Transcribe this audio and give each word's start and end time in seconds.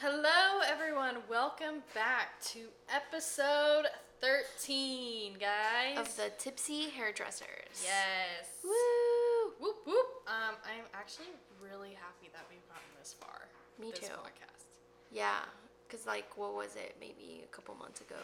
Hello, 0.00 0.62
everyone. 0.64 1.16
Welcome 1.28 1.82
back 1.92 2.40
to 2.54 2.68
episode 2.88 3.86
13, 4.20 5.34
guys. 5.40 5.98
Of 5.98 6.14
the 6.16 6.30
Tipsy 6.38 6.88
Hairdressers. 6.90 7.82
yes. 7.82 8.46
Woo! 8.62 9.50
Whoop 9.58 9.76
whoop. 9.84 10.06
Um, 10.28 10.54
I'm 10.62 10.84
actually 10.94 11.34
really 11.60 11.98
happy 11.98 12.30
that 12.32 12.46
we've 12.48 12.62
gotten 12.68 12.86
this 12.96 13.16
far. 13.18 13.48
Me 13.80 13.90
this 13.90 14.08
too. 14.08 14.14
Podcast. 14.14 14.70
Yeah, 15.10 15.42
because, 15.88 16.06
like, 16.06 16.30
what 16.38 16.54
was 16.54 16.76
it? 16.76 16.94
Maybe 17.00 17.42
a 17.42 17.50
couple 17.52 17.74
months 17.74 18.00
ago. 18.00 18.22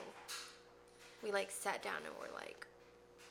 We, 1.25 1.33
like, 1.33 1.51
sat 1.51 1.83
down 1.83 2.07
and 2.07 2.15
we're 2.21 2.33
like, 2.39 2.69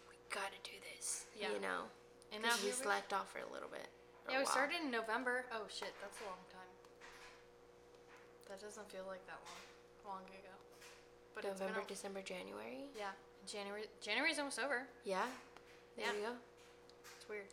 we 0.10 0.18
gotta 0.30 0.60
do 0.66 0.76
this. 0.94 1.28
Yeah. 1.40 1.48
You 1.56 1.62
know? 1.62 1.88
And 2.34 2.44
now 2.44 2.56
we 2.62 2.72
slacked 2.72 3.14
off 3.14 3.32
for 3.32 3.40
a 3.40 3.54
little 3.54 3.70
bit. 3.70 3.88
Yeah, 4.30 4.40
we 4.40 4.46
started 4.46 4.78
in 4.84 4.92
November. 4.92 5.46
Oh 5.54 5.64
shit, 5.68 5.94
that's 6.02 6.20
a 6.22 6.26
long 6.26 6.40
time. 6.52 6.53
That 8.54 8.62
doesn't 8.62 8.88
feel 8.92 9.06
like 9.08 9.26
that 9.26 9.40
long, 10.06 10.14
long 10.14 10.22
ago. 10.30 10.54
But 11.34 11.44
it's 11.46 11.60
November, 11.60 11.82
a- 11.82 11.88
December, 11.88 12.22
January. 12.22 12.86
yeah, 12.96 13.10
January. 13.48 13.86
January's 14.00 14.38
almost 14.38 14.60
over. 14.60 14.84
Yeah. 15.04 15.26
There 15.98 16.06
Yeah. 16.06 16.14
you 16.14 16.22
go. 16.22 16.34
It's 17.18 17.28
weird. 17.28 17.48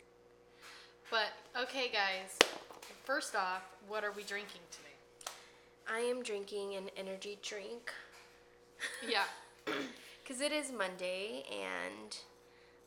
But 1.09 1.29
okay, 1.63 1.89
guys. 1.89 2.37
First 3.03 3.35
off, 3.35 3.63
what 3.87 4.03
are 4.03 4.11
we 4.11 4.21
drinking 4.21 4.61
today? 4.69 5.33
I 5.89 6.01
am 6.01 6.21
drinking 6.21 6.75
an 6.75 6.89
energy 6.95 7.39
drink 7.41 7.91
Yeah. 9.03 9.25
because 10.23 10.39
it 10.39 10.51
is 10.51 10.71
Monday 10.71 11.43
and 11.51 12.15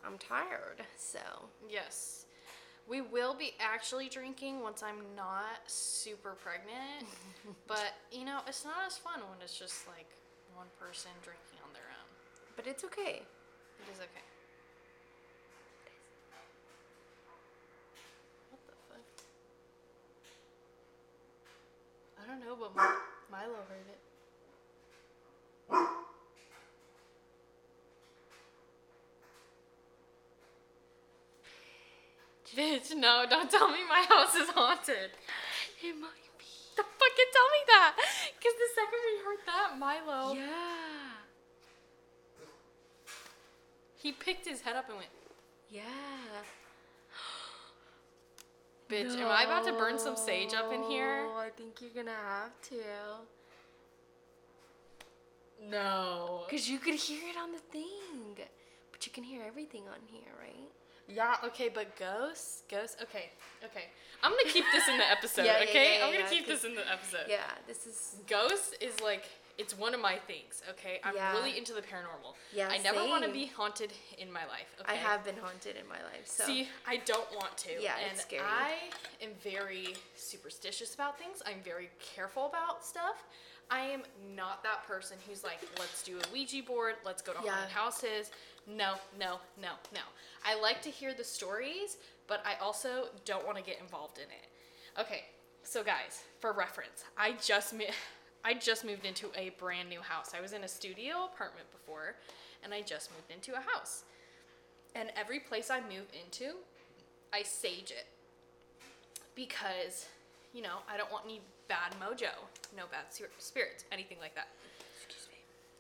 I'm 0.06 0.19
tired. 0.19 0.86
So, 0.96 1.19
Yes. 1.69 2.23
We 2.88 3.01
will 3.01 3.34
be 3.34 3.55
actually 3.61 4.09
drinking 4.09 4.61
once 4.61 4.83
I'm 4.83 5.01
not 5.16 5.65
super 5.66 6.37
pregnant. 6.37 7.09
but, 7.66 7.95
you 8.12 8.25
know, 8.25 8.41
it's 8.47 8.65
not 8.65 8.84
as 8.87 8.97
fun 8.98 9.20
when 9.30 9.41
it's 9.42 9.59
just 9.59 9.88
like 9.88 10.06
one 10.55 10.66
person 10.79 11.11
drinking 11.23 11.58
on 11.64 11.73
their 11.73 11.89
own. 11.89 12.08
but 12.56 12.67
it's 12.67 12.84
okay. 12.84 13.23
It 13.81 13.86
is 13.92 13.98
okay. 13.98 14.25
What 18.50 18.61
the 18.67 18.77
fuck? 18.89 19.05
I 22.23 22.27
don't 22.28 22.41
know, 22.41 22.55
but 22.55 22.77
Mi- 22.77 23.01
Milo 23.33 23.61
heard 23.69 23.89
it. 23.89 23.98
Bitch, 32.56 32.94
no, 32.97 33.24
don't 33.28 33.50
tell 33.50 33.69
me 33.69 33.78
my 33.88 34.05
house 34.08 34.34
is 34.34 34.48
haunted. 34.50 35.10
It 35.83 35.97
might 36.00 36.38
be. 36.38 36.44
The 36.77 36.83
fucking 36.83 37.30
tell 37.33 37.48
me 37.50 37.58
that. 37.69 37.96
Because 38.38 38.55
the 38.55 38.69
second 38.74 38.98
we 39.06 39.19
heard 39.24 39.38
that, 39.46 39.78
Milo, 39.78 40.34
Yeah. 40.34 41.12
he 43.96 44.12
picked 44.12 44.46
his 44.46 44.61
head 44.61 44.77
up 44.77 44.88
and 44.88 44.98
went, 44.98 45.11
Yeah. 45.70 45.83
Bitch, 48.91 49.16
am 49.18 49.28
I 49.30 49.44
about 49.44 49.64
to 49.66 49.72
burn 49.72 49.98
some 49.98 50.16
sage 50.16 50.52
up 50.55 50.72
in 50.72 50.83
here? 50.84 51.24
No, 51.24 51.36
I 51.36 51.50
think 51.56 51.80
you're 51.80 51.91
gonna 51.94 52.12
have 52.16 52.52
to. 52.70 52.77
No. 55.70 56.44
Cause 56.50 56.68
you 56.68 56.78
could 56.78 56.94
hear 56.94 57.20
it 57.30 57.36
on 57.41 57.52
the 57.52 57.58
thing, 57.58 58.36
but 58.92 59.06
you 59.06 59.12
can 59.12 59.24
hear 59.24 59.42
everything 59.46 59.83
on 59.89 60.00
here, 60.06 60.33
right? 60.39 60.70
Yeah, 61.08 61.36
okay, 61.44 61.69
but 61.72 61.97
ghosts, 61.97 62.62
ghosts, 62.70 62.97
okay, 63.02 63.30
okay. 63.64 63.84
I'm 64.22 64.30
gonna 64.30 64.50
keep 64.50 64.64
this 64.72 64.88
in 64.88 64.97
the 64.98 65.11
episode, 65.11 65.44
Yeah, 65.44 65.58
yeah, 65.58 65.69
okay? 65.69 65.98
yeah, 65.98 66.05
I'm 66.06 66.12
gonna 66.12 66.24
yeah, 66.24 66.30
keep 66.30 66.46
this 66.46 66.64
in 66.64 66.74
the 66.74 66.91
episode. 66.91 67.27
Yeah, 67.28 67.41
this 67.66 67.86
is. 67.86 68.16
Ghosts 68.27 68.74
is 68.80 69.00
like, 69.00 69.24
it's 69.58 69.77
one 69.78 69.94
of 69.94 70.00
my 70.00 70.16
things, 70.27 70.62
okay? 70.70 71.00
I'm 71.05 71.14
Yeah. 71.14 71.33
really 71.36 71.56
into 71.58 71.74
the 71.74 71.83
paranormal. 71.83 72.34
Yeah, 72.52 72.69
I 72.70 72.78
never 72.78 73.05
want 73.06 73.24
to 73.24 73.30
be 73.30 73.46
haunted 73.46 73.92
in 74.19 74.33
my 74.33 74.46
life, 74.46 74.74
okay? 74.80 74.92
I 74.92 74.96
have 74.96 75.24
been 75.24 75.36
haunted 75.36 75.77
in 75.77 75.86
my 75.89 76.02
life, 76.02 76.24
so. 76.27 76.45
See, 76.45 76.68
I 76.86 76.96
don't 77.05 77.30
want 77.34 77.56
to. 77.58 77.70
Yeah, 77.80 77.96
and 78.02 78.12
it's 78.12 78.23
scary. 78.23 78.42
I 78.42 78.73
am 79.23 79.30
very 79.42 79.95
superstitious 80.17 80.95
about 80.95 81.18
things. 81.18 81.42
I'm 81.46 81.61
very 81.62 81.90
careful 82.14 82.46
about 82.46 82.84
stuff. 82.84 83.24
I 83.70 83.80
am 83.80 84.02
not 84.34 84.62
that 84.62 84.86
person 84.86 85.17
who's 85.29 85.42
like, 85.42 85.58
let's 85.79 86.02
do 86.02 86.18
a 86.18 86.33
Ouija 86.33 86.62
board, 86.62 86.96
let's 87.05 87.23
go 87.23 87.33
to 87.33 87.39
Yeah. 87.45 87.52
haunted 87.52 87.70
houses. 87.73 88.30
No, 88.67 88.95
no, 89.19 89.39
no, 89.61 89.70
no. 89.92 90.01
I 90.45 90.58
like 90.61 90.80
to 90.83 90.91
hear 90.91 91.13
the 91.14 91.25
stories, 91.25 91.97
but 92.27 92.42
I 92.47 92.63
also 92.63 93.08
don't 93.25 93.45
want 93.45 93.58
to 93.58 93.63
get 93.63 93.80
involved 93.80 94.19
in 94.19 94.25
it. 94.25 95.01
Okay, 95.01 95.25
so 95.63 95.83
guys, 95.83 96.23
for 96.41 96.52
reference, 96.52 97.05
I 97.17 97.35
just 97.42 97.74
mi- 97.74 97.91
I 98.45 98.55
just 98.55 98.85
moved 98.85 99.05
into 99.05 99.30
a 99.36 99.51
brand 99.58 99.89
new 99.89 100.01
house. 100.01 100.33
I 100.36 100.41
was 100.41 100.53
in 100.53 100.64
a 100.64 100.69
studio 100.69 101.24
apartment 101.33 101.70
before, 101.73 102.17
and 102.63 102.74
I 102.74 102.83
just 102.83 103.11
moved 103.11 103.30
into 103.30 103.53
a 103.58 103.63
house. 103.73 104.05
And 104.95 105.11
every 105.17 105.41
place 105.41 105.70
I 105.70 105.80
move 105.80 106.07
into, 106.13 106.55
I 107.33 107.42
sage 107.42 107.91
it. 107.91 108.07
Because, 109.35 110.07
you 110.53 110.63
know, 110.63 110.79
I 110.89 110.97
don't 110.97 111.11
want 111.11 111.24
any 111.24 111.41
bad 111.69 111.95
mojo, 112.01 112.30
no 112.77 112.85
bad 112.91 113.07
spirits, 113.39 113.85
anything 113.91 114.19
like 114.20 114.35
that. 114.35 114.48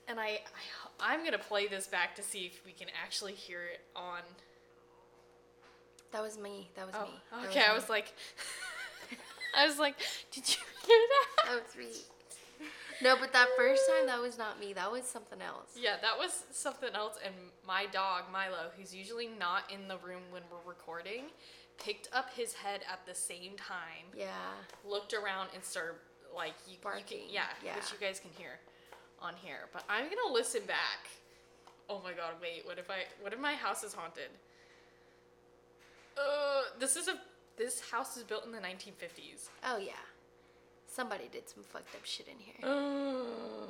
And 0.08 0.20
I, 0.20 0.24
I 0.26 0.40
I'm 1.12 1.24
gonna 1.24 1.38
play 1.38 1.66
this 1.66 1.86
back 1.86 2.14
to 2.16 2.22
see 2.22 2.46
if 2.46 2.64
we 2.64 2.72
can 2.72 2.88
actually 3.02 3.32
hear 3.32 3.60
it 3.62 3.80
on. 3.96 4.20
That 6.12 6.22
was 6.22 6.38
me. 6.38 6.68
That 6.76 6.86
was 6.86 6.94
Oh, 6.98 7.04
me. 7.06 7.10
That 7.42 7.50
okay. 7.50 7.64
I 7.64 7.68
me. 7.70 7.74
was 7.74 7.88
like, 7.88 8.12
I 9.56 9.66
was 9.66 9.78
like, 9.78 9.96
did 10.30 10.48
you 10.48 10.60
hear 10.86 10.98
that? 11.08 11.44
That 11.46 11.62
was 11.64 11.76
me. 11.76 12.66
No, 13.02 13.16
but 13.18 13.32
that 13.32 13.48
first 13.56 13.82
time, 13.90 14.06
that 14.06 14.20
was 14.20 14.38
not 14.38 14.60
me. 14.60 14.72
That 14.72 14.90
was 14.90 15.02
something 15.04 15.42
else. 15.42 15.70
Yeah, 15.76 15.96
that 16.00 16.16
was 16.16 16.44
something 16.52 16.90
else. 16.94 17.18
And 17.24 17.34
my 17.66 17.86
dog, 17.86 18.24
Milo, 18.32 18.70
who's 18.78 18.94
usually 18.94 19.26
not 19.38 19.64
in 19.72 19.88
the 19.88 19.96
room 19.98 20.22
when 20.30 20.42
we're 20.50 20.68
recording, 20.70 21.24
picked 21.76 22.08
up 22.12 22.30
his 22.34 22.52
head 22.54 22.82
at 22.90 23.04
the 23.04 23.14
same 23.14 23.56
time, 23.56 24.06
Yeah. 24.16 24.28
looked 24.88 25.12
around, 25.12 25.48
and 25.54 25.64
started, 25.64 25.96
like, 26.34 26.54
you, 26.68 26.74
you 26.74 26.78
can, 26.80 26.92
Barking, 26.92 27.26
yeah, 27.28 27.42
yeah. 27.64 27.74
which 27.74 27.90
you 27.90 27.98
guys 28.00 28.20
can 28.20 28.30
hear 28.38 28.60
on 29.24 29.34
here. 29.42 29.68
But 29.72 29.84
I'm 29.88 30.04
to 30.04 30.32
listen 30.32 30.62
back. 30.66 31.08
Oh 31.88 32.00
my 32.02 32.12
god, 32.12 32.34
wait, 32.40 32.64
what 32.64 32.78
if 32.78 32.90
I, 32.90 33.04
what 33.20 33.32
if 33.32 33.40
my 33.40 33.54
house 33.54 33.82
is 33.82 33.92
haunted? 33.92 34.30
Uh, 36.16 36.62
this 36.78 36.96
is 36.96 37.08
a, 37.08 37.18
this 37.56 37.80
house 37.90 38.16
is 38.16 38.22
built 38.22 38.44
in 38.46 38.52
the 38.52 38.58
1950s. 38.58 39.48
Oh 39.64 39.78
yeah. 39.78 39.92
Somebody 40.86 41.24
did 41.32 41.48
some 41.48 41.64
fucked 41.64 41.94
up 41.94 42.04
shit 42.04 42.28
in 42.28 42.38
here. 42.38 42.54
Oh 42.62 43.66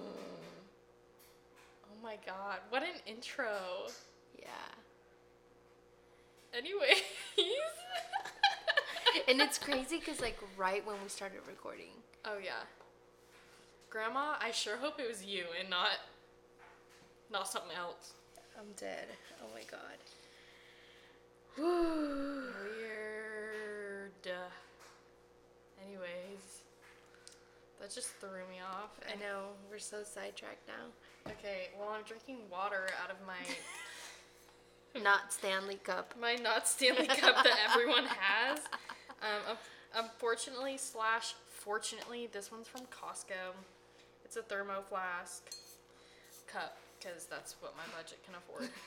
my 2.02 2.18
god, 2.26 2.58
what 2.68 2.82
an 2.82 3.00
intro. 3.06 3.56
Yeah. 4.38 4.48
Anyways. 6.56 7.02
And 9.28 9.40
it's 9.40 9.58
crazy 9.58 9.98
because 9.98 10.20
like 10.20 10.36
right 10.56 10.84
when 10.86 10.96
we 11.02 11.08
started 11.08 11.38
recording. 11.46 11.92
oh 12.24 12.38
yeah. 12.42 12.64
Grandma, 13.94 14.34
I 14.40 14.50
sure 14.50 14.76
hope 14.76 14.98
it 14.98 15.06
was 15.08 15.24
you 15.24 15.44
and 15.60 15.70
not 15.70 15.90
not 17.30 17.46
something 17.46 17.76
else. 17.78 18.14
I'm 18.58 18.72
dead. 18.76 19.06
Oh 19.40 19.46
my 19.54 19.62
god. 19.70 20.00
Weird. 22.76 24.10
Anyways. 25.86 26.62
That 27.80 27.94
just 27.94 28.08
threw 28.14 28.42
me 28.50 28.58
off. 28.68 28.98
I 29.08 29.14
know 29.20 29.50
we're 29.70 29.78
so 29.78 30.02
sidetracked 30.02 30.66
now. 30.66 31.30
Okay, 31.30 31.68
well 31.78 31.90
I'm 31.96 32.02
drinking 32.02 32.38
water 32.50 32.88
out 33.00 33.12
of 33.12 33.16
my 33.24 33.38
Not 35.04 35.32
Stanley 35.32 35.76
Cup. 35.76 36.14
my 36.20 36.34
not 36.34 36.66
Stanley 36.66 37.06
cup 37.06 37.44
that 37.44 37.58
everyone 37.70 38.06
has. 38.06 38.58
Um, 39.22 39.56
unfortunately 39.96 40.76
slash 40.76 41.34
fortunately, 41.48 42.28
this 42.30 42.52
one's 42.52 42.68
from 42.68 42.82
Costco. 42.82 43.54
It's 44.24 44.36
a 44.36 44.42
thermo 44.42 44.82
flask 44.88 45.42
cup 46.46 46.76
because 46.98 47.26
that's 47.26 47.56
what 47.60 47.74
my 47.76 47.84
budget 47.96 48.18
can 48.24 48.34
afford. 48.34 48.70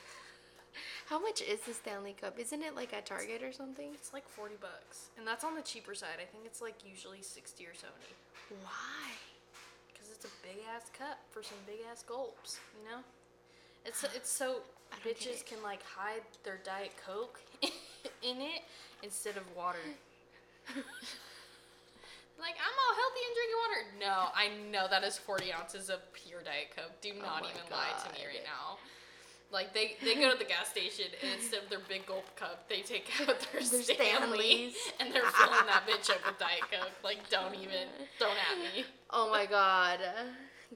How 1.08 1.18
much 1.18 1.40
is 1.42 1.60
the 1.60 1.72
Stanley 1.74 2.14
Cup? 2.20 2.38
Isn't 2.38 2.62
it 2.62 2.76
like 2.76 2.92
at 2.92 3.06
Target 3.06 3.42
or 3.42 3.52
something? 3.52 3.90
It's 3.94 4.12
like 4.12 4.28
forty 4.28 4.54
bucks, 4.60 5.08
and 5.16 5.26
that's 5.26 5.42
on 5.44 5.54
the 5.54 5.62
cheaper 5.62 5.94
side. 5.94 6.20
I 6.22 6.26
think 6.26 6.44
it's 6.44 6.60
like 6.60 6.76
usually 6.84 7.22
sixty 7.22 7.64
or 7.64 7.74
seventy 7.74 8.14
Why? 8.62 9.10
because 9.92 10.10
it's 10.12 10.24
a 10.24 10.34
big 10.42 10.62
ass 10.74 10.90
cup 10.96 11.18
for 11.30 11.42
some 11.42 11.58
big 11.66 11.78
ass 11.90 12.04
gulps. 12.06 12.60
You 12.78 12.90
know, 12.90 13.00
it's 13.84 14.04
it's 14.14 14.30
so 14.30 14.60
I 14.92 14.96
don't 15.02 15.04
get 15.04 15.18
bitches 15.18 15.40
it. 15.40 15.46
can 15.46 15.62
like 15.62 15.82
hide 15.82 16.22
their 16.44 16.60
diet 16.64 16.92
coke 17.04 17.40
in 17.62 18.40
it 18.40 18.62
instead 19.02 19.36
of 19.36 19.44
water. 19.56 19.78
like 22.40 22.54
I'm 22.56 22.76
all 22.78 22.94
healthy 22.94 23.22
and 23.26 23.34
drinking 23.34 23.60
water. 23.62 23.82
No, 23.98 24.16
I 24.34 24.46
know 24.70 24.86
that 24.88 25.02
is 25.04 25.18
forty 25.18 25.52
ounces 25.52 25.90
of 25.90 26.00
pure 26.12 26.42
diet 26.42 26.74
coke. 26.74 26.94
Do 27.00 27.10
oh 27.18 27.22
not 27.22 27.42
Oh 27.44 27.50
even 27.50 27.66
lie 27.70 27.94
to 28.04 28.08
me 28.14 28.26
right 28.26 28.46
now. 28.46 28.78
Like 29.50 29.72
they, 29.72 29.96
they 30.04 30.14
go 30.14 30.30
to 30.30 30.38
the 30.38 30.44
gas 30.44 30.68
station 30.68 31.06
and 31.22 31.40
instead 31.40 31.62
of 31.62 31.70
their 31.70 31.80
big 31.88 32.04
gulp 32.06 32.36
cup, 32.36 32.68
they 32.68 32.82
take 32.82 33.08
out 33.22 33.40
their, 33.50 33.62
Their 33.62 33.82
Stanley 33.82 34.74
and 35.00 35.12
they're 35.12 35.22
filling 35.22 35.66
that 35.66 35.84
bitch 35.88 36.10
up 36.10 36.20
with 36.26 36.38
Diet 36.38 36.60
Coke. 36.70 36.92
Like 37.02 37.28
don't 37.30 37.54
even, 37.54 37.88
don't 38.18 38.36
at 38.36 38.58
me. 38.58 38.84
Oh 39.10 39.30
my 39.30 39.46
god. 39.46 40.00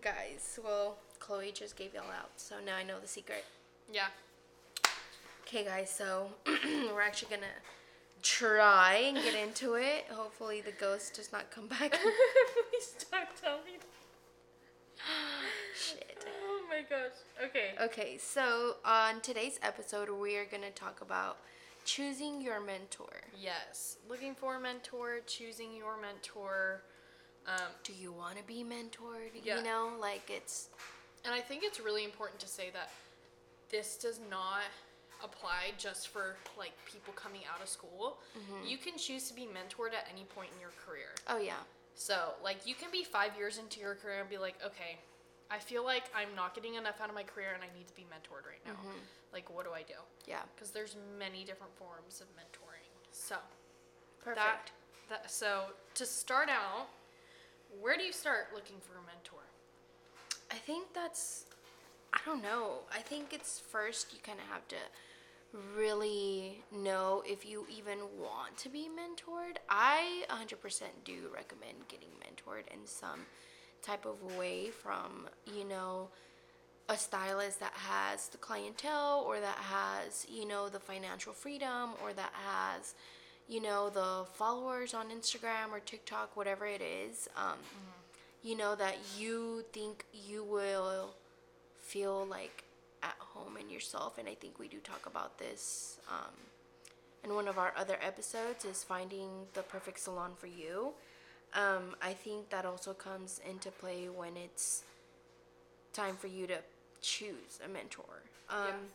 Guys, 0.01 0.59
well, 0.65 0.97
Chloe 1.19 1.53
just 1.53 1.77
gave 1.77 1.93
y'all 1.93 2.05
out, 2.05 2.31
so 2.37 2.55
now 2.65 2.77
I 2.77 2.83
know 2.83 2.99
the 2.99 3.07
secret. 3.07 3.45
Yeah. 3.93 4.07
Okay, 5.47 5.65
guys, 5.65 5.91
so 5.91 6.29
we're 6.47 7.03
actually 7.03 7.37
gonna 7.37 7.53
try 8.23 9.03
and 9.07 9.17
get 9.17 9.35
into 9.35 9.75
it. 9.75 10.07
Hopefully, 10.11 10.61
the 10.61 10.73
ghost 10.73 11.15
does 11.15 11.33
not 11.33 11.51
come 11.51 11.67
back. 11.67 11.91
Please 12.71 12.95
don't 13.11 13.25
tell 13.41 13.59
me. 13.59 13.79
Shit. 15.75 16.25
Oh 16.45 16.63
my 16.69 16.83
gosh. 16.89 17.13
Okay. 17.45 17.71
Okay, 17.83 18.19
so 18.19 18.77
on 18.85 19.21
today's 19.21 19.59
episode, 19.63 20.09
we 20.11 20.37
are 20.37 20.45
gonna 20.45 20.71
talk 20.71 21.01
about 21.01 21.39
choosing 21.85 22.41
your 22.41 22.61
mentor. 22.61 23.23
Yes. 23.39 23.99
Looking 24.09 24.35
for 24.35 24.57
a 24.57 24.61
mentor, 24.61 25.21
choosing 25.27 25.75
your 25.75 26.01
mentor. 26.01 26.83
Um, 27.47 27.73
Do 27.83 27.93
you 27.93 28.13
want 28.13 28.39
to 28.39 28.45
be 28.45 28.65
mentored? 28.65 29.31
Yeah. 29.43 29.59
You 29.59 29.65
know, 29.65 29.91
like 30.01 30.31
it's 30.31 30.69
And 31.25 31.35
I 31.35 31.41
think 31.41 31.65
it's 31.65 31.81
really 31.81 32.05
important 32.05 32.39
to 32.41 32.49
say 32.49 32.71
that 32.73 32.91
this 33.71 33.97
does 33.97 34.21
not 34.31 34.63
apply 35.25 35.73
just 35.79 36.09
for 36.09 36.37
like 36.59 36.73
people 36.87 37.13
coming 37.15 37.43
out 37.53 37.63
of 37.63 37.69
school. 37.69 38.19
Mm-hmm. 38.37 38.67
You 38.67 38.77
can 38.79 38.97
choose 38.99 39.29
to 39.29 39.35
be 39.35 39.43
mentored 39.43 39.95
at 39.95 40.07
any 40.13 40.25
point 40.25 40.51
in 40.55 40.61
your 40.61 40.73
career. 40.85 41.11
oh 41.29 41.39
yeah, 41.39 41.63
So, 41.95 42.35
like 42.43 42.67
you 42.67 42.75
can 42.75 42.91
be 42.91 43.05
5 43.05 43.37
years 43.37 43.59
into 43.59 43.81
your 43.81 43.95
career 43.95 44.21
and 44.21 44.29
be 44.31 44.39
like, 44.39 44.57
"Okay, 44.65 44.99
I 45.51 45.59
feel 45.59 45.85
like 45.85 46.05
I'm 46.15 46.35
not 46.35 46.55
getting 46.55 46.75
enough 46.75 47.01
out 47.01 47.09
of 47.09 47.15
my 47.15 47.23
career 47.25 47.53
and 47.55 47.63
I 47.63 47.71
need 47.77 47.87
to 47.89 47.95
be 47.95 48.03
mentored 48.03 48.47
right 48.49 48.65
now." 48.67 48.73
Mm-hmm. 48.73 48.99
Like 49.33 49.49
what 49.55 49.65
do 49.65 49.73
I 49.73 49.83
do? 49.83 49.95
yeah, 50.27 50.43
Because 50.55 50.71
there's 50.71 50.97
many 51.19 51.45
different 51.45 51.75
forms 51.77 52.21
of 52.21 52.29
mentoring. 52.37 52.89
So, 53.13 53.37
perfect. 54.23 54.37
that 54.45 54.71
that 55.09 55.31
so 55.31 55.73
to 55.95 56.05
start 56.07 56.49
out, 56.49 56.87
where 57.81 57.97
do 57.97 58.03
you 58.05 58.13
start 58.13 58.49
looking 58.55 58.77
for 58.81 58.93
a 58.99 59.05
mentor? 59.07 59.41
I 60.51 60.57
think 60.57 60.93
that's, 60.95 61.47
I 62.13 62.19
don't 62.27 62.43
know. 62.43 62.81
I 62.95 63.01
think 63.01 63.33
it's 63.33 63.59
first 63.59 64.13
you 64.13 64.19
kind 64.23 64.39
of 64.39 64.47
have 64.53 64.69
to 64.69 64.77
really 65.77 66.63
know 66.73 67.23
if 67.27 67.45
you 67.45 67.67
even 67.77 67.99
want 68.19 68.57
to 68.59 68.69
be 68.69 68.89
mentored. 68.89 69.57
I 69.69 70.25
100% 70.31 70.83
do 71.05 71.31
recommend 71.35 71.89
getting 71.89 72.09
mentored 72.21 72.73
in 72.73 72.87
some 72.87 73.21
type 73.83 74.07
of 74.07 74.37
way 74.37 74.71
from, 74.71 75.29
you 75.47 75.65
know, 75.65 76.09
a 76.89 76.97
stylist 76.97 77.61
that 77.61 77.73
has 77.75 78.29
the 78.29 78.39
clientele 78.39 79.25
or 79.27 79.41
that 79.41 79.57
has, 79.57 80.27
you 80.29 80.47
know, 80.47 80.69
the 80.69 80.81
financial 80.81 81.33
freedom 81.33 81.91
or 82.03 82.13
that 82.13 82.33
has, 82.33 82.95
you 83.49 83.61
know, 83.61 83.91
the 83.91 84.27
followers 84.35 84.95
on 84.95 85.11
Instagram 85.11 85.71
or 85.71 85.81
TikTok, 85.81 86.37
whatever 86.37 86.67
it 86.67 86.81
is. 86.81 87.29
Um, 87.37 87.59
you 88.43 88.57
know 88.57 88.75
that 88.75 88.97
you 89.17 89.65
think 89.73 90.05
you 90.13 90.43
will 90.43 91.15
feel 91.79 92.27
like 92.27 92.65
at 93.03 93.17
home 93.19 93.57
in 93.57 93.69
yourself 93.71 94.19
and 94.19 94.29
i 94.29 94.35
think 94.35 94.59
we 94.59 94.69
do 94.69 94.79
talk 94.79 95.07
about 95.07 95.39
this 95.39 95.99
um, 96.09 96.35
in 97.25 97.35
one 97.35 97.49
of 97.49 97.59
our 97.59 97.73
other 97.77 97.99
episodes 98.03 98.65
is 98.65 98.83
finding 98.83 99.29
the 99.55 99.63
perfect 99.63 100.01
salon 100.01 100.33
for 100.37 100.49
you. 100.49 100.93
Um, 101.55 101.95
i 102.01 102.13
think 102.13 102.49
that 102.51 102.65
also 102.65 102.93
comes 102.95 103.41
into 103.49 103.71
play 103.71 104.09
when 104.09 104.37
it's 104.37 104.83
time 105.93 106.17
for 106.17 106.27
you 106.27 106.47
to 106.47 106.59
choose 107.03 107.61
a 107.65 107.69
mentor. 107.69 108.23
Um, 108.49 108.89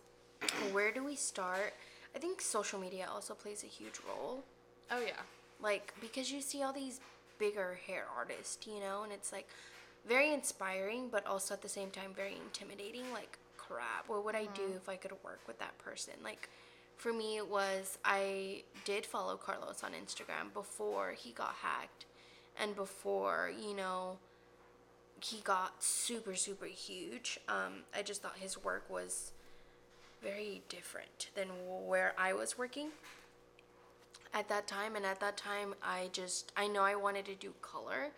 where 0.71 0.92
do 0.92 1.04
we 1.04 1.15
start? 1.15 1.74
I 2.15 2.19
think 2.19 2.42
social 2.42 2.80
media 2.80 3.07
also 3.13 3.33
plays 3.33 3.63
a 3.63 3.68
huge 3.68 4.00
role. 4.07 4.44
Oh 4.92 5.00
yeah. 5.06 5.21
like 5.62 5.94
because 6.01 6.31
you 6.31 6.42
see 6.42 6.63
all 6.63 6.74
these 6.74 7.00
bigger 7.39 7.77
hair 7.86 8.06
artists 8.18 8.65
you 8.65 8.80
know 8.80 9.04
and 9.04 9.12
it's 9.13 9.31
like 9.31 9.48
very 10.07 10.33
inspiring 10.33 11.09
but 11.12 11.25
also 11.27 11.54
at 11.54 11.62
the 11.62 11.69
same 11.69 11.92
time 11.92 12.12
very 12.15 12.36
intimidating. 12.45 13.04
Like 13.13 13.38
crap 13.68 14.08
what 14.08 14.24
would 14.24 14.36
i 14.36 14.46
do 14.54 14.64
if 14.75 14.88
i 14.90 14.96
could 14.96 15.12
work 15.24 15.42
with 15.48 15.60
that 15.60 15.78
person? 15.78 16.14
Like 16.24 16.50
for 16.96 17.14
me 17.14 17.38
it 17.38 17.48
was 17.48 17.98
i 18.04 18.64
did 18.84 19.06
follow 19.06 19.36
carlos 19.38 19.84
on 19.84 19.92
instagram 19.92 20.52
before 20.54 21.12
he 21.12 21.31
got 21.31 21.54
hacked 21.62 22.06
and 22.60 22.75
before 22.75 23.52
you 23.60 23.75
know 23.75 24.18
he 25.19 25.40
got 25.44 25.84
super 25.84 26.36
super 26.36 26.66
huge. 26.66 27.40
Um, 27.48 27.84
i 27.96 28.02
just 28.02 28.22
thought 28.22 28.38
his 28.38 28.64
work 28.64 28.90
was 28.90 29.31
very 30.24 30.64
different 30.69 31.30
than 31.36 31.48
where 31.86 32.14
i 32.18 32.34
was 32.34 32.58
working 32.58 32.90
at 34.34 34.50
that 34.50 34.68
time. 34.68 34.96
And 34.96 35.06
at 35.06 35.19
that 35.19 35.38
time 35.38 35.75
i 35.84 36.10
just 36.12 36.52
i 36.58 36.68
know 36.68 36.84
i 36.84 36.96
wanted 36.96 37.25
to 37.25 37.36
do 37.36 37.54
color 37.62 38.12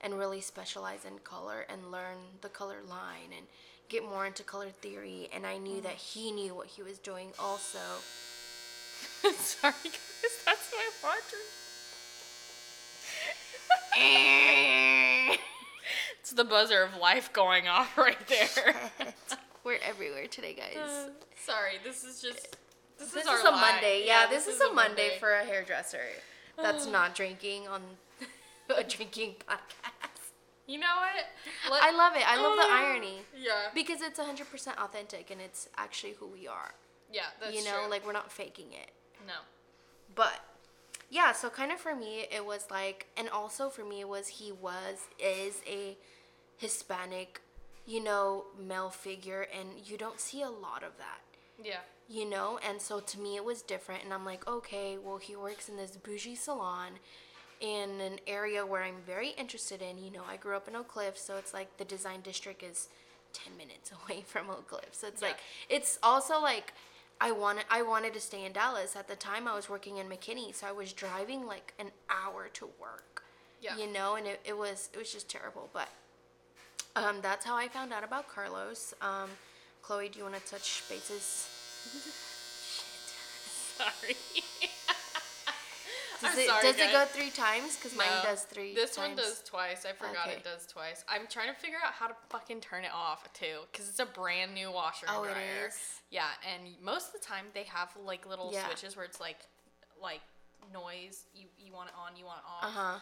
and 0.00 0.18
really 0.18 0.40
specialize 0.40 1.04
in 1.04 1.18
color 1.20 1.64
and 1.68 1.92
learn 1.92 2.18
the 2.40 2.48
color 2.48 2.78
line 2.88 3.30
and 3.36 3.46
get 3.88 4.02
more 4.04 4.24
into 4.26 4.42
color 4.42 4.68
theory 4.70 5.28
and 5.34 5.46
i 5.46 5.58
knew 5.58 5.80
that 5.80 5.92
he 5.94 6.30
knew 6.32 6.54
what 6.54 6.66
he 6.66 6.82
was 6.82 6.98
doing 6.98 7.28
also 7.38 7.78
Sorry 9.22 9.72
guys, 9.84 10.38
that's 10.44 10.72
my 10.72 11.08
laundry. 11.08 11.38
It's 16.20 16.30
the 16.32 16.44
buzzer 16.44 16.82
of 16.82 16.96
life 16.96 17.32
going 17.32 17.66
off 17.68 17.98
right 17.98 18.16
there. 18.28 18.74
we're 19.64 19.78
everywhere 19.84 20.26
today 20.28 20.54
guys 20.54 20.76
Uh, 20.76 21.08
sorry, 21.36 21.72
this 21.84 22.04
is 22.04 22.20
just 22.22 22.56
this, 22.98 23.10
this 23.12 23.22
is, 23.24 23.28
our 23.28 23.38
is 23.38 23.44
a 23.44 23.50
life. 23.50 23.60
monday 23.72 24.04
yeah, 24.06 24.26
this, 24.30 24.46
is, 24.46 24.60
a 24.60 24.72
monday, 24.72 25.16
for 25.18 25.30
a 25.34 25.44
hairdresser 25.44 26.00
that's 26.56 26.86
Uh. 26.86 26.90
not 26.90 27.14
drinking 27.14 27.66
on 27.68 27.82
a 28.76 28.84
drinking 28.84 29.34
podcast 29.48 29.91
You 30.66 30.78
know 30.78 30.94
what? 30.96 31.72
Let- 31.72 31.82
i 31.82 31.90
love 31.90 32.14
it 32.16 32.22
i 32.28 32.36
love 32.36 32.56
the 32.56 32.62
Uh, 32.62 32.68
irony 32.76 33.18
Yeah. 33.36 33.70
because 33.74 34.00
it's 34.00 34.18
100% 34.18 34.76
authentic 34.78 35.30
and 35.30 35.40
it's 35.40 35.68
actually 35.76 36.12
who 36.14 36.26
we 36.26 36.46
are 36.48 36.74
Yeah, 37.10 37.26
that's 37.40 37.54
you 37.54 37.64
know 37.64 37.80
true. 37.82 37.90
like 37.90 38.06
we're 38.06 38.12
not 38.12 38.30
faking 38.32 38.72
it 38.72 38.90
no. 39.26 39.34
but 40.14 40.40
yeah 41.10 41.32
so 41.32 41.50
kind 41.50 41.72
of 41.72 41.78
for 41.80 41.94
me 41.94 42.26
it 42.30 42.44
was 42.46 42.70
like 42.70 43.06
and 43.16 43.28
also 43.28 43.68
for 43.68 43.84
me 43.84 44.00
it 44.00 44.08
was 44.08 44.28
he 44.28 44.50
was 44.52 44.98
is 45.18 45.60
a 45.66 45.96
hispanic 46.58 47.40
you 47.86 48.02
know 48.02 48.44
male 48.58 48.90
figure 48.90 49.46
and 49.58 49.68
you 49.84 49.96
don't 49.98 50.20
see 50.20 50.42
a 50.42 50.48
lot 50.50 50.82
of 50.84 50.96
that 50.98 51.20
Yeah. 51.62 51.80
you 52.08 52.24
know 52.28 52.58
and 52.66 52.80
so 52.80 53.00
to 53.00 53.18
me 53.20 53.36
it 53.36 53.44
was 53.44 53.62
different 53.62 54.04
and 54.04 54.12
i'm 54.14 54.24
like 54.24 54.46
okay 54.46 54.96
well 54.96 55.18
he 55.18 55.34
works 55.36 55.68
in 55.68 55.76
this 55.76 55.96
bougie 55.96 56.36
salon 56.36 56.92
in 57.62 58.00
an 58.00 58.18
area 58.26 58.66
where 58.66 58.82
i'm 58.82 59.00
very 59.06 59.30
interested 59.38 59.80
in 59.80 59.96
you 59.96 60.10
know 60.10 60.22
i 60.28 60.36
grew 60.36 60.54
up 60.56 60.66
in 60.68 60.74
oak 60.76 60.88
cliff 60.88 61.16
so 61.16 61.36
it's 61.36 61.54
like 61.54 61.74
the 61.78 61.84
design 61.84 62.20
district 62.22 62.62
is 62.62 62.88
10 63.32 63.56
minutes 63.56 63.92
away 64.04 64.22
from 64.26 64.50
oak 64.50 64.66
cliff 64.68 64.88
so 64.92 65.06
it's 65.06 65.22
Yeah. 65.22 65.28
like 65.28 65.38
it's 65.70 65.98
also 66.02 66.40
like 66.40 66.74
i 67.20 67.30
wanted 67.30 67.64
i 67.70 67.80
wanted 67.80 68.12
to 68.14 68.20
stay 68.20 68.44
in 68.44 68.52
dallas 68.52 68.96
at 68.96 69.06
the 69.06 69.14
time 69.16 69.46
i 69.46 69.54
was 69.54 69.70
working 69.70 69.96
in 69.98 70.08
mckinney 70.08 70.52
so 70.54 70.66
i 70.66 70.72
was 70.72 70.92
driving 70.92 71.46
like 71.46 71.72
an 71.78 71.92
hour 72.10 72.48
to 72.54 72.66
work 72.80 73.22
Yeah. 73.60 73.76
you 73.76 73.86
know 73.86 74.16
and 74.16 74.26
it, 74.26 74.40
it 74.44 74.58
was 74.58 74.90
it 74.92 74.98
was 74.98 75.12
just 75.12 75.28
terrible 75.30 75.70
but 75.72 75.88
um, 76.96 77.16
that's 77.22 77.44
how 77.46 77.54
i 77.56 77.68
found 77.68 77.92
out 77.92 78.02
about 78.04 78.28
carlos 78.28 78.92
um, 79.00 79.30
chloe 79.82 80.08
do 80.08 80.18
you 80.18 80.24
want 80.24 80.36
to 80.36 80.50
touch 80.50 80.82
bases 80.88 81.48
Shit, 82.72 83.12
Sorry. 83.78 84.16
Does, 86.22 86.38
it, 86.38 86.46
sorry, 86.46 86.62
does 86.62 86.78
it 86.78 86.92
go 86.92 87.04
three 87.06 87.30
times? 87.30 87.76
Because 87.76 87.96
mine 87.96 88.06
No. 88.22 88.30
does 88.30 88.42
three. 88.42 88.74
This 88.74 88.96
one 88.96 89.14
does 89.16 89.42
twice. 89.44 89.84
I 89.84 89.92
forgot 89.92 90.26
Okay. 90.28 90.36
it 90.36 90.44
does 90.44 90.66
twice. 90.66 91.04
I'm 91.08 91.26
trying 91.28 91.48
to 91.52 91.58
figure 91.60 91.78
out 91.84 91.92
how 91.92 92.06
to 92.06 92.14
fucking 92.30 92.60
turn 92.60 92.84
it 92.84 92.92
off 92.94 93.30
too, 93.32 93.60
because 93.70 93.88
it's 93.88 93.98
a 93.98 94.06
brand 94.06 94.54
new 94.54 94.70
washer 94.70 95.06
and 95.06 95.16
Oh, 95.16 95.24
it 95.24 95.32
dryer. 95.34 95.66
is? 95.68 95.74
Yeah, 96.10 96.28
and 96.50 96.80
most 96.80 97.08
of 97.14 97.20
the 97.20 97.26
time 97.26 97.46
they 97.54 97.64
have 97.64 97.90
like 98.04 98.26
little 98.26 98.50
Yeah. 98.52 98.66
switches 98.66 98.96
where 98.96 99.04
it's 99.04 99.20
like, 99.20 99.38
like 100.00 100.20
noise. 100.72 101.26
You 101.34 101.48
you 101.58 101.72
want 101.72 101.88
it 101.90 101.94
on, 101.98 102.16
you 102.16 102.24
want 102.24 102.38
it 102.38 102.44
off. 102.48 102.64
Uh 102.64 102.70
huh. 102.70 103.00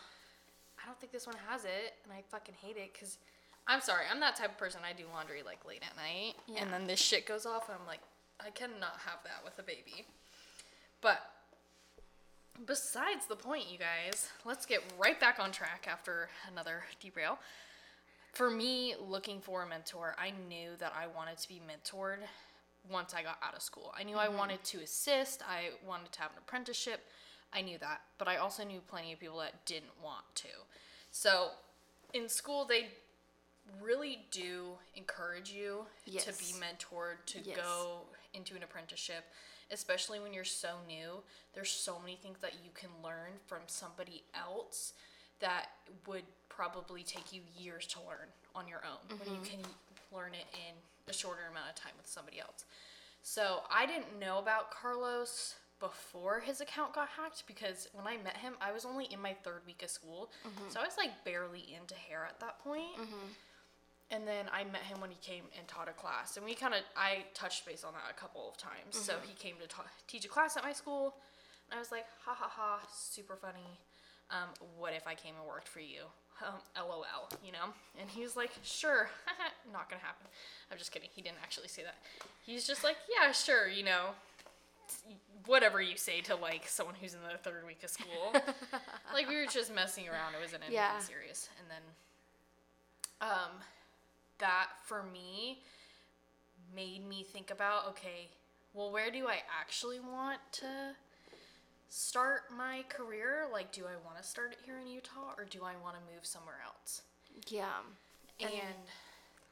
I 0.82 0.86
don't 0.86 0.98
think 0.98 1.12
this 1.12 1.26
one 1.26 1.36
has 1.48 1.64
it, 1.64 1.94
and 2.04 2.12
I 2.12 2.22
fucking 2.30 2.54
hate 2.62 2.76
it 2.78 2.92
because 2.92 3.18
I'm 3.66 3.80
sorry, 3.82 4.04
I'm 4.10 4.18
that 4.20 4.34
type 4.36 4.50
of 4.50 4.58
person. 4.58 4.80
I 4.84 4.92
do 4.94 5.04
laundry 5.12 5.42
like 5.42 5.64
late 5.66 5.82
at 5.88 5.94
night, 5.96 6.34
Yeah. 6.46 6.62
and 6.62 6.72
then 6.72 6.86
this 6.86 6.98
shit 7.00 7.26
goes 7.26 7.44
off, 7.44 7.68
and 7.68 7.76
I'm 7.78 7.86
like, 7.86 8.00
I 8.40 8.48
cannot 8.50 8.96
have 9.04 9.22
that 9.24 9.44
with 9.44 9.58
a 9.58 9.62
baby. 9.62 10.06
But 11.02 11.20
besides 12.66 13.26
the 13.26 13.36
point, 13.36 13.64
you 13.70 13.78
guys, 13.78 14.28
let's 14.44 14.66
get 14.66 14.82
right 14.98 15.18
back 15.18 15.38
on 15.38 15.52
track 15.52 15.86
after 15.90 16.28
another 16.50 16.82
derail. 17.00 17.38
For 18.32 18.50
me, 18.50 18.94
looking 19.00 19.40
for 19.40 19.62
a 19.62 19.68
mentor, 19.68 20.14
I 20.18 20.32
knew 20.48 20.70
that 20.78 20.92
I 20.96 21.06
wanted 21.06 21.38
to 21.38 21.48
be 21.48 21.60
mentored 21.60 22.18
once 22.90 23.12
I 23.14 23.22
got 23.22 23.38
out 23.42 23.54
of 23.54 23.62
school. 23.62 23.92
I 23.98 24.04
knew 24.04 24.16
I 24.16 24.26
mm-hmm. 24.26 24.38
wanted 24.38 24.64
to 24.64 24.78
assist, 24.78 25.42
I 25.48 25.70
wanted 25.86 26.12
to 26.12 26.20
have 26.20 26.30
an 26.30 26.38
apprenticeship. 26.38 27.00
I 27.52 27.62
knew 27.62 27.78
that, 27.78 28.02
but 28.18 28.28
I 28.28 28.36
also 28.36 28.64
knew 28.64 28.80
plenty 28.88 29.12
of 29.12 29.18
people 29.18 29.38
that 29.38 29.64
didn't 29.66 29.90
want 30.02 30.24
to. 30.36 30.48
So, 31.10 31.48
in 32.14 32.28
school 32.28 32.64
they 32.64 32.88
really 33.82 34.20
do 34.30 34.78
encourage 34.94 35.50
you 35.50 35.86
to 36.06 36.32
be 36.32 36.54
mentored 36.58 37.24
to 37.26 37.40
Yes. 37.40 37.56
go 37.56 38.02
into 38.34 38.56
an 38.56 38.62
apprenticeship 38.62 39.24
especially 39.72 40.18
when 40.20 40.32
you're 40.32 40.44
so 40.44 40.68
new 40.86 41.22
there's 41.54 41.70
so 41.70 41.98
many 42.00 42.16
things 42.16 42.38
that 42.40 42.54
you 42.64 42.70
can 42.74 42.90
learn 43.04 43.32
from 43.46 43.60
somebody 43.66 44.22
else 44.34 44.92
that 45.40 45.66
would 46.06 46.24
probably 46.48 47.02
take 47.02 47.32
you 47.32 47.40
years 47.58 47.86
to 47.86 47.98
learn 48.00 48.28
on 48.54 48.66
your 48.68 48.80
own 48.84 49.18
when 49.18 49.28
Mm-hmm. 49.28 49.44
you 49.44 49.50
can 49.50 49.60
learn 50.12 50.32
it 50.34 50.46
in 50.54 50.74
a 51.08 51.12
shorter 51.12 51.42
amount 51.50 51.68
of 51.70 51.74
time 51.76 51.92
with 51.96 52.06
somebody 52.06 52.40
else. 52.40 52.64
So 53.22 53.60
i 53.70 53.86
didn't 53.86 54.18
know 54.20 54.38
about 54.38 54.70
carlos 54.70 55.54
before 55.78 56.40
his 56.40 56.60
account 56.60 56.92
got 56.92 57.08
hacked 57.08 57.44
because 57.46 57.88
when 57.94 58.06
i 58.06 58.16
met 58.22 58.36
him 58.36 58.54
i 58.60 58.70
was 58.72 58.84
only 58.84 59.06
in 59.06 59.20
my 59.20 59.34
third 59.44 59.62
week 59.66 59.82
of 59.82 59.90
school. 59.90 60.30
So 60.68 60.80
i 60.80 60.84
was 60.84 60.96
like 60.98 61.24
barely 61.24 61.74
into 61.78 61.94
hair 61.94 62.26
at 62.28 62.38
that 62.40 62.58
point 62.62 62.96
and 64.10 64.26
then 64.26 64.46
I 64.52 64.64
met 64.64 64.82
him 64.82 65.00
when 65.00 65.10
he 65.10 65.16
came 65.22 65.44
and 65.58 65.66
taught 65.68 65.88
a 65.88 65.92
class, 65.92 66.36
and 66.36 66.44
we 66.44 66.54
kind 66.54 66.74
of 66.74 66.80
I 66.96 67.24
touched 67.34 67.64
base 67.66 67.84
on 67.84 67.92
that 67.94 68.10
a 68.10 68.14
couple 68.18 68.48
of 68.48 68.56
times. 68.56 68.92
So 68.96 69.14
he 69.22 69.34
came 69.34 69.54
to 69.62 69.68
ta- 69.68 69.84
teach 70.06 70.24
a 70.24 70.28
class 70.28 70.56
at 70.56 70.62
my 70.64 70.72
school, 70.72 71.14
and 71.70 71.76
I 71.76 71.80
was 71.80 71.90
like, 71.92 72.06
ha 72.24 72.34
ha 72.34 72.48
ha, 72.50 72.80
super 72.92 73.36
funny. 73.36 73.78
Um, 74.30 74.48
what 74.78 74.92
if 74.94 75.06
I 75.06 75.14
came 75.14 75.34
and 75.38 75.46
worked 75.46 75.66
for 75.68 75.80
you? 75.80 76.02
Um, 76.46 76.54
LOL, 76.88 77.28
you 77.44 77.52
know? 77.52 77.74
And 78.00 78.08
he 78.08 78.22
was 78.22 78.34
like, 78.34 78.50
sure, 78.62 79.10
not 79.72 79.90
gonna 79.90 80.00
happen. 80.00 80.26
I'm 80.72 80.78
just 80.78 80.90
kidding. 80.92 81.08
He 81.14 81.20
didn't 81.20 81.38
actually 81.42 81.68
say 81.68 81.82
that. 81.82 81.96
He's 82.46 82.66
just 82.66 82.82
like, 82.84 82.96
yeah, 83.10 83.30
sure, 83.32 83.68
you 83.68 83.84
know, 83.84 84.10
whatever 85.46 85.80
you 85.82 85.96
say 85.96 86.20
to 86.22 86.36
like 86.36 86.66
someone 86.66 86.94
who's 87.00 87.12
in 87.14 87.20
the 87.30 87.36
third 87.38 87.66
week 87.66 87.82
of 87.84 87.90
school. 87.90 88.32
like 89.12 89.28
we 89.28 89.36
were 89.36 89.46
just 89.46 89.74
messing 89.74 90.08
around. 90.08 90.34
It 90.34 90.40
wasn't 90.40 90.62
anything 90.62 90.74
Yeah. 90.74 90.98
serious. 90.98 91.48
And 91.60 91.68
then, 91.70 91.82
um, 93.30 93.50
that 94.40 94.68
for 94.84 95.02
me 95.02 95.62
made 96.74 97.06
me 97.08 97.22
think 97.22 97.50
about 97.50 97.88
okay, 97.88 98.28
well, 98.74 98.92
where 98.92 99.10
do 99.10 99.26
I 99.26 99.38
actually 99.60 100.00
want 100.00 100.38
to 100.52 100.94
start 101.88 102.42
my 102.56 102.84
career? 102.88 103.46
Like, 103.52 103.72
do 103.72 103.82
I 103.84 103.96
want 104.04 104.16
to 104.18 104.22
start 104.22 104.52
it 104.52 104.58
here 104.64 104.78
in 104.78 104.86
Utah 104.86 105.34
or 105.36 105.44
do 105.44 105.64
I 105.64 105.74
want 105.82 105.96
to 105.96 106.14
move 106.14 106.24
somewhere 106.24 106.58
else? 106.64 107.02
Yeah. 107.48 107.66
And, 108.40 108.50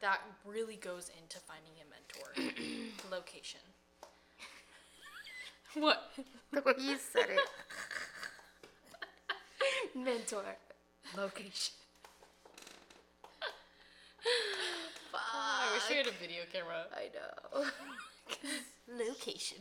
that 0.01 0.21
really 0.45 0.77
goes 0.77 1.11
into 1.21 1.39
finding 1.41 1.73
a 1.83 1.85
mentor. 1.91 2.55
Location. 3.11 3.59
what? 5.75 6.13
The 6.53 6.61
way 6.61 6.75
you 6.79 6.97
said 6.97 7.31
it. 7.31 7.41
Mentor. 9.97 10.57
Location. 11.17 11.75
I 15.79 15.81
wish 15.81 15.91
we 15.91 15.97
had 15.97 16.09
a 16.09 16.13
video 16.19 16.43
camera. 16.53 16.87
I 16.93 17.07
know. 17.15 17.65
Location. 19.09 19.59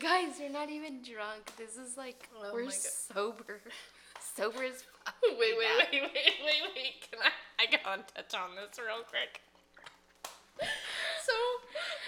Guys, 0.00 0.40
you're 0.40 0.48
not 0.48 0.70
even 0.70 1.02
drunk. 1.02 1.54
This 1.58 1.76
is 1.76 1.98
like 1.98 2.30
Oh 2.42 2.50
we're 2.54 2.70
sober. 2.70 3.60
Sober 4.36 4.64
as 4.64 4.82
fuck. 5.04 5.14
Wait, 5.22 5.36
wait, 5.38 5.54
wait, 5.58 5.92
wait, 5.92 6.02
wait, 6.12 6.62
wait. 6.74 7.10
Can 7.10 7.20
I? 7.22 7.30
I 7.62 7.66
gotta 7.66 8.02
touch 8.14 8.34
on 8.34 8.56
this 8.56 8.78
real 8.78 9.04
quick. 9.08 9.42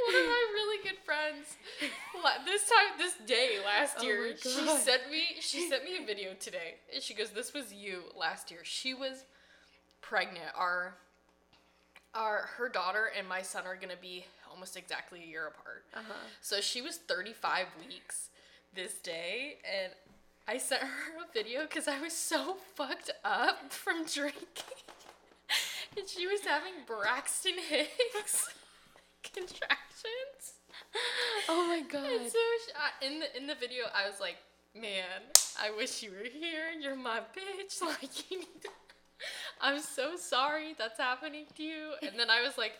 One 0.06 0.14
of 0.14 0.26
my 0.28 0.46
really 0.52 0.82
good 0.84 0.98
friends, 1.04 1.56
this 2.44 2.68
time, 2.68 2.98
this 2.98 3.14
day 3.26 3.58
last 3.64 3.96
Oh 3.98 4.04
year, 4.04 4.30
my 4.30 4.36
she 4.36 4.66
sent 4.78 5.10
me, 5.10 5.24
she 5.40 5.68
sent 5.68 5.84
me 5.84 5.98
a 6.02 6.06
video 6.06 6.30
today, 6.38 6.76
and 6.94 7.02
she 7.02 7.12
goes, 7.12 7.30
"This 7.30 7.52
was 7.52 7.72
you 7.72 8.04
last 8.16 8.50
year." 8.50 8.60
She 8.62 8.94
was 8.94 9.24
pregnant. 10.00 10.52
Our, 10.54 10.94
our, 12.14 12.50
her 12.56 12.68
daughter 12.68 13.10
and 13.18 13.28
my 13.28 13.42
son 13.42 13.66
are 13.66 13.74
gonna 13.74 13.94
be 14.00 14.24
almost 14.50 14.76
exactly 14.76 15.22
a 15.22 15.26
year 15.26 15.48
apart. 15.48 15.84
Uh-huh. 15.94 16.12
So 16.40 16.60
she 16.60 16.80
was 16.80 16.98
35 16.98 17.66
weeks 17.88 18.30
this 18.74 18.94
day, 18.98 19.56
and 19.64 19.92
I 20.46 20.58
sent 20.58 20.82
her 20.82 20.88
a 20.88 21.32
video 21.32 21.62
because 21.62 21.88
I 21.88 22.00
was 22.00 22.12
so 22.12 22.56
fucked 22.74 23.10
up 23.24 23.70
from 23.72 24.04
drinking. 24.06 24.40
and 25.96 26.08
she 26.08 26.26
was 26.26 26.42
having 26.42 26.72
Braxton 26.86 27.54
Hicks 27.58 28.48
contractions. 29.34 30.54
Oh 31.48 31.66
my 31.68 31.80
god. 31.92 32.04
And 32.04 32.30
so 32.30 32.38
she, 32.64 32.72
I, 32.74 33.06
in 33.06 33.20
the 33.20 33.36
in 33.36 33.46
the 33.46 33.54
video, 33.54 33.84
I 33.94 34.08
was 34.08 34.20
like, 34.20 34.36
"Man, 34.74 35.20
I 35.60 35.70
wish 35.76 36.02
you 36.02 36.10
were 36.10 36.28
here. 36.28 36.66
You're 36.80 36.96
my 36.96 37.20
bitch. 37.20 37.80
Like, 37.82 38.30
you 38.30 38.38
need 38.38 38.62
to- 38.62 38.68
I'm 39.60 39.80
so 39.80 40.16
sorry 40.16 40.74
that's 40.78 40.98
happening 40.98 41.46
to 41.56 41.62
you." 41.62 41.92
And 42.02 42.18
then 42.18 42.30
I 42.30 42.42
was 42.42 42.56
like, 42.58 42.72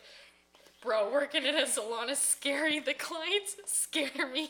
"Bro, 0.83 1.11
working 1.11 1.45
in 1.45 1.55
a 1.55 1.67
salon 1.67 2.09
is 2.09 2.19
scary. 2.19 2.79
The 2.79 2.93
clients 2.93 3.55
scare 3.65 4.27
me." 4.31 4.49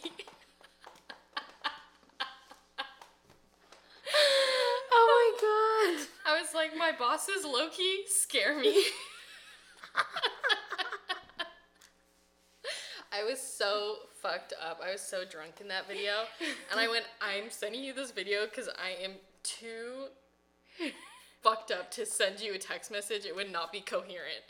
oh 4.94 5.36
my 5.40 5.98
god. 5.98 6.08
I 6.26 6.40
was 6.42 6.54
like, 6.54 6.76
"My 6.78 6.92
bosses, 6.98 7.44
low 7.46 7.70
key, 7.70 8.04
scare 8.08 8.58
me." 8.60 8.84
I 13.18 13.24
was 13.24 13.40
so 13.40 13.96
fucked 14.22 14.54
up. 14.64 14.80
I 14.86 14.92
was 14.92 15.02
so 15.02 15.24
drunk 15.26 15.60
in 15.62 15.68
that 15.70 15.88
video. 15.88 16.12
And 16.72 16.80
I 16.80 16.88
went, 16.88 17.06
I'm 17.22 17.50
sending 17.50 17.84
you 17.84 17.94
this 17.94 18.12
video 18.12 18.46
because 18.46 18.70
I 18.70 19.04
am 19.04 19.14
too 19.44 20.08
fucked 21.42 21.72
up 21.72 21.90
to 21.92 22.06
send 22.06 22.40
you 22.40 22.54
a 22.54 22.58
text 22.58 22.92
message. 22.92 23.26
It 23.26 23.36
would 23.36 23.52
not 23.52 23.72
be 23.72 23.80
coherent. 23.82 24.44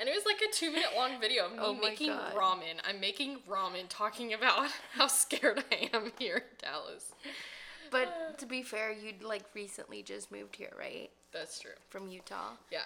And 0.00 0.08
it 0.08 0.14
was 0.14 0.24
like 0.24 0.40
a 0.48 0.52
two 0.52 0.70
minute 0.72 0.90
long 0.96 1.20
video 1.20 1.44
of 1.46 1.52
me 1.52 1.58
Oh 1.60 1.74
making 1.74 2.08
God. 2.08 2.34
ramen. 2.34 2.80
I'm 2.88 2.98
making 3.00 3.38
ramen 3.48 3.84
talking 3.88 4.32
about 4.32 4.68
how 4.94 5.06
scared 5.06 5.62
I 5.70 5.90
am 5.92 6.12
here 6.18 6.36
in 6.38 6.42
Dallas. 6.62 7.12
But 7.90 8.36
to 8.38 8.46
be 8.46 8.62
fair, 8.62 8.90
you'd 8.92 9.22
like 9.22 9.44
recently 9.54 10.02
just 10.02 10.32
moved 10.32 10.56
here, 10.56 10.72
right? 10.78 11.10
That's 11.32 11.60
true. 11.60 11.72
From 11.90 12.08
Utah. 12.08 12.52
Yeah. 12.70 12.80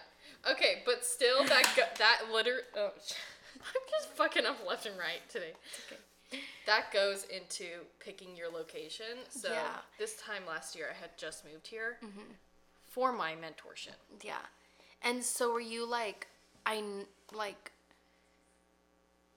Okay, 0.50 0.82
but 0.84 1.04
still, 1.04 1.44
that 1.44 1.68
go- 1.76 1.82
that 1.98 2.22
liter. 2.32 2.60
Oh, 2.76 2.90
I'm 3.60 3.82
just 3.90 4.08
fucking 4.10 4.46
up 4.46 4.58
left 4.66 4.86
and 4.86 4.98
right 4.98 5.20
today. 5.28 5.52
Okay. 5.86 6.40
That 6.66 6.92
goes 6.92 7.24
into 7.24 7.64
picking 8.00 8.36
your 8.36 8.50
location. 8.50 9.06
So 9.30 9.52
Yeah. 9.52 9.78
this 9.98 10.16
time 10.16 10.42
last 10.46 10.74
year, 10.74 10.88
I 10.90 10.94
had 11.00 11.16
just 11.16 11.44
moved 11.44 11.68
here 11.68 11.98
mm-hmm. 12.04 12.32
for 12.88 13.12
my 13.12 13.34
mentorship. 13.34 13.96
Yeah. 14.22 14.44
And 15.02 15.24
so 15.24 15.52
were 15.52 15.60
you 15.60 15.86
like 15.86 16.26
I 16.64 16.82
like 17.32 17.70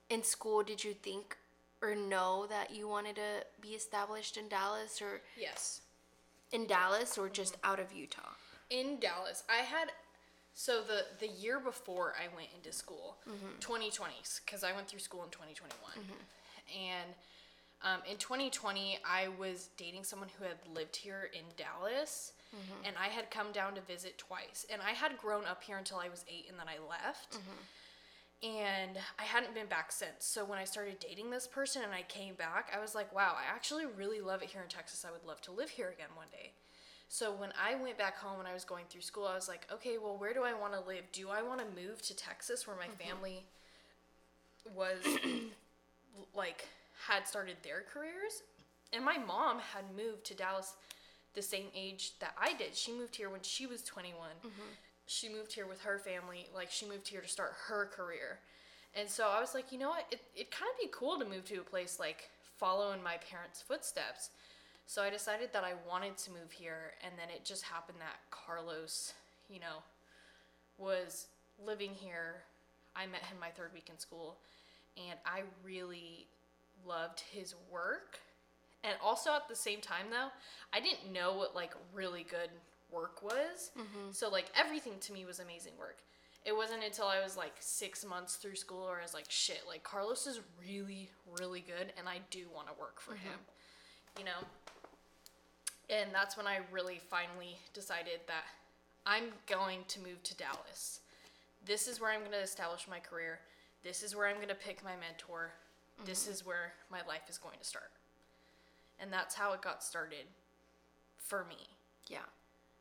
in 0.08 0.24
school 0.24 0.62
did 0.64 0.82
you 0.82 0.92
think 0.94 1.36
or 1.80 1.94
know 1.94 2.46
that 2.48 2.72
you 2.72 2.88
wanted 2.88 3.16
to 3.16 3.44
be 3.60 3.68
established 3.70 4.36
in 4.36 4.48
Dallas 4.48 5.00
or 5.00 5.20
Yes. 5.36 5.82
in 6.50 6.66
Dallas 6.66 7.16
or 7.16 7.28
just 7.28 7.54
mm-hmm. 7.54 7.70
out 7.70 7.78
of 7.80 7.92
Utah? 7.92 8.34
in 8.70 9.00
Dallas, 9.00 9.42
I 9.48 9.62
had 9.62 9.90
so 10.54 10.82
the 10.82 11.04
the 11.18 11.32
year 11.32 11.60
before 11.60 12.14
I 12.18 12.34
went 12.34 12.48
into 12.54 12.72
school, 12.72 13.18
mm-hmm. 13.28 13.58
2020, 13.60 14.14
because 14.44 14.64
I 14.64 14.72
went 14.72 14.88
through 14.88 14.98
school 15.00 15.22
in 15.24 15.30
2021, 15.30 15.92
mm-hmm. 15.92 16.12
and 16.76 17.14
um, 17.82 18.00
in 18.10 18.16
2020 18.18 18.98
I 19.04 19.28
was 19.38 19.70
dating 19.76 20.04
someone 20.04 20.28
who 20.38 20.44
had 20.44 20.58
lived 20.74 20.96
here 20.96 21.30
in 21.32 21.44
Dallas, 21.56 22.32
mm-hmm. 22.54 22.86
and 22.86 22.96
I 23.00 23.08
had 23.08 23.30
come 23.30 23.52
down 23.52 23.74
to 23.74 23.80
visit 23.80 24.18
twice, 24.18 24.66
and 24.70 24.82
I 24.82 24.90
had 24.90 25.16
grown 25.18 25.44
up 25.46 25.62
here 25.62 25.78
until 25.78 25.98
I 25.98 26.08
was 26.08 26.24
eight, 26.28 26.46
and 26.48 26.58
then 26.58 26.66
I 26.68 26.78
left. 26.88 27.38
And 28.42 28.96
I 29.18 29.24
hadn't 29.24 29.54
been 29.54 29.66
back 29.66 29.92
since. 29.92 30.24
So 30.24 30.46
when 30.46 30.58
I 30.58 30.64
started 30.64 30.98
dating 30.98 31.28
this 31.28 31.46
person 31.46 31.82
and 31.82 31.92
I 31.92 32.00
came 32.00 32.32
back, 32.34 32.72
I 32.74 32.80
was 32.80 32.94
like, 32.94 33.14
wow, 33.14 33.36
I 33.36 33.54
actually 33.54 33.84
really 33.84 34.22
love 34.22 34.42
it 34.42 34.48
here 34.48 34.62
in 34.62 34.68
Texas. 34.68 35.04
I 35.06 35.12
would 35.12 35.26
love 35.26 35.42
to 35.42 35.52
live 35.52 35.68
here 35.68 35.90
again 35.90 36.08
one 36.14 36.28
day. 36.32 36.52
So 37.12 37.32
when 37.32 37.50
I 37.60 37.74
went 37.74 37.98
back 37.98 38.16
home 38.16 38.38
and 38.38 38.46
I 38.46 38.54
was 38.54 38.64
going 38.64 38.84
through 38.88 39.00
school, 39.00 39.26
I 39.26 39.34
was 39.34 39.48
like, 39.48 39.66
okay, 39.72 39.98
well, 40.00 40.16
where 40.16 40.32
do 40.32 40.44
I 40.44 40.54
want 40.54 40.74
to 40.74 40.88
live? 40.88 41.02
Do 41.10 41.28
I 41.28 41.42
want 41.42 41.58
to 41.58 41.66
move 41.74 42.00
to 42.02 42.14
Texas 42.14 42.68
where 42.68 42.76
my 42.76 42.84
mm-hmm. 42.84 43.08
family 43.08 43.44
was 44.76 44.98
like 46.36 46.68
had 47.08 47.26
started 47.26 47.56
their 47.64 47.82
careers? 47.92 48.44
And 48.92 49.04
my 49.04 49.18
mom 49.18 49.58
had 49.58 49.82
moved 49.96 50.24
to 50.26 50.34
Dallas 50.34 50.74
the 51.34 51.42
same 51.42 51.66
age 51.74 52.12
that 52.20 52.32
I 52.40 52.52
did. 52.54 52.76
She 52.76 52.92
moved 52.92 53.16
here 53.16 53.28
when 53.28 53.42
she 53.42 53.66
was 53.66 53.82
21. 53.82 54.14
Mm-hmm. 54.38 54.48
She 55.06 55.28
moved 55.28 55.52
here 55.52 55.66
with 55.66 55.80
her 55.80 55.98
family. 55.98 56.46
Like 56.54 56.70
she 56.70 56.86
moved 56.86 57.08
here 57.08 57.20
to 57.20 57.28
start 57.28 57.54
her 57.66 57.86
career. 57.86 58.38
And 58.94 59.08
so 59.08 59.28
I 59.28 59.40
was 59.40 59.52
like, 59.52 59.72
you 59.72 59.78
know 59.78 59.88
what? 59.88 60.06
It 60.12 60.20
it'd 60.36 60.52
kind 60.52 60.70
of 60.72 60.80
be 60.80 60.88
cool 60.92 61.18
to 61.18 61.24
move 61.24 61.48
to 61.48 61.56
a 61.56 61.64
place 61.64 61.98
like 61.98 62.30
follow 62.56 62.92
in 62.92 63.02
my 63.02 63.16
parents' 63.16 63.60
footsteps. 63.60 64.30
So 64.90 65.04
I 65.04 65.10
decided 65.10 65.50
that 65.52 65.62
I 65.62 65.74
wanted 65.88 66.16
to 66.16 66.32
move 66.32 66.50
here, 66.50 66.94
and 67.04 67.12
then 67.16 67.28
it 67.32 67.44
just 67.44 67.62
happened 67.62 67.98
that 68.00 68.18
Carlos, 68.32 69.14
you 69.48 69.60
know, 69.60 69.84
was 70.78 71.28
living 71.64 71.92
here. 71.94 72.42
I 72.96 73.06
met 73.06 73.22
him 73.22 73.38
my 73.40 73.50
third 73.50 73.72
week 73.72 73.88
in 73.88 74.00
school, 74.00 74.38
and 74.96 75.16
I 75.24 75.42
really 75.64 76.26
loved 76.84 77.20
his 77.20 77.54
work 77.70 78.18
And 78.82 78.94
also 79.02 79.30
at 79.34 79.48
the 79.48 79.54
same 79.54 79.80
time 79.80 80.06
though, 80.10 80.28
I 80.72 80.80
didn't 80.80 81.12
know 81.12 81.34
what 81.34 81.54
like 81.54 81.72
really 81.92 82.24
good 82.28 82.50
work 82.90 83.22
was. 83.22 83.70
Mm-hmm. 83.78 84.12
So 84.12 84.30
like 84.30 84.46
everything 84.56 84.94
to 85.00 85.12
me 85.12 85.24
was 85.24 85.38
amazing 85.38 85.72
work. 85.78 85.98
It 86.44 86.56
wasn't 86.56 86.82
until 86.82 87.06
I 87.06 87.22
was 87.22 87.36
like 87.36 87.52
six 87.60 88.04
months 88.04 88.36
through 88.36 88.56
school 88.56 88.86
where 88.86 88.98
I 88.98 89.02
was 89.02 89.12
like, 89.12 89.26
shit, 89.28 89.62
like 89.68 89.82
Carlos 89.82 90.26
is 90.26 90.40
really, 90.66 91.10
really 91.38 91.60
good 91.60 91.92
and 91.98 92.08
I 92.08 92.20
do 92.30 92.46
want 92.54 92.68
to 92.68 92.74
work 92.80 93.00
for 93.00 93.12
mm-hmm. 93.12 93.24
him. 93.24 93.38
You 94.18 94.24
know? 94.24 94.46
And 95.90 96.10
that's 96.12 96.36
when 96.36 96.46
I 96.46 96.60
really 96.70 97.00
finally 97.10 97.58
decided 97.74 98.20
that 98.28 98.44
I'm 99.04 99.24
going 99.46 99.80
to 99.88 100.00
move 100.00 100.22
to 100.22 100.36
Dallas. 100.36 101.00
This 101.66 101.88
is 101.88 102.00
where 102.00 102.12
I'm 102.12 102.20
going 102.20 102.32
to 102.32 102.40
establish 102.40 102.86
my 102.88 103.00
career. 103.00 103.40
This 103.82 104.02
is 104.02 104.14
where 104.14 104.28
I'm 104.28 104.36
going 104.36 104.48
to 104.48 104.54
pick 104.54 104.84
my 104.84 104.92
mentor. 105.00 105.50
This 106.04 106.24
mm-hmm. 106.24 106.32
is 106.32 106.46
where 106.46 106.72
my 106.90 107.00
life 107.08 107.28
is 107.28 107.38
going 107.38 107.58
to 107.58 107.64
start. 107.64 107.90
And 109.00 109.12
that's 109.12 109.34
how 109.34 109.52
it 109.52 109.62
got 109.62 109.82
started 109.82 110.26
for 111.18 111.44
me. 111.48 111.68
Yeah. 112.06 112.18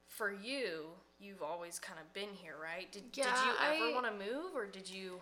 For 0.08 0.32
you, 0.32 0.86
you've 1.20 1.42
always 1.42 1.80
kind 1.80 2.00
of 2.00 2.14
been 2.14 2.34
here, 2.36 2.56
right? 2.62 2.92
Did, 2.92 3.12
did 3.12 3.26
you 3.26 3.52
ever 3.66 3.86
I- 3.86 3.92
want 3.94 4.06
to 4.06 4.12
move 4.12 4.56
or 4.56 4.66
did 4.66 4.90
you 4.90 5.20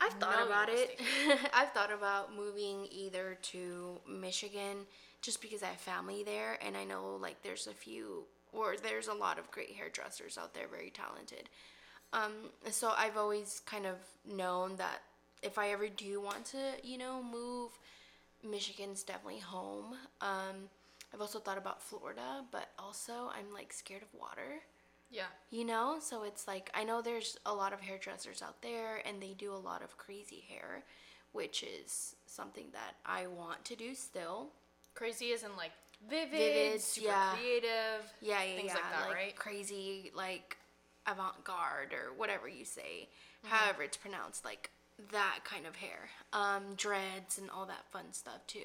I've 0.00 0.14
thought 0.14 0.38
you 0.40 0.46
about 0.46 0.68
it. 0.68 1.00
I've 1.54 1.70
thought 1.70 1.92
about 1.92 2.34
moving 2.34 2.88
either 2.90 3.38
to 3.42 4.00
Michigan 4.08 4.78
just 5.22 5.40
because 5.40 5.62
I 5.62 5.66
have 5.68 5.78
family 5.80 6.22
there 6.24 6.58
and 6.66 6.76
I 6.76 6.84
know 6.84 7.16
like 7.20 7.42
there's 7.42 7.66
a 7.66 7.72
few 7.72 8.24
or 8.52 8.76
there's 8.82 9.08
a 9.08 9.14
lot 9.14 9.38
of 9.38 9.50
great 9.50 9.70
hairdressers 9.72 10.36
out 10.36 10.52
there 10.54 10.66
very 10.68 10.90
talented. 10.90 11.48
Um, 12.12 12.50
so 12.70 12.92
I've 12.96 13.16
always 13.16 13.62
kind 13.64 13.86
of 13.86 13.96
known 14.30 14.76
that 14.76 15.00
if 15.42 15.56
I 15.58 15.70
ever 15.70 15.88
do 15.88 16.20
want 16.20 16.44
to, 16.46 16.58
you 16.82 16.98
know, 16.98 17.22
move, 17.22 17.70
Michigan's 18.48 19.02
definitely 19.02 19.40
home. 19.40 19.94
Um, 20.20 20.68
I've 21.14 21.20
also 21.20 21.38
thought 21.38 21.58
about 21.58 21.82
Florida, 21.82 22.44
but 22.50 22.68
also 22.78 23.30
I'm 23.36 23.52
like 23.54 23.72
scared 23.72 24.02
of 24.02 24.08
water 24.18 24.62
Yeah. 25.10 25.26
you 25.50 25.64
know 25.64 25.98
so 26.00 26.22
it's 26.24 26.48
like 26.48 26.70
i 26.74 26.84
know 26.84 27.02
there's 27.02 27.38
a 27.44 27.52
lot 27.54 27.72
of 27.74 27.80
hairdressers 27.80 28.42
out 28.42 28.62
there 28.62 29.02
and 29.06 29.20
they 29.22 29.34
do 29.34 29.52
a 29.52 29.56
lot 29.70 29.82
of 29.82 29.96
crazy 29.98 30.42
hair 30.48 30.84
which 31.32 31.62
is 31.62 32.16
something 32.26 32.66
that 32.72 32.94
i 33.04 33.26
want 33.26 33.62
to 33.66 33.76
do 33.76 33.94
still 33.94 34.48
Crazy 34.94 35.26
isn't 35.30 35.56
like 35.56 35.72
vivid, 36.08 36.30
Vivid, 36.30 36.80
super 36.80 37.08
yeah. 37.08 37.32
creative. 37.34 38.12
yeah 38.20 38.42
yeah 38.42 38.56
Things 38.56 38.66
yeah 38.68 38.74
like 38.74 38.90
that, 39.08 39.14
right? 39.14 39.36
crazy 39.36 40.10
like 40.14 40.56
avant-garde 41.06 41.92
or 41.94 42.12
whatever 42.16 42.48
you 42.48 42.64
say 42.64 43.08
however 43.44 43.82
it's 43.82 43.96
pronounced 43.96 44.44
like 44.44 44.70
that 45.10 45.40
kind 45.44 45.66
of 45.66 45.74
hair 45.76 46.10
um 46.32 46.74
dreads 46.76 47.38
and 47.38 47.50
all 47.50 47.66
that 47.66 47.84
fun 47.90 48.04
stuff 48.12 48.46
too 48.46 48.58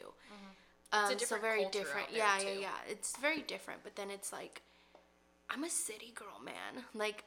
um, 0.94 1.00
Mm-hmm. 1.00 1.18
different 1.18 1.28
so 1.30 1.38
very 1.40 1.66
different 1.72 2.08
yeah 2.14 2.38
yeah 2.40 2.54
too. 2.54 2.60
yeah 2.62 2.78
it's 2.90 3.18
very 3.18 3.42
different 3.42 3.82
but 3.84 3.96
then 3.96 4.10
it's 4.12 4.32
like 4.32 4.62
i'm 5.50 5.64
a 5.64 5.70
city 5.70 6.12
girl 6.16 6.40
man 6.46 6.84
like 6.94 7.24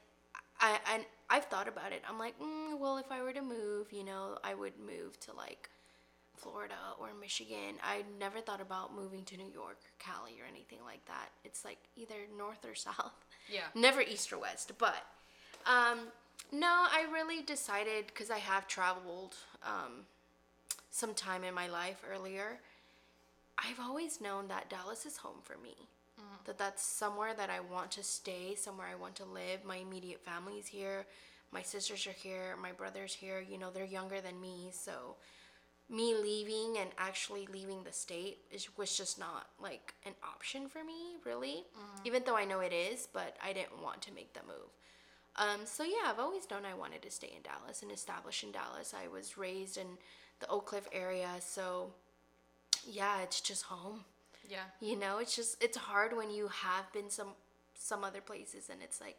i 0.60 0.78
and 0.94 1.04
i've 1.28 1.44
thought 1.46 1.66
about 1.68 1.92
it 1.92 2.02
i'm 2.08 2.18
like 2.18 2.38
mm, 2.38 2.78
well 2.78 2.98
if 2.98 3.10
i 3.10 3.20
were 3.22 3.32
to 3.32 3.42
move 3.42 3.92
you 3.92 4.04
know 4.04 4.38
i 4.44 4.54
would 4.54 4.78
move 4.78 5.18
to 5.20 5.32
like 5.36 5.68
florida 6.42 6.74
or 6.98 7.08
michigan 7.20 7.74
i 7.82 8.02
never 8.18 8.40
thought 8.40 8.60
about 8.60 8.94
moving 8.94 9.24
to 9.24 9.36
new 9.36 9.50
york 9.52 9.78
or 9.84 9.90
cali 9.98 10.32
or 10.40 10.46
anything 10.48 10.78
like 10.84 11.04
that 11.06 11.28
it's 11.44 11.64
like 11.64 11.78
either 11.96 12.14
north 12.36 12.64
or 12.64 12.74
south 12.88 13.24
Yeah. 13.52 13.68
never 13.74 14.00
east 14.00 14.32
or 14.32 14.38
west 14.38 14.72
but 14.78 15.02
um 15.66 15.98
no 16.52 16.66
i 16.68 17.06
really 17.12 17.42
decided 17.42 18.06
because 18.08 18.30
i 18.30 18.38
have 18.38 18.66
traveled 18.66 19.34
um 19.62 20.04
some 20.90 21.14
time 21.14 21.44
in 21.44 21.54
my 21.54 21.68
life 21.68 22.02
earlier 22.12 22.58
I've 23.62 23.78
always 23.80 24.20
known 24.22 24.48
that 24.48 24.70
Dallas 24.70 25.04
is 25.04 25.18
home 25.18 25.40
for 25.42 25.56
me. 25.62 25.74
That 26.46 26.56
that's 26.56 26.82
somewhere 26.82 27.34
that 27.34 27.50
I 27.50 27.60
want 27.60 27.90
to 27.92 28.02
stay, 28.02 28.54
somewhere 28.54 28.86
I 28.90 28.94
want 28.94 29.14
to 29.16 29.24
live. 29.26 29.64
My 29.66 29.76
immediate 29.76 30.20
family's 30.24 30.66
here. 30.66 31.04
My 31.52 31.60
sisters 31.60 32.06
are 32.06 32.12
here. 32.12 32.56
My 32.62 32.72
brother's 32.72 33.12
here. 33.12 33.38
You 33.46 33.58
know, 33.58 33.70
they're 33.70 33.84
younger 33.84 34.22
than 34.22 34.40
me, 34.40 34.70
so 34.72 35.16
me 35.90 36.14
leaving 36.14 36.78
and 36.78 36.90
actually 36.98 37.46
leaving 37.52 37.82
the 37.82 37.92
state 37.92 38.38
is, 38.52 38.68
was 38.76 38.96
just 38.96 39.18
not 39.18 39.48
like 39.60 39.94
an 40.06 40.12
option 40.22 40.68
for 40.68 40.84
me, 40.84 41.16
really. 41.26 41.64
Even 42.04 42.22
though 42.24 42.36
I 42.36 42.44
know 42.44 42.60
it 42.60 42.72
is, 42.72 43.08
but 43.12 43.36
I 43.44 43.52
didn't 43.52 43.82
want 43.82 44.00
to 44.02 44.14
make 44.14 44.32
the 44.32 44.40
move. 44.46 44.70
Um, 45.36 45.60
so 45.64 45.82
yeah, 45.82 46.08
I've 46.10 46.18
always 46.20 46.48
known 46.50 46.64
I 46.64 46.74
wanted 46.74 47.02
to 47.02 47.10
stay 47.10 47.32
in 47.34 47.42
Dallas 47.42 47.82
and 47.82 47.90
establish 47.90 48.44
in 48.44 48.52
Dallas. 48.52 48.94
I 48.94 49.08
was 49.08 49.36
raised 49.36 49.76
in 49.78 49.86
the 50.38 50.48
Oak 50.48 50.66
Cliff 50.66 50.88
area, 50.92 51.28
so 51.40 51.90
yeah, 52.86 53.20
it's 53.22 53.40
just 53.40 53.64
home. 53.64 54.04
Yeah. 54.48 54.64
You 54.80 54.96
know, 54.96 55.18
it's 55.18 55.34
just 55.36 55.62
it's 55.62 55.76
hard 55.76 56.16
when 56.16 56.30
you 56.30 56.48
have 56.48 56.92
been 56.92 57.10
some 57.10 57.28
some 57.74 58.04
other 58.04 58.20
places 58.20 58.68
and 58.70 58.80
it's 58.82 59.00
like, 59.00 59.16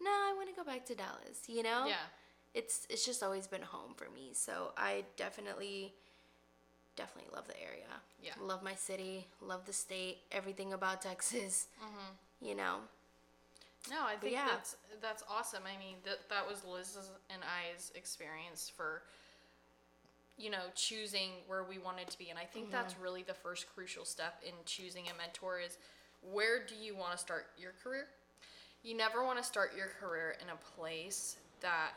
no, 0.00 0.10
I 0.10 0.32
want 0.36 0.48
to 0.48 0.54
go 0.54 0.64
back 0.64 0.84
to 0.86 0.94
Dallas. 0.94 1.42
You 1.48 1.62
know, 1.62 1.86
Yeah. 1.86 1.94
It's 2.54 2.86
it's 2.90 3.04
just 3.04 3.22
always 3.22 3.46
been 3.46 3.62
home 3.62 3.94
for 3.96 4.06
me. 4.14 4.30
So 4.32 4.72
I 4.76 5.04
definitely 5.16 5.94
definitely 6.96 7.30
love 7.34 7.46
the 7.48 7.60
area. 7.60 7.86
Yeah. 8.22 8.32
love 8.40 8.62
my 8.62 8.74
city, 8.74 9.26
love 9.40 9.66
the 9.66 9.72
state, 9.72 10.18
everything 10.32 10.72
about 10.72 11.02
Texas. 11.02 11.66
Mm-hmm. 11.82 12.46
You 12.46 12.54
know, 12.54 12.76
No, 13.90 14.02
I 14.06 14.16
think 14.16 14.32
yeah. 14.32 14.46
that's 14.50 14.76
that's 15.02 15.22
awesome. 15.28 15.62
I 15.66 15.78
mean, 15.78 15.96
that 16.04 16.28
that 16.30 16.46
was 16.48 16.64
Liz's 16.64 17.10
and 17.30 17.42
I's 17.42 17.92
experience 17.94 18.70
for 18.74 19.02
you 20.36 20.50
know 20.50 20.64
choosing 20.74 21.30
where 21.46 21.64
we 21.64 21.78
wanted 21.78 22.08
to 22.08 22.18
be, 22.18 22.30
and 22.30 22.38
I 22.38 22.44
think 22.44 22.70
that's 22.70 22.98
really 22.98 23.22
the 23.22 23.34
first 23.34 23.66
crucial 23.74 24.04
step 24.04 24.42
in 24.46 24.52
choosing 24.64 25.04
a 25.08 25.16
mentor 25.16 25.60
is 25.60 25.78
where 26.32 26.64
do 26.64 26.74
you 26.74 26.96
want 26.96 27.12
to 27.12 27.18
start 27.18 27.46
your 27.58 27.72
career? 27.82 28.06
You 28.82 28.96
never 28.96 29.24
want 29.24 29.38
to 29.38 29.44
start 29.44 29.72
your 29.76 29.88
career 30.00 30.36
in 30.42 30.48
a 30.50 30.56
place 30.80 31.36
that 31.60 31.92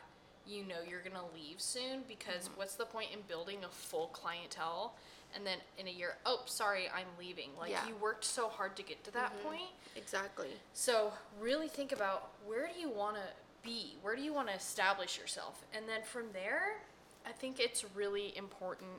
you 0.48 0.64
know 0.64 0.76
you're 0.90 1.02
gonna 1.02 1.26
leave 1.34 1.60
soon 1.62 2.02
because 2.08 2.50
what's 2.56 2.76
the 2.76 2.86
point 2.86 3.10
in 3.14 3.20
building 3.28 3.58
a 3.64 3.70
full 3.70 4.08
clientele 4.08 4.96
and 5.36 5.46
then 5.46 5.58
in 5.78 5.88
a 5.88 5.92
year, 5.92 6.16
oh, 6.26 6.42
sorry, 6.46 6.88
I'm 6.90 7.08
leaving. 7.20 7.50
Like 7.60 7.72
Yeah. 7.72 7.86
you 7.88 7.96
worked 7.96 8.24
so 8.24 8.48
hard 8.48 8.76
to 8.78 8.84
get 8.84 9.04
to 9.04 9.12
that 9.12 9.32
point. 9.44 9.70
exactly. 9.96 10.50
So 10.74 11.14
really 11.40 11.68
think 11.68 11.92
about 11.92 12.30
where 12.46 12.68
do 12.74 12.80
you 12.80 12.90
want 12.90 13.18
to 13.18 13.22
be? 13.62 13.98
Where 14.02 14.16
do 14.16 14.22
you 14.22 14.34
want 14.34 14.48
to 14.48 14.54
establish 14.56 15.18
yourself? 15.20 15.64
And 15.74 15.88
then 15.88 16.02
from 16.04 16.32
there, 16.32 16.78
I 17.26 17.34
think 17.34 17.60
it's 17.60 17.84
really 17.94 18.36
important 18.38 18.90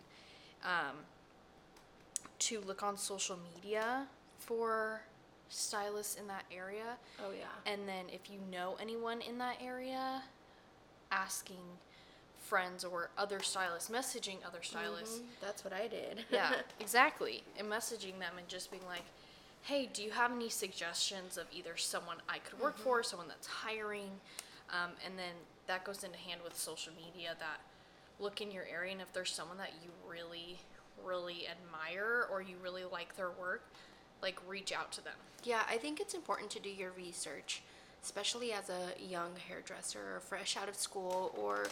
um, 0.65 0.97
to 2.41 2.61
look 2.61 2.83
on 2.83 2.97
social 2.99 3.39
media 3.55 4.07
for 4.39 5.01
stylists 5.49 6.17
in 6.17 6.27
that 6.29 6.45
area. 6.55 6.99
Oh 7.25 7.31
yeah. 7.37 7.47
And 7.73 7.89
then 7.89 8.05
if 8.13 8.31
you 8.31 8.39
know 8.51 8.77
anyone 8.81 9.21
in 9.23 9.39
that 9.39 9.57
area, 9.63 10.23
asking 11.11 11.79
friends 12.38 12.85
or 12.85 13.11
other 13.18 13.40
stylists, 13.40 13.90
messaging 13.90 14.37
other 14.47 14.62
stylists. 14.62 15.18
Mhm, 15.18 15.25
That's 15.40 15.64
what 15.64 15.73
I 15.73 15.87
did. 15.88 16.25
Yeah, 16.31 16.53
exactly. 16.81 17.42
And 17.59 17.68
messaging 17.68 18.18
them 18.18 18.38
and 18.38 18.49
just 18.49 18.71
being 18.71 18.87
like, 18.87 19.05
hey, 19.62 19.87
do 19.92 20.03
you 20.03 20.11
have 20.12 20.33
any 20.33 20.49
suggestions 20.49 21.37
of 21.37 21.47
either 21.53 21.77
someone 21.77 22.16
I 22.29 22.38
could 22.38 22.59
work 22.61 22.79
for, 22.79 23.03
someone 23.03 23.29
that's 23.29 23.47
hiring? 23.47 24.21
Um, 24.71 24.92
and 25.05 25.18
then 25.18 25.35
that 25.66 25.85
goes 25.85 26.05
into 26.05 26.16
hand 26.18 26.40
with 26.42 26.57
social 26.57 26.92
media 26.94 27.35
that 27.38 27.61
look 28.21 28.40
in 28.40 28.51
your 28.51 28.64
area 28.73 28.92
and 28.92 29.01
if 29.01 29.12
there's 29.12 29.31
someone 29.33 29.59
that 29.59 29.73
you 29.83 29.90
really, 30.11 30.59
really 31.05 31.47
admire 31.49 32.27
or 32.31 32.40
you 32.40 32.57
really 32.62 32.85
like 32.85 33.16
their 33.16 33.31
work, 33.31 33.62
like 34.23 34.38
reach 34.49 34.73
out 34.73 34.90
to 34.92 35.05
them. 35.05 35.14
Yeah, 35.44 35.62
I 35.68 35.77
think 35.77 36.01
it's 36.01 36.14
important 36.14 36.51
to 36.53 36.61
do 36.61 36.71
your 36.71 36.90
research, 36.92 37.62
especially 38.03 38.53
as 38.53 38.71
a 38.71 39.03
young 39.03 39.33
hairdresser 39.49 40.17
or 40.17 40.21
fresh 40.21 40.57
out 40.57 40.69
of 40.69 40.75
school 40.75 41.35
or, 41.39 41.67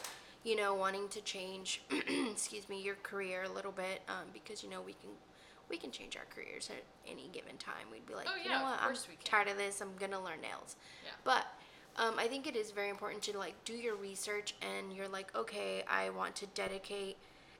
you 0.44 0.56
know, 0.56 0.74
wanting 0.74 1.08
to 1.08 1.20
change, 1.20 1.82
excuse 2.30 2.68
me, 2.68 2.82
your 2.82 2.96
career 3.02 3.44
a 3.44 3.48
little 3.48 3.72
bit 3.72 4.02
um, 4.08 4.26
because, 4.32 4.62
you 4.62 4.70
know, 4.70 4.80
we 4.80 4.92
can 4.92 5.10
we 5.68 5.76
can 5.76 5.90
change 5.90 6.16
our 6.16 6.26
careers 6.32 6.70
at 6.70 6.84
any 7.10 7.28
given 7.32 7.56
time. 7.56 7.86
We'd 7.90 8.06
be 8.06 8.14
like, 8.14 8.28
Oh, 8.30 8.36
you 8.40 8.48
know 8.50 8.62
what, 8.62 8.78
I'm 8.80 8.86
course 8.86 9.06
we 9.08 9.16
can." 9.16 9.24
tired 9.24 9.48
of 9.48 9.58
this. 9.58 9.80
I'm 9.80 9.90
gonna 9.98 10.22
learn 10.22 10.40
nails. 10.40 10.76
Yeah. 11.04 11.10
But 11.24 11.46
um, 11.96 12.14
I 12.18 12.28
think 12.28 12.46
it 12.46 12.54
is 12.54 12.70
very 12.70 12.88
important 12.90 13.22
to 13.24 13.36
like 13.38 13.54
do 13.64 13.72
your 13.72 13.96
research 13.96 14.54
and 14.62 14.92
you're 14.96 15.08
like, 15.08 15.34
okay, 15.34 15.82
I 15.90 16.10
want 16.10 16.36
to 16.36 16.46
dedicate, 16.48 17.16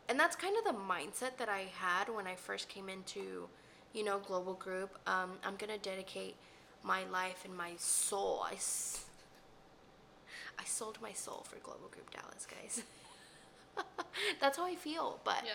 and 0.09 0.21
that's 0.21 0.37
kind 0.37 0.55
of 0.57 0.65
the 0.73 0.79
mindset 0.79 1.37
that 1.39 1.49
I 1.49 1.65
had 1.77 2.09
when 2.15 2.27
I 2.29 2.37
first 2.37 2.69
came 2.69 2.89
into, 2.89 3.49
you 3.93 4.05
know, 4.05 4.21
Global 4.21 4.55
Group. 4.55 4.97
Um, 5.09 5.33
I'm 5.45 5.57
gonna 5.57 5.79
dedicate 5.79 6.37
my 6.87 7.05
life 7.13 7.45
and 7.45 7.57
my 7.57 7.73
soul. 7.79 8.45
I, 8.49 8.55
s- 8.55 9.05
I 10.59 10.65
sold 10.65 10.99
my 11.03 11.13
soul 11.13 11.45
for 11.49 11.57
Global 11.57 11.89
Group 11.89 12.11
Dallas, 12.11 12.47
guys. 12.47 12.83
that's 14.41 14.57
how 14.57 14.65
I 14.65 14.75
feel, 14.75 15.21
but 15.25 15.43
Yeah. 15.45 15.53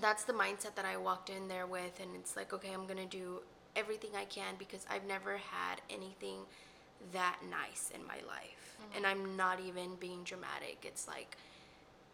that's 0.00 0.24
the 0.24 0.32
mindset 0.32 0.74
that 0.74 0.84
I 0.84 0.96
walked 0.96 1.30
in 1.30 1.48
there 1.48 1.66
with 1.66 1.98
and 2.00 2.10
it's 2.14 2.36
like 2.36 2.52
okay 2.52 2.72
I'm 2.74 2.86
gonna 2.86 3.06
do 3.06 3.40
everything 3.74 4.10
I 4.16 4.24
can 4.26 4.54
because 4.58 4.84
I've 4.90 5.04
never 5.06 5.38
had 5.38 5.80
anything 5.88 6.40
that 7.12 7.38
nice 7.50 7.90
in 7.94 8.06
my 8.06 8.16
life 8.26 8.76
mm-hmm. 8.82 8.96
and 8.96 9.06
I'm 9.06 9.36
not 9.36 9.60
even 9.66 9.94
being 9.98 10.24
dramatic 10.24 10.84
it's 10.84 11.08
like 11.08 11.36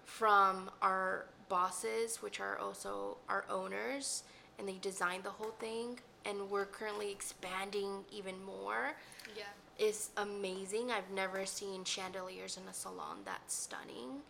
from 0.05 0.71
our 0.83 1.27
bosses 1.49 2.23
which 2.23 2.39
are 2.39 2.59
also 2.59 3.17
our 3.29 3.45
owners 3.51 4.23
and 4.59 4.69
they 4.69 4.79
designed 4.81 5.25
the 5.25 5.31
whole 5.31 5.55
thing 5.59 5.99
and 6.25 6.51
we're 6.51 6.67
currently 6.67 7.11
expanding 7.11 8.05
even 8.13 8.43
more 8.45 8.97
Yeah. 9.37 9.45
is 9.79 10.11
amazing. 10.17 10.91
I've 10.91 11.11
never 11.11 11.47
seen 11.47 11.85
chandeliers 11.85 12.57
in 12.57 12.69
a 12.69 12.75
salon 12.75 13.25
that 13.25 13.51
stunning. 13.51 14.23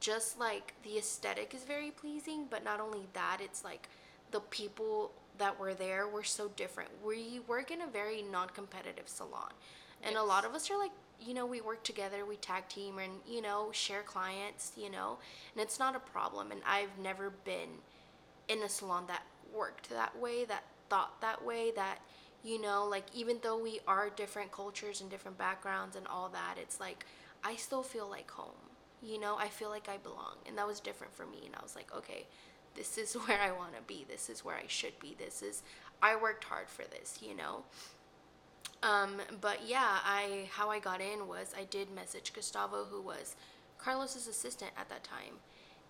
Just 0.00 0.38
like 0.38 0.74
the 0.82 0.98
aesthetic 0.98 1.54
is 1.54 1.64
very 1.64 1.90
pleasing, 1.90 2.46
but 2.46 2.64
not 2.64 2.80
only 2.80 3.06
that, 3.12 3.40
it's 3.40 3.62
like 3.64 3.88
the 4.30 4.40
people 4.40 5.12
that 5.38 5.58
were 5.58 5.74
there 5.74 6.06
were 6.08 6.24
so 6.24 6.48
different. 6.48 6.90
We 7.04 7.40
work 7.46 7.70
in 7.70 7.82
a 7.82 7.86
very 7.86 8.22
non 8.22 8.48
competitive 8.48 9.08
salon. 9.08 9.52
And 10.02 10.16
a 10.16 10.22
lot 10.22 10.44
of 10.44 10.54
us 10.54 10.70
are 10.70 10.78
like, 10.78 10.90
you 11.20 11.34
know, 11.34 11.46
we 11.46 11.60
work 11.60 11.84
together, 11.84 12.24
we 12.24 12.36
tag 12.36 12.68
team 12.68 12.98
and, 12.98 13.12
you 13.28 13.40
know, 13.40 13.70
share 13.70 14.02
clients, 14.02 14.72
you 14.76 14.90
know, 14.90 15.18
and 15.54 15.62
it's 15.62 15.78
not 15.78 15.94
a 15.94 16.00
problem. 16.00 16.50
And 16.50 16.60
I've 16.66 16.98
never 17.00 17.30
been 17.30 17.68
in 18.48 18.62
a 18.64 18.68
salon 18.68 19.04
that 19.06 19.22
worked 19.54 19.88
that 19.90 20.18
way, 20.18 20.44
that 20.46 20.64
thought 20.92 21.22
that 21.22 21.42
way, 21.42 21.72
that 21.74 22.00
you 22.44 22.60
know, 22.60 22.84
like 22.84 23.06
even 23.14 23.38
though 23.42 23.56
we 23.56 23.80
are 23.88 24.10
different 24.10 24.52
cultures 24.52 25.00
and 25.00 25.08
different 25.08 25.38
backgrounds 25.38 25.96
and 25.96 26.06
all 26.06 26.28
that, 26.28 26.56
it's 26.60 26.78
like 26.78 27.06
I 27.42 27.56
still 27.56 27.82
feel 27.82 28.10
like 28.10 28.30
home. 28.30 28.68
You 29.02 29.18
know, 29.18 29.36
I 29.38 29.48
feel 29.48 29.70
like 29.70 29.88
I 29.88 29.96
belong, 29.96 30.36
and 30.46 30.58
that 30.58 30.66
was 30.66 30.80
different 30.80 31.14
for 31.14 31.24
me. 31.24 31.38
And 31.46 31.54
I 31.56 31.62
was 31.62 31.74
like, 31.74 31.90
okay, 31.96 32.26
this 32.74 32.98
is 32.98 33.14
where 33.26 33.40
I 33.40 33.52
want 33.52 33.74
to 33.74 33.82
be. 33.86 34.04
This 34.06 34.28
is 34.28 34.44
where 34.44 34.56
I 34.56 34.66
should 34.66 34.98
be. 35.00 35.16
This 35.18 35.40
is 35.40 35.62
I 36.02 36.14
worked 36.14 36.44
hard 36.44 36.68
for 36.68 36.82
this. 36.82 37.18
You 37.22 37.34
know. 37.34 37.62
Um, 38.82 39.14
but 39.40 39.60
yeah, 39.66 40.00
I 40.04 40.50
how 40.50 40.68
I 40.68 40.78
got 40.78 41.00
in 41.00 41.26
was 41.26 41.54
I 41.58 41.64
did 41.64 41.94
message 41.94 42.34
Gustavo, 42.34 42.84
who 42.84 43.00
was 43.00 43.34
Carlos's 43.78 44.28
assistant 44.28 44.72
at 44.76 44.90
that 44.90 45.04
time, 45.04 45.40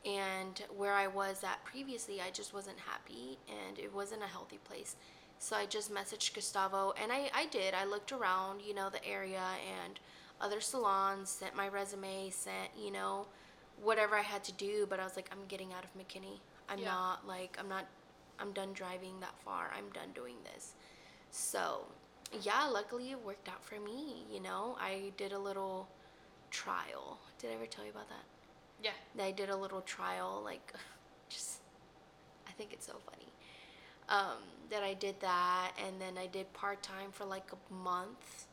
and 0.04 0.62
where 0.76 0.94
I 0.94 1.06
was 1.06 1.44
at 1.44 1.64
previously, 1.64 2.20
I 2.20 2.30
just 2.30 2.52
wasn't 2.52 2.78
happy, 2.80 3.38
and 3.48 3.78
it 3.78 3.94
wasn't 3.94 4.22
a 4.22 4.26
healthy 4.26 4.58
place. 4.64 4.96
So 5.38 5.56
I 5.56 5.66
just 5.66 5.92
messaged 5.92 6.34
Gustavo, 6.34 6.92
and 7.02 7.10
I 7.12 7.30
I 7.34 7.46
did. 7.46 7.74
I 7.74 7.84
looked 7.84 8.12
around, 8.12 8.62
you 8.62 8.74
know, 8.74 8.90
the 8.90 9.04
area 9.04 9.42
and 9.82 9.98
other 10.40 10.60
salons, 10.60 11.30
sent 11.30 11.54
my 11.56 11.68
resume, 11.68 12.30
sent 12.30 12.70
you 12.78 12.90
know, 12.92 13.26
whatever 13.82 14.16
I 14.16 14.22
had 14.22 14.44
to 14.44 14.52
do. 14.52 14.86
But 14.88 15.00
I 15.00 15.04
was 15.04 15.16
like, 15.16 15.28
I'm 15.32 15.46
getting 15.48 15.72
out 15.72 15.84
of 15.84 15.90
McKinney. 15.98 16.40
I'm 16.68 16.78
Yeah. 16.78 16.86
not 16.92 17.26
like 17.26 17.56
I'm 17.58 17.68
not. 17.68 17.86
I'm 18.40 18.52
done 18.52 18.72
driving 18.72 19.20
that 19.20 19.34
far. 19.44 19.70
I'm 19.76 19.90
done 19.90 20.10
doing 20.14 20.36
this. 20.52 20.74
So, 21.30 21.86
yeah, 22.42 22.64
luckily 22.64 23.10
it 23.12 23.20
worked 23.24 23.48
out 23.48 23.62
for 23.64 23.78
me. 23.78 24.24
You 24.30 24.40
know, 24.40 24.76
I 24.80 25.12
did 25.16 25.32
a 25.32 25.38
little 25.38 25.88
trial. 26.50 27.18
Did 27.38 27.50
I 27.50 27.54
ever 27.54 27.66
tell 27.66 27.84
you 27.84 27.90
about 27.90 28.08
that? 28.08 28.24
Yeah. 28.82 28.90
I 29.22 29.30
did 29.30 29.50
a 29.50 29.56
little 29.56 29.80
trial, 29.82 30.42
like, 30.44 30.72
just, 31.28 31.58
I 32.48 32.52
think 32.52 32.72
it's 32.72 32.86
so 32.86 32.94
funny. 33.10 33.28
Um, 34.08 34.38
that 34.70 34.82
I 34.82 34.94
did 34.94 35.20
that, 35.20 35.72
and 35.86 36.00
then 36.00 36.18
I 36.18 36.26
did 36.26 36.52
part 36.52 36.82
time 36.82 37.10
for 37.12 37.24
like 37.24 37.50
a 37.52 37.72
month, 37.74 38.46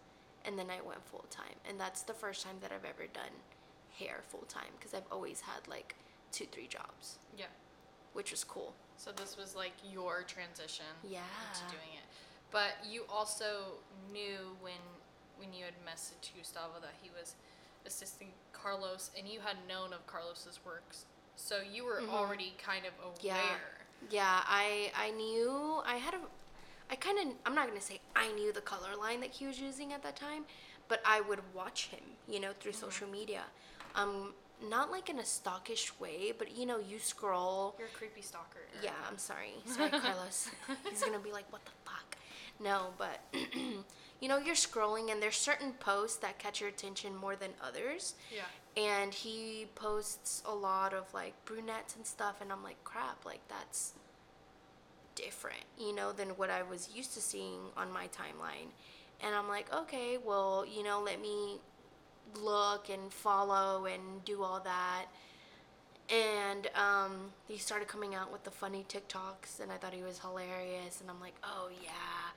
and 0.45 0.57
then 0.57 0.67
I 0.69 0.79
went 0.85 1.03
full 1.05 1.25
time. 1.29 1.55
And 1.67 1.79
that's 1.79 2.03
the 2.03 2.13
first 2.13 2.43
time 2.45 2.55
that 2.61 2.71
I've 2.71 2.85
ever 2.85 3.07
done 3.13 3.33
hair 3.97 4.21
full 4.27 4.45
time 4.47 4.71
because 4.77 4.93
I've 4.93 5.07
always 5.11 5.41
had 5.41 5.67
like 5.67 5.95
two, 6.31 6.45
three 6.51 6.67
jobs, 6.67 7.17
Yeah. 7.37 7.45
which 8.13 8.31
was 8.31 8.43
cool. 8.43 8.73
So 8.97 9.11
this 9.11 9.35
was 9.37 9.55
like 9.55 9.73
your 9.91 10.23
transition 10.23 10.85
Yeah. 11.03 11.21
into 11.51 11.65
doing 11.75 11.93
it. 11.95 12.05
But 12.51 12.73
you 12.87 13.03
also 13.09 13.73
knew 14.11 14.55
when 14.61 14.79
when 15.37 15.53
you 15.53 15.63
had 15.63 15.73
messaged 15.87 16.35
Gustavo 16.37 16.79
that 16.81 16.93
he 17.01 17.09
was 17.11 17.35
assisting 17.89 18.29
Carlos 18.53 19.09
and 19.17 19.27
you 19.27 19.39
had 19.39 19.57
known 19.67 19.91
of 19.93 20.05
Carlos's 20.07 20.59
works. 20.65 21.05
So 21.35 21.57
you 21.73 21.83
were 21.83 22.01
already 22.09 22.53
kind 22.63 22.85
of 22.85 22.93
aware. 23.03 23.15
Mm-hmm. 23.17 23.25
Yeah. 23.25 23.57
Yeah, 24.11 24.39
I 24.47 24.91
I 24.95 25.11
knew 25.11 25.81
I 25.85 25.95
had 25.97 26.13
a 26.13 26.19
I 26.89 26.95
kind 26.95 27.19
of 27.19 27.25
I'm 27.45 27.53
not 27.53 27.67
going 27.67 27.77
to 27.77 27.85
say 27.85 27.99
I 28.15 28.31
knew 28.31 28.53
the 28.53 28.61
color 28.61 28.95
line 28.97 29.19
that 29.21 29.31
he 29.31 29.45
was 29.45 29.59
using 29.59 29.91
at 29.91 30.01
that 30.03 30.15
time, 30.15 30.43
but 30.87 31.01
I 31.05 31.19
would 31.21 31.39
watch 31.53 31.87
him, 31.87 32.03
you 32.27 32.39
know, 32.39 32.51
through 32.59 32.73
social 32.73 33.07
media. 33.09 33.41
Um 33.95 34.33
not 34.69 34.91
like 34.91 35.09
in 35.09 35.19
a 35.19 35.23
stalkish 35.23 35.91
way, 35.99 36.33
but 36.37 36.55
you 36.55 36.65
know, 36.65 36.79
you 36.79 36.99
scroll 36.99 37.75
You're 37.79 37.87
a 37.87 37.91
creepy 37.91 38.21
stalker. 38.21 38.63
yeah, 38.83 38.91
I'm 39.09 39.17
sorry. 39.17 39.53
Sorry, 39.65 39.89
Carlos. 40.05 40.49
He's 40.89 41.01
gonna 41.01 41.19
be 41.19 41.31
like, 41.31 41.45
"What 41.51 41.63
the 41.65 41.71
fuck?" 41.85 42.17
No, 42.59 42.87
but 42.97 43.21
you 43.33 44.27
know, 44.27 44.37
you're 44.37 44.55
scrolling, 44.55 45.11
and 45.11 45.21
there's 45.21 45.37
certain 45.37 45.73
posts 45.73 46.17
that 46.17 46.39
catch 46.39 46.59
your 46.59 46.69
attention 46.69 47.15
more 47.15 47.35
than 47.35 47.51
others. 47.63 48.15
Yeah. 48.33 48.81
And 48.81 49.13
he 49.13 49.67
posts 49.75 50.43
a 50.45 50.53
lot 50.53 50.93
of 50.93 51.13
like 51.13 51.33
brunettes 51.45 51.95
and 51.95 52.05
stuff, 52.05 52.35
and 52.41 52.51
I'm 52.51 52.63
like, 52.63 52.83
"Crap! 52.83 53.25
Like 53.25 53.41
that's 53.47 53.93
different, 55.15 55.63
you 55.77 55.93
know, 55.93 56.11
than 56.11 56.29
what 56.29 56.49
I 56.49 56.63
was 56.63 56.89
used 56.93 57.13
to 57.13 57.21
seeing 57.21 57.59
on 57.77 57.91
my 57.91 58.07
timeline." 58.07 58.69
And 59.21 59.35
I'm 59.35 59.47
like, 59.47 59.73
"Okay, 59.73 60.17
well, 60.17 60.65
you 60.65 60.83
know, 60.83 61.01
let 61.01 61.21
me 61.21 61.59
look 62.35 62.89
and 62.89 63.11
follow 63.11 63.85
and 63.85 64.23
do 64.25 64.43
all 64.43 64.59
that." 64.61 65.05
and 66.09 66.67
um, 66.75 67.31
he 67.47 67.57
started 67.57 67.87
coming 67.87 68.15
out 68.15 68.31
with 68.31 68.43
the 68.43 68.51
funny 68.51 68.83
TikToks, 68.89 69.59
and 69.61 69.71
I 69.71 69.77
thought 69.77 69.93
he 69.93 70.01
was 70.01 70.19
hilarious. 70.19 71.01
And 71.01 71.09
I'm 71.09 71.19
like, 71.19 71.35
oh 71.43 71.69
yeah, 71.83 72.28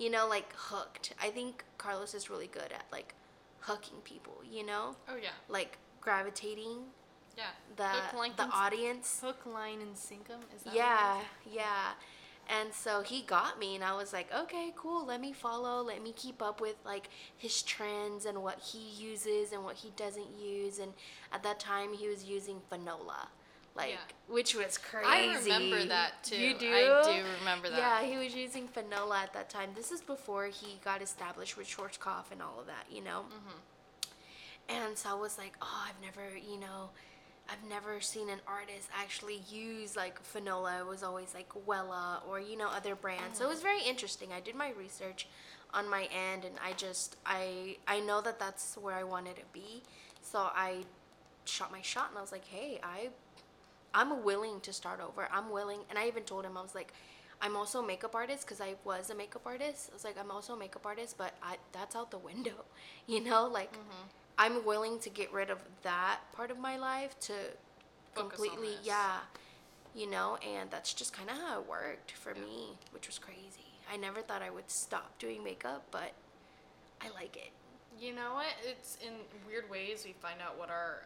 you 0.00 0.10
know, 0.10 0.26
like 0.26 0.52
hooked. 0.56 1.14
I 1.22 1.28
think 1.28 1.64
Carlos 1.78 2.14
is 2.14 2.28
really 2.30 2.46
good 2.48 2.72
at 2.72 2.86
like 2.90 3.14
hooking 3.60 3.98
people. 4.02 4.34
You 4.50 4.64
know, 4.66 4.96
Oh 5.08 5.16
yeah. 5.16 5.28
like 5.48 5.78
gravitating 6.00 6.78
Yeah. 7.36 7.44
the 7.76 7.88
Hook, 7.88 8.14
line, 8.18 8.32
the 8.36 8.48
audience. 8.64 9.20
Hook, 9.22 9.44
line, 9.46 9.80
and 9.80 9.94
sinkum. 9.94 10.40
Is 10.56 10.62
that? 10.64 10.74
Yeah, 10.74 11.20
yeah. 11.50 11.92
And 12.48 12.74
so 12.74 13.02
he 13.02 13.22
got 13.22 13.60
me, 13.60 13.76
and 13.76 13.84
I 13.84 13.94
was 13.94 14.12
like, 14.12 14.28
okay, 14.34 14.72
cool. 14.74 15.06
Let 15.06 15.20
me 15.20 15.32
follow. 15.32 15.82
Let 15.84 16.02
me 16.02 16.12
keep 16.16 16.42
up 16.42 16.60
with 16.60 16.74
like 16.84 17.08
his 17.36 17.62
trends 17.62 18.24
and 18.24 18.42
what 18.42 18.58
he 18.58 18.80
uses 18.98 19.52
and 19.52 19.62
what 19.62 19.76
he 19.76 19.90
doesn't 19.94 20.30
use. 20.36 20.78
And 20.80 20.92
at 21.32 21.42
that 21.44 21.60
time, 21.60 21.92
he 21.92 22.08
was 22.08 22.24
using 22.24 22.56
Fanola, 22.72 23.28
like 23.74 23.90
Yeah. 23.90 23.98
which 24.28 24.54
was 24.54 24.78
crazy. 24.78 25.06
I 25.06 25.36
remember 25.36 25.84
that 25.86 26.22
too. 26.22 26.36
You 26.36 26.58
do? 26.58 26.72
I 26.72 27.02
do 27.04 27.24
remember 27.38 27.70
that. 27.70 27.78
Yeah, 27.78 28.02
he 28.02 28.16
was 28.16 28.34
using 28.34 28.68
Fanola 28.68 29.22
at 29.22 29.32
that 29.32 29.48
time. 29.48 29.70
This 29.74 29.92
is 29.92 30.00
before 30.00 30.46
he 30.46 30.78
got 30.84 31.02
established 31.02 31.56
with 31.56 31.66
Schwarzkopf 31.66 32.30
and 32.32 32.42
all 32.42 32.60
of 32.60 32.66
that, 32.66 32.86
you 32.90 33.02
know. 33.02 33.24
Mm-hmm. 33.28 33.58
And 34.68 34.98
so 34.98 35.10
I 35.10 35.14
was 35.14 35.38
like, 35.38 35.56
oh, 35.60 35.86
I've 35.88 36.00
never, 36.00 36.36
you 36.36 36.58
know, 36.58 36.90
I've 37.50 37.68
never 37.68 38.00
seen 38.00 38.28
an 38.28 38.38
artist 38.46 38.88
actually 38.96 39.42
use 39.50 39.96
like 39.96 40.20
Fanola. 40.22 40.80
It 40.80 40.86
was 40.86 41.02
always 41.02 41.34
like 41.34 41.48
Wella 41.66 42.26
or 42.28 42.38
you 42.40 42.56
know 42.56 42.68
other 42.68 42.94
brands. 42.94 43.38
So 43.38 43.44
it 43.44 43.46
mm. 43.48 43.50
was 43.50 43.62
very 43.62 43.82
interesting. 43.82 44.28
I 44.32 44.40
did 44.40 44.54
my 44.54 44.70
research 44.78 45.26
on 45.74 45.88
my 45.88 46.08
end, 46.12 46.44
and 46.44 46.54
I 46.64 46.72
just 46.74 47.16
I 47.26 47.76
I 47.88 48.00
know 48.00 48.20
that 48.20 48.38
that's 48.38 48.76
where 48.76 48.94
I 48.94 49.02
wanted 49.02 49.36
to 49.36 49.42
be. 49.52 49.82
So 50.22 50.38
I 50.38 50.84
shot 51.44 51.72
my 51.72 51.82
shot, 51.82 52.10
and 52.10 52.18
I 52.18 52.20
was 52.20 52.32
like, 52.32 52.46
hey, 52.46 52.78
I 52.84 53.08
I'm 53.94 54.24
willing 54.24 54.60
to 54.60 54.72
start 54.72 55.00
over. 55.00 55.28
I'm 55.32 55.50
willing, 55.50 55.80
and 55.88 55.98
I 55.98 56.06
even 56.06 56.22
told 56.24 56.44
him 56.44 56.56
I 56.56 56.62
was 56.62 56.74
like. 56.74 56.92
I'm 57.42 57.56
also 57.56 57.82
a 57.82 57.86
makeup 57.86 58.14
artist 58.14 58.44
because 58.44 58.60
I 58.60 58.74
was 58.84 59.08
a 59.08 59.14
makeup 59.14 59.40
artist. 59.46 59.88
I 59.90 59.94
was 59.94 60.04
like, 60.04 60.18
I'm 60.20 60.30
also 60.30 60.52
a 60.52 60.58
makeup 60.58 60.84
artist, 60.84 61.16
but 61.16 61.32
I, 61.42 61.56
that's 61.72 61.96
out 61.96 62.10
the 62.10 62.18
window, 62.18 62.66
you 63.06 63.24
know. 63.24 63.46
Like, 63.46 63.72
mm-hmm. 63.72 64.08
I'm 64.36 64.64
willing 64.64 64.98
to 64.98 65.08
get 65.08 65.32
rid 65.32 65.48
of 65.48 65.58
that 65.82 66.20
part 66.34 66.50
of 66.50 66.58
my 66.58 66.76
life 66.76 67.18
to 67.20 67.32
Focus 68.14 68.38
completely, 68.38 68.74
yeah, 68.82 69.20
you 69.94 70.08
know. 70.10 70.36
And 70.46 70.70
that's 70.70 70.92
just 70.92 71.14
kind 71.14 71.30
of 71.30 71.36
how 71.38 71.60
it 71.60 71.68
worked 71.68 72.12
for 72.12 72.34
me, 72.34 72.76
which 72.92 73.06
was 73.06 73.18
crazy. 73.18 73.70
I 73.90 73.96
never 73.96 74.20
thought 74.20 74.42
I 74.42 74.50
would 74.50 74.70
stop 74.70 75.18
doing 75.18 75.42
makeup, 75.42 75.84
but 75.90 76.12
I 77.00 77.10
like 77.14 77.36
it. 77.36 77.50
You 77.98 78.14
know 78.14 78.34
what? 78.34 78.46
It's 78.64 78.96
in 79.04 79.12
weird 79.46 79.68
ways 79.68 80.04
we 80.06 80.12
find 80.12 80.40
out 80.40 80.58
what 80.58 80.70
our 80.70 81.04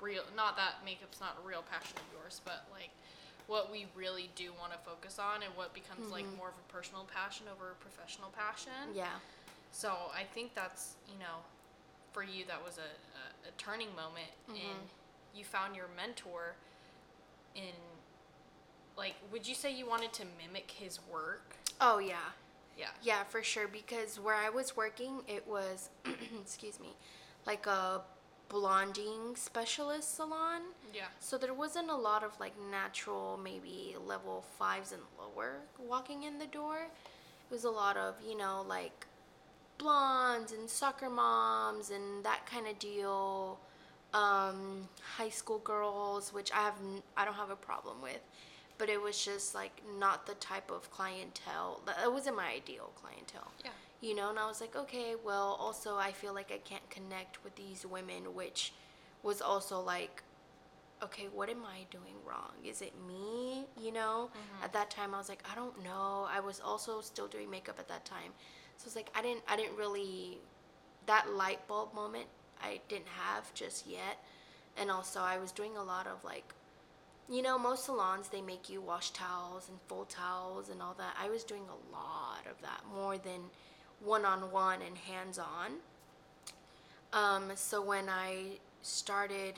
real 0.00 0.22
not 0.36 0.56
that 0.56 0.84
makeup's 0.84 1.20
not 1.20 1.36
a 1.42 1.46
real 1.46 1.62
passion 1.70 1.96
of 1.96 2.04
yours, 2.12 2.40
but 2.44 2.66
like 2.72 2.90
what 3.46 3.70
we 3.70 3.86
really 3.94 4.28
do 4.34 4.50
want 4.58 4.72
to 4.72 4.78
focus 4.78 5.18
on 5.18 5.42
and 5.42 5.54
what 5.54 5.72
becomes 5.72 6.10
like 6.10 6.26
more 6.36 6.48
of 6.48 6.54
a 6.58 6.72
personal 6.72 7.06
passion 7.14 7.46
over 7.52 7.70
a 7.70 7.74
professional 7.76 8.30
passion. 8.30 8.72
Mm-hmm. 8.90 8.98
Yeah, 8.98 9.18
So 9.72 9.90
I 10.14 10.24
think 10.24 10.54
that's 10.54 10.94
you 11.06 11.18
know, 11.18 11.44
for 12.12 12.22
you 12.24 12.44
that 12.48 12.62
was 12.64 12.78
a, 12.78 12.90
a, 12.90 13.48
a 13.48 13.52
turning 13.58 13.88
moment 13.94 14.30
Mm-hmm. 14.50 14.56
and 14.56 14.80
you 15.34 15.44
found 15.44 15.76
your 15.76 15.88
mentor 15.96 16.54
in 17.54 17.74
like 18.96 19.14
would 19.32 19.46
you 19.46 19.54
say 19.54 19.72
you 19.74 19.86
wanted 19.86 20.12
to 20.14 20.24
mimic 20.40 20.70
his 20.70 20.98
work? 21.10 21.56
Oh 21.80 21.98
yeah. 21.98 22.16
Yeah. 22.78 22.88
Yeah, 23.02 23.24
for 23.24 23.42
sure. 23.42 23.68
Because 23.68 24.18
where 24.20 24.34
I 24.34 24.50
was 24.50 24.76
working, 24.76 25.20
it 25.26 25.46
was, 25.48 25.88
excuse 26.42 26.78
me, 26.78 26.88
like 27.46 27.66
a 27.66 28.02
blonding 28.48 29.34
specialist 29.34 30.16
salon. 30.16 30.62
Yeah. 30.94 31.06
So 31.20 31.36
there 31.38 31.54
wasn't 31.54 31.90
a 31.90 31.96
lot 31.96 32.22
of 32.24 32.38
like 32.40 32.54
natural, 32.70 33.38
maybe 33.42 33.96
level 34.06 34.44
fives 34.58 34.92
and 34.92 35.02
lower 35.18 35.56
walking 35.78 36.22
in 36.24 36.38
the 36.38 36.46
door. 36.46 36.78
It 37.50 37.52
was 37.52 37.64
a 37.64 37.70
lot 37.70 37.96
of, 37.96 38.14
you 38.26 38.36
know, 38.36 38.64
like 38.68 39.06
blondes 39.78 40.52
and 40.52 40.68
soccer 40.70 41.10
moms 41.10 41.90
and 41.90 42.24
that 42.24 42.46
kind 42.46 42.66
of 42.66 42.78
deal. 42.78 43.58
Um, 44.14 44.88
high 45.16 45.28
school 45.28 45.58
girls, 45.58 46.32
which 46.32 46.50
I 46.52 46.62
have, 46.62 46.74
I 47.16 47.24
don't 47.24 47.34
have 47.34 47.50
a 47.50 47.56
problem 47.56 48.00
with. 48.02 48.20
but 48.78 48.88
it 48.88 49.00
was 49.00 49.22
just 49.24 49.54
like 49.54 49.82
not 49.98 50.26
the 50.26 50.34
type 50.34 50.70
of 50.70 50.90
clientele 50.90 51.80
that 51.86 52.12
wasn't 52.12 52.36
my 52.36 52.48
ideal 52.48 52.90
clientele. 53.00 53.50
Yeah. 53.64 53.70
You 54.00 54.14
know, 54.14 54.30
and 54.30 54.38
I 54.38 54.46
was 54.46 54.60
like, 54.60 54.76
okay, 54.76 55.14
well, 55.24 55.56
also 55.58 55.96
I 55.96 56.12
feel 56.12 56.34
like 56.34 56.52
I 56.52 56.58
can't 56.58 56.88
connect 56.90 57.42
with 57.42 57.56
these 57.56 57.86
women, 57.86 58.34
which 58.34 58.72
was 59.22 59.40
also 59.40 59.80
like, 59.80 60.22
okay, 61.02 61.28
what 61.32 61.48
am 61.48 61.64
I 61.64 61.86
doing 61.90 62.14
wrong? 62.26 62.52
Is 62.64 62.82
it 62.82 62.92
me? 63.06 63.64
You 63.80 63.92
know, 63.92 64.30
mm-hmm. 64.30 64.64
at 64.64 64.72
that 64.74 64.90
time 64.90 65.14
I 65.14 65.18
was 65.18 65.28
like, 65.28 65.42
I 65.50 65.54
don't 65.54 65.82
know. 65.82 66.26
I 66.30 66.40
was 66.40 66.60
also 66.64 67.00
still 67.00 67.26
doing 67.26 67.50
makeup 67.50 67.76
at 67.78 67.88
that 67.88 68.04
time, 68.04 68.32
so 68.76 68.86
it's 68.86 68.96
like 68.96 69.10
I 69.14 69.22
didn't, 69.22 69.42
I 69.48 69.56
didn't 69.56 69.76
really, 69.76 70.38
that 71.06 71.30
light 71.34 71.66
bulb 71.66 71.94
moment 71.94 72.26
I 72.62 72.80
didn't 72.88 73.08
have 73.08 73.52
just 73.54 73.86
yet, 73.86 74.18
and 74.76 74.90
also 74.90 75.20
I 75.20 75.38
was 75.38 75.52
doing 75.52 75.76
a 75.76 75.82
lot 75.82 76.06
of 76.06 76.22
like 76.24 76.54
you 77.28 77.42
know, 77.42 77.58
most 77.58 77.86
salons 77.86 78.28
they 78.28 78.40
make 78.40 78.70
you 78.70 78.80
wash 78.80 79.10
towels 79.10 79.68
and 79.68 79.78
fold 79.88 80.08
towels 80.08 80.68
and 80.68 80.80
all 80.80 80.94
that. 80.96 81.16
I 81.20 81.28
was 81.28 81.42
doing 81.42 81.64
a 81.64 81.92
lot 81.92 82.46
of 82.48 82.60
that 82.62 82.82
more 82.94 83.18
than 83.18 83.40
one 84.00 84.24
on 84.24 84.50
one 84.50 84.80
and 84.82 84.96
hands 84.98 85.38
on. 85.38 85.72
Um, 87.12 87.50
so 87.54 87.80
when 87.82 88.08
I 88.08 88.58
started 88.82 89.54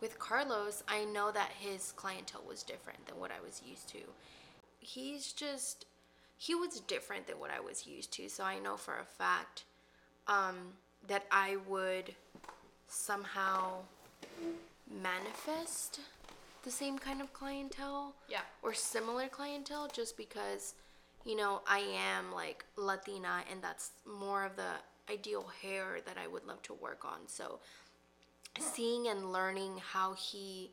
with 0.00 0.18
Carlos, 0.18 0.82
I 0.88 1.04
know 1.04 1.30
that 1.30 1.50
his 1.58 1.92
clientele 1.92 2.42
was 2.48 2.62
different 2.62 3.06
than 3.06 3.18
what 3.20 3.30
I 3.30 3.40
was 3.44 3.62
used 3.66 3.88
to. 3.90 3.98
He's 4.80 5.32
just 5.32 5.84
he 6.38 6.54
was 6.54 6.80
different 6.80 7.26
than 7.26 7.38
what 7.38 7.50
I 7.50 7.60
was 7.60 7.86
used 7.86 8.12
to. 8.14 8.28
So 8.30 8.44
I 8.44 8.58
know 8.58 8.76
for 8.78 8.94
a 8.98 9.04
fact 9.04 9.64
um, 10.26 10.72
that 11.06 11.26
I 11.30 11.56
would 11.68 12.14
somehow 12.88 13.80
manifest 15.02 16.00
the 16.62 16.70
same 16.70 16.98
kind 16.98 17.20
of 17.20 17.32
clientele 17.34 18.14
Yeah. 18.28 18.40
or 18.62 18.72
similar 18.74 19.28
clientele 19.28 19.88
just 19.92 20.16
because 20.16 20.74
you 21.24 21.36
know 21.36 21.62
I 21.66 21.80
am 21.80 22.32
like 22.32 22.64
Latina 22.76 23.42
and 23.50 23.62
that's 23.62 23.90
more 24.06 24.44
of 24.44 24.56
the 24.56 24.72
ideal 25.10 25.50
hair 25.62 25.98
that 26.06 26.16
I 26.22 26.26
would 26.26 26.44
love 26.46 26.62
to 26.62 26.74
work 26.74 27.04
on 27.04 27.20
so 27.26 27.60
seeing 28.58 29.08
and 29.08 29.32
learning 29.32 29.80
how 29.92 30.14
he 30.14 30.70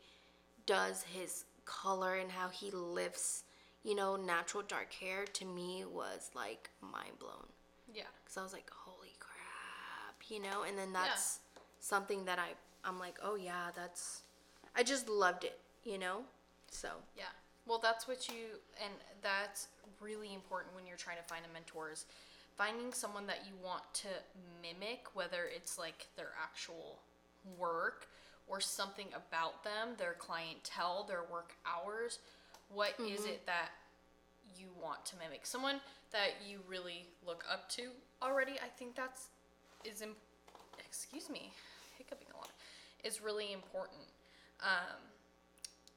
does 0.65 1.03
his 1.03 1.45
color 1.65 2.15
and 2.15 2.31
how 2.31 2.49
he 2.49 2.71
lifts 2.71 3.43
you 3.83 3.95
know 3.95 4.15
natural 4.15 4.63
dark 4.67 4.93
hair 4.93 5.25
to 5.25 5.45
me 5.45 5.83
was 5.85 6.29
like 6.35 6.69
mind 6.81 7.19
blown 7.19 7.45
Yeah. 7.93 8.03
because 8.23 8.37
I 8.37 8.43
was 8.43 8.53
like, 8.53 8.69
holy 8.69 9.15
crap, 9.19 10.29
you 10.29 10.41
know? 10.41 10.63
And 10.67 10.77
then 10.77 10.91
that's 10.93 11.39
something 11.79 12.25
that 12.25 12.37
I, 12.39 12.49
I'm 12.87 12.99
like, 12.99 13.17
oh 13.23 13.35
yeah, 13.35 13.71
that's, 13.75 14.23
I 14.75 14.83
just 14.83 15.07
loved 15.09 15.43
it, 15.45 15.59
you 15.83 15.97
know? 15.97 16.23
So, 16.71 16.89
Yeah. 17.15 17.31
Well, 17.67 17.79
that's 17.81 18.07
what 18.07 18.27
you, 18.29 18.59
and 18.83 18.93
that's 19.21 19.67
really 19.99 20.33
important 20.33 20.73
when 20.73 20.85
you're 20.85 20.97
trying 20.97 21.17
to 21.17 21.23
find 21.23 21.43
a 21.49 21.53
mentor 21.53 21.91
is 21.91 22.05
finding 22.57 22.93
someone 22.93 23.27
that 23.27 23.41
you 23.45 23.53
want 23.63 23.83
to 23.93 24.07
mimic, 24.61 25.05
whether 25.13 25.49
it's 25.53 25.77
like 25.77 26.07
their 26.15 26.29
actual 26.41 26.99
work 27.57 28.07
or 28.47 28.61
something 28.61 29.07
about 29.15 29.63
them, 29.63 29.89
their 29.97 30.13
clientele, 30.13 31.05
their 31.07 31.23
work 31.31 31.53
hours. 31.65 32.19
What 32.73 32.93
is 32.99 33.25
it 33.25 33.45
that 33.45 33.69
you 34.57 34.67
want 34.81 35.05
to 35.05 35.15
mimic? 35.17 35.45
Someone 35.45 35.79
that 36.11 36.35
you 36.47 36.59
really 36.67 37.05
look 37.25 37.43
up 37.51 37.69
to 37.71 37.89
already. 38.21 38.53
I 38.53 38.69
think 38.77 38.95
that's 38.95 39.27
is 39.83 40.01
im- 40.01 40.15
excuse 40.79 41.29
me, 41.29 41.51
hiccuping 41.97 42.27
a 42.33 42.37
lot. 42.37 42.49
Is 43.03 43.21
really 43.21 43.53
important. 43.53 44.01
Um, 44.61 44.99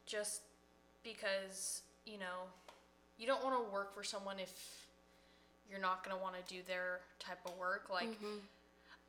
just 0.07 0.43
because 1.03 1.83
you 2.07 2.19
know 2.19 2.49
you 3.19 3.27
don't 3.27 3.43
want 3.45 3.57
to 3.57 3.73
work 3.73 3.95
for 3.95 4.03
someone 4.03 4.39
if 4.39 4.87
you're 5.69 5.81
not 5.81 6.05
going 6.05 6.17
to 6.17 6.23
want 6.23 6.35
to 6.35 6.55
do 6.55 6.61
their 6.67 7.01
type 7.19 7.39
of 7.47 7.57
work 7.59 7.89
like 7.93 8.09
mm-hmm. 8.09 8.39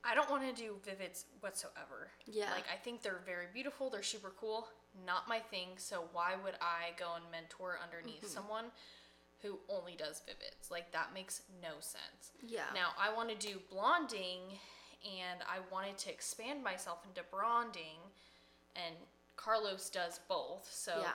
i 0.04 0.14
don't 0.14 0.30
want 0.30 0.44
to 0.44 0.62
do 0.62 0.76
vivids 0.86 1.24
whatsoever 1.40 2.10
Yeah. 2.26 2.52
like 2.54 2.66
i 2.72 2.78
think 2.78 3.02
they're 3.02 3.22
very 3.26 3.46
beautiful 3.54 3.90
they're 3.90 4.04
super 4.04 4.34
cool 4.40 4.68
not 5.06 5.28
my 5.28 5.40
thing 5.40 5.70
so 5.78 6.04
why 6.14 6.34
would 6.44 6.56
i 6.62 6.92
go 7.00 7.16
and 7.16 7.24
mentor 7.32 7.80
underneath 7.84 8.18
mm-hmm. 8.24 8.28
someone 8.28 8.66
who 9.42 9.58
only 9.70 9.96
does 9.96 10.22
vivids 10.28 10.70
like 10.70 10.92
that 10.92 11.14
makes 11.14 11.42
no 11.62 11.80
sense 11.80 12.32
Yeah. 12.46 12.70
now 12.76 12.90
i 13.00 13.14
want 13.14 13.30
to 13.30 13.48
do 13.48 13.60
blonding 13.72 14.40
and 15.04 15.40
i 15.50 15.58
wanted 15.72 15.98
to 16.00 16.12
expand 16.12 16.64
myself 16.64 17.00
into 17.08 17.22
blonding 17.32 17.98
and 18.76 18.96
Carlos 19.36 19.90
does 19.90 20.20
both. 20.28 20.70
So 20.72 21.00
Yeah. 21.02 21.14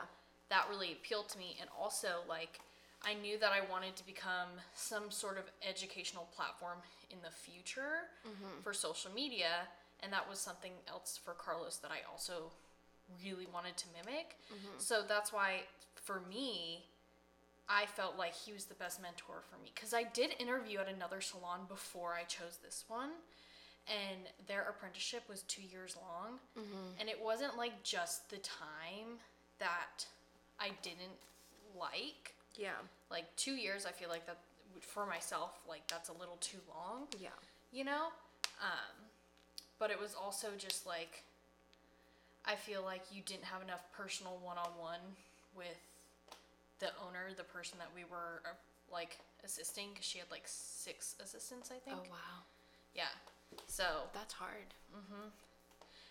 That 0.50 0.66
really 0.70 0.92
appealed 0.92 1.28
to 1.30 1.38
me. 1.38 1.56
And 1.60 1.68
also, 1.78 2.22
like, 2.28 2.60
I 3.04 3.14
knew 3.14 3.38
that 3.38 3.52
I 3.52 3.60
wanted 3.70 3.96
to 3.96 4.06
become 4.06 4.48
some 4.74 5.10
sort 5.10 5.38
of 5.38 5.44
educational 5.68 6.28
platform 6.34 6.78
in 7.10 7.18
the 7.22 7.30
future 7.30 8.08
mm-hmm. 8.26 8.62
for 8.62 8.72
social 8.72 9.10
media. 9.12 9.68
And 10.00 10.12
that 10.12 10.28
was 10.28 10.38
something 10.38 10.72
else 10.88 11.18
for 11.22 11.32
Carlos 11.32 11.76
that 11.78 11.90
I 11.90 11.98
also 12.10 12.50
really 13.24 13.46
wanted 13.52 13.76
to 13.78 13.86
mimic. 13.96 14.36
Mm-hmm. 14.52 14.78
So 14.78 15.02
that's 15.06 15.32
why, 15.32 15.62
for 15.94 16.22
me, 16.28 16.84
I 17.68 17.86
felt 17.86 18.16
like 18.16 18.34
he 18.34 18.52
was 18.52 18.66
the 18.66 18.74
best 18.74 19.00
mentor 19.00 19.42
for 19.48 19.56
me. 19.62 19.72
Because 19.74 19.94
I 19.94 20.04
did 20.04 20.34
interview 20.38 20.78
at 20.78 20.88
another 20.88 21.20
salon 21.20 21.60
before 21.68 22.14
I 22.14 22.24
chose 22.24 22.58
this 22.62 22.84
one 22.88 23.10
and 23.86 24.26
their 24.48 24.62
apprenticeship 24.62 25.22
was 25.28 25.42
two 25.42 25.62
years 25.62 25.96
long 26.02 26.38
mm-hmm. 26.58 27.00
and 27.00 27.08
it 27.08 27.22
wasn't 27.22 27.56
like 27.56 27.82
just 27.82 28.28
the 28.30 28.38
time 28.38 29.18
that 29.58 30.06
i 30.60 30.70
didn't 30.82 31.16
like 31.78 32.34
yeah. 32.56 32.70
like 33.10 33.24
two 33.36 33.52
years 33.52 33.86
i 33.86 33.90
feel 33.92 34.08
like 34.08 34.26
that 34.26 34.38
for 34.80 35.06
myself 35.06 35.58
like 35.68 35.86
that's 35.88 36.08
a 36.08 36.12
little 36.12 36.36
too 36.40 36.58
long 36.68 37.06
Yeah. 37.20 37.28
you 37.72 37.84
know 37.84 38.06
um 38.62 38.94
but 39.78 39.90
it 39.90 40.00
was 40.00 40.14
also 40.14 40.48
just 40.58 40.86
like 40.86 41.22
i 42.44 42.54
feel 42.54 42.82
like 42.82 43.02
you 43.12 43.22
didn't 43.24 43.44
have 43.44 43.62
enough 43.62 43.84
personal 43.96 44.38
one-on-one 44.42 45.00
with 45.56 45.80
the 46.78 46.88
owner 47.06 47.32
the 47.36 47.44
person 47.44 47.78
that 47.78 47.88
we 47.94 48.04
were 48.04 48.42
uh, 48.44 48.54
like 48.92 49.18
assisting 49.44 49.88
because 49.92 50.04
she 50.06 50.18
had 50.18 50.30
like 50.30 50.44
six 50.46 51.14
assistants 51.22 51.70
i 51.70 51.78
think 51.78 51.96
Oh, 52.00 52.10
wow. 52.10 52.42
yeah 52.94 53.12
so 53.68 53.84
That's 54.12 54.34
hard. 54.34 54.74
Mm 54.94 55.06
hmm. 55.08 55.28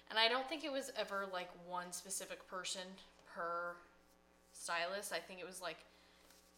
And 0.10 0.18
I 0.18 0.30
don't 0.30 0.48
think 0.48 0.64
it 0.64 0.72
was 0.72 0.90
ever 0.98 1.26
like 1.34 1.50
one 1.68 1.92
specific 1.92 2.48
person 2.48 2.82
per 3.36 3.76
stylist. 4.56 5.14
I 5.14 5.20
think 5.20 5.40
it 5.40 5.46
was 5.46 5.62
like 5.62 5.78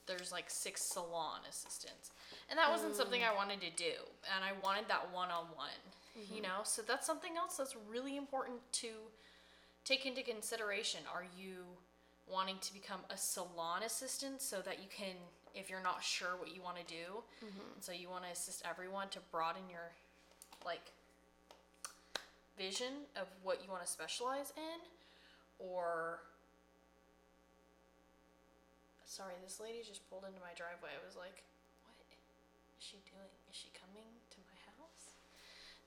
there's 0.08 0.32
like 0.32 0.50
six 0.50 0.82
salon 0.82 1.42
assistants. 1.50 2.12
And 2.50 2.58
that 2.58 2.72
wasn't 2.72 2.96
something 2.96 3.22
I 3.24 3.34
mm. 3.34 3.36
wanted 3.36 3.62
to 3.62 3.70
do. 3.76 3.94
And 4.34 4.44
I 4.44 4.52
wanted 4.64 4.86
that 4.88 5.14
one 5.14 5.30
on 5.30 5.46
one, 5.56 5.70
you 6.16 6.22
mm-hmm. 6.22 6.44
know? 6.44 6.60
So 6.64 6.82
that's 6.82 7.06
something 7.06 7.36
else 7.38 7.58
that's 7.58 7.76
really 7.92 8.16
important 8.16 8.60
to 8.84 8.88
take 9.84 10.06
into 10.06 10.24
consideration. 10.24 11.02
Are 11.14 11.26
you 11.38 11.66
wanting 12.26 12.56
to 12.62 12.74
become 12.74 13.02
a 13.10 13.18
salon 13.18 13.84
assistant 13.84 14.42
so 14.42 14.62
that 14.62 14.80
you 14.80 14.88
can, 14.90 15.16
if 15.54 15.70
you're 15.70 15.84
not 15.84 16.04
sure 16.04 16.36
what 16.40 16.56
you 16.56 16.62
want 16.62 16.78
to 16.78 16.84
do, 16.86 17.24
mm-hmm. 17.44 17.74
and 17.76 17.84
so 17.84 17.92
you 17.92 18.10
want 18.10 18.24
to 18.24 18.32
assist 18.32 18.64
everyone 18.70 19.10
to 19.10 19.20
broaden 19.32 19.64
your 19.70 19.92
like 20.66 20.92
vision 22.58 23.06
of 23.16 23.28
what 23.44 23.62
you 23.64 23.70
want 23.70 23.86
to 23.86 23.92
specialize 23.92 24.52
in 24.58 24.80
or 25.60 26.20
sorry 29.08 29.39
this 29.41 29.63
lady 29.63 29.80
just 29.82 30.04
pulled 30.12 30.28
into 30.28 30.43
my 30.43 30.52
driveway. 30.54 30.91
I 30.91 31.02
was 31.02 31.15
like 31.15 31.48
what 31.88 31.96
is 32.78 32.84
she 32.84 33.00
doing? 33.08 33.32
Is 33.50 33.56
she 33.56 33.72
coming 33.72 34.06
to 34.36 34.39
my 34.43 34.58
house? 34.76 35.15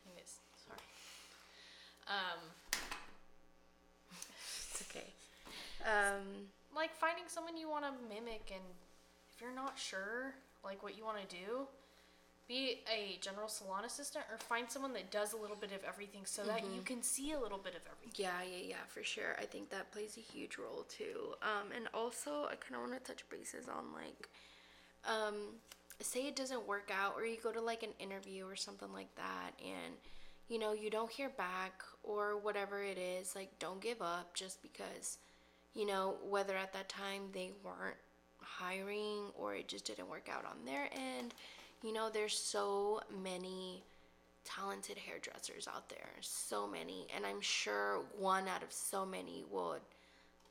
Anyways 0.08 0.40
sorry. 0.56 0.82
Um 2.08 2.40
It's 4.72 4.82
okay. 4.88 5.12
Um, 5.84 6.48
like 6.74 6.94
finding 6.96 7.24
someone 7.28 7.56
you 7.56 7.68
want 7.68 7.84
to 7.84 7.92
mimic 8.08 8.50
and 8.52 8.64
if 9.32 9.40
you're 9.40 9.54
not 9.54 9.78
sure 9.78 10.34
like 10.64 10.82
what 10.82 10.96
you 10.96 11.04
want 11.04 11.20
to 11.20 11.28
do 11.28 11.68
be 12.50 12.80
a 12.92 13.16
general 13.20 13.46
salon 13.46 13.84
assistant 13.84 14.24
or 14.28 14.36
find 14.38 14.68
someone 14.68 14.92
that 14.92 15.12
does 15.12 15.34
a 15.34 15.36
little 15.36 15.54
bit 15.54 15.70
of 15.70 15.78
everything 15.86 16.22
so 16.24 16.42
that 16.42 16.64
you 16.74 16.82
can 16.82 17.00
see 17.00 17.30
a 17.30 17.38
little 17.38 17.58
bit 17.58 17.76
of 17.76 17.82
everything 17.86 18.00
yeah, 18.16 18.42
yeah, 18.42 18.64
yeah, 18.70 18.84
for 18.88 19.04
sure. 19.04 19.36
I 19.38 19.44
think 19.44 19.70
that 19.70 19.92
plays 19.92 20.16
a 20.16 20.20
huge 20.20 20.58
role 20.58 20.84
too. 20.88 21.34
Um, 21.42 21.70
and 21.74 21.88
also, 21.94 22.46
I 22.50 22.56
kind 22.56 22.74
of 22.74 22.80
want 22.80 22.92
to 22.92 23.08
touch 23.08 23.24
bases 23.30 23.68
on 23.68 23.84
like, 23.94 24.28
um, 25.08 25.34
say 26.00 26.26
it 26.26 26.34
doesn't 26.34 26.66
work 26.66 26.90
out, 26.92 27.14
or 27.16 27.24
you 27.24 27.36
go 27.42 27.52
to 27.52 27.60
like 27.60 27.82
an 27.82 27.90
interview 28.00 28.46
or 28.46 28.56
something 28.56 28.92
like 28.92 29.14
that, 29.14 29.52
and 29.62 29.94
you 30.48 30.58
know 30.58 30.72
you 30.72 30.90
don't 30.90 31.10
hear 31.10 31.28
back 31.28 31.82
or 32.02 32.36
whatever 32.36 32.82
it 32.82 32.98
is. 32.98 33.36
Like, 33.36 33.56
don't 33.58 33.80
give 33.80 34.02
up 34.02 34.34
just 34.34 34.60
because, 34.60 35.18
you 35.74 35.86
know, 35.86 36.16
whether 36.28 36.56
at 36.56 36.72
that 36.72 36.88
time 36.88 37.22
they 37.32 37.52
weren't 37.64 37.96
hiring 38.40 39.30
or 39.38 39.54
it 39.54 39.68
just 39.68 39.86
didn't 39.86 40.10
work 40.10 40.28
out 40.30 40.44
on 40.44 40.64
their 40.64 40.88
end. 40.92 41.34
You 41.82 41.92
know, 41.92 42.10
there's 42.10 42.36
so 42.36 43.00
many 43.22 43.82
talented 44.44 44.98
hairdressers 44.98 45.68
out 45.68 45.88
there, 45.88 46.10
so 46.20 46.66
many, 46.66 47.06
and 47.14 47.24
I'm 47.24 47.40
sure 47.40 48.00
one 48.18 48.48
out 48.48 48.62
of 48.62 48.72
so 48.72 49.06
many 49.06 49.44
would 49.50 49.80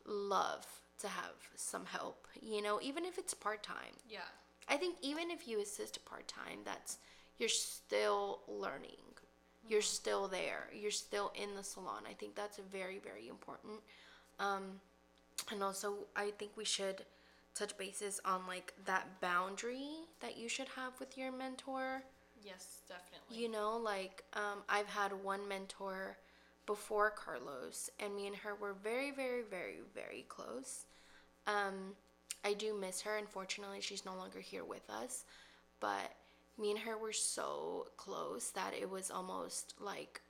love 0.06 0.66
to 1.00 1.08
have 1.08 1.34
some 1.56 1.86
help, 1.86 2.28
you 2.42 2.62
know, 2.62 2.80
even 2.82 3.06
if 3.06 3.18
it's 3.18 3.34
part 3.34 3.64
time. 3.64 3.96
Yeah. 4.10 4.20
I 4.68 4.78
think 4.78 4.98
even 5.02 5.32
if 5.32 5.48
you 5.48 5.60
assist 5.60 6.04
part 6.06 6.28
time, 6.28 6.60
that's 6.64 6.98
you're 7.38 7.50
still 7.50 8.42
learning. 8.48 8.92
You're 9.68 9.82
still 9.82 10.28
there. 10.28 10.68
You're 10.74 10.92
still 10.92 11.32
in 11.36 11.56
the 11.56 11.64
salon. 11.64 12.04
I 12.10 12.14
think 12.14 12.36
that's 12.36 12.60
very 12.72 13.00
very 13.00 13.28
important. 13.28 13.74
Um, 14.40 14.80
and 15.52 15.64
also, 15.64 15.94
I 16.16 16.32
think 16.38 16.52
we 16.56 16.66
should 16.66 17.04
touch 17.56 17.78
bases 17.78 18.20
on 18.26 18.48
like 18.48 18.74
that 18.86 19.22
boundary 19.22 19.90
that 20.22 20.38
you 20.38 20.48
should 20.50 20.68
have 20.76 21.00
with 21.00 21.18
your 21.18 21.32
mentor. 21.32 22.04
Yes, 22.44 22.82
definitely. 22.88 23.38
You 23.38 23.52
know, 23.52 23.78
like 23.78 24.24
um, 24.34 24.64
I've 24.70 24.88
had 24.88 25.12
one 25.24 25.48
mentor 25.48 26.18
before 26.66 27.12
Carlos, 27.12 27.90
and 28.00 28.16
me 28.16 28.28
and 28.28 28.36
her 28.38 28.56
were 28.56 28.74
very, 28.74 29.12
very, 29.12 29.42
very, 29.42 29.80
very 29.94 30.26
close. 30.30 30.86
Um, 31.48 31.96
I 32.46 32.54
do 32.54 32.74
miss 32.74 33.02
her. 33.02 33.18
Unfortunately, 33.18 33.82
she's 33.82 34.06
no 34.06 34.16
longer 34.16 34.40
here 34.40 34.64
with 34.64 34.90
us, 34.90 35.26
but 35.80 36.14
me 36.58 36.72
and 36.72 36.80
her 36.80 36.98
were 36.98 37.14
so 37.14 37.88
close 37.98 38.52
that 38.52 38.74
it 38.80 38.90
was 38.90 39.10
almost 39.12 39.74
like 39.80 40.22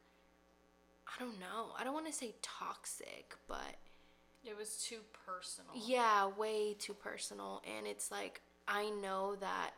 I 1.08 1.24
don't 1.24 1.40
know. 1.40 1.72
I 1.78 1.84
don't 1.84 1.94
want 1.94 2.08
to 2.08 2.14
say 2.14 2.36
toxic, 2.42 3.36
but 3.48 3.76
it 4.46 4.58
was 4.58 4.78
too 4.78 5.00
personal. 5.26 5.72
yeah, 5.76 6.28
way 6.28 6.76
too 6.78 6.94
personal. 6.94 7.62
And 7.78 7.86
it's 7.86 8.12
like, 8.12 8.42
I 8.68 8.90
know 8.90 9.36
that. 9.40 9.72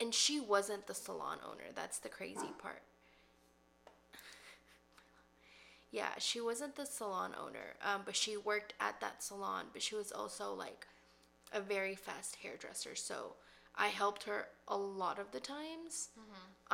And 0.00 0.12
she 0.14 0.40
wasn't 0.40 0.86
the 0.86 0.94
salon 0.94 1.38
owner. 1.44 1.64
That's 1.74 1.98
the 1.98 2.08
crazy 2.08 2.52
part. 2.58 2.82
Yeah, 5.90 6.10
she 6.18 6.40
wasn't 6.40 6.74
the 6.74 6.86
salon 6.86 7.30
owner, 7.40 7.74
um, 7.84 8.02
but 8.04 8.16
she 8.16 8.36
worked 8.36 8.74
at 8.80 9.00
that 9.00 9.22
salon. 9.22 9.66
But 9.72 9.80
she 9.82 9.94
was 9.94 10.10
also 10.10 10.52
like 10.52 10.86
a 11.52 11.60
very 11.60 11.94
fast 11.94 12.36
hairdresser. 12.42 12.96
So 12.96 13.34
I 13.76 13.86
helped 13.88 14.24
her 14.24 14.48
a 14.66 14.76
lot 14.76 15.20
of 15.20 15.30
the 15.30 15.38
times. 15.40 16.08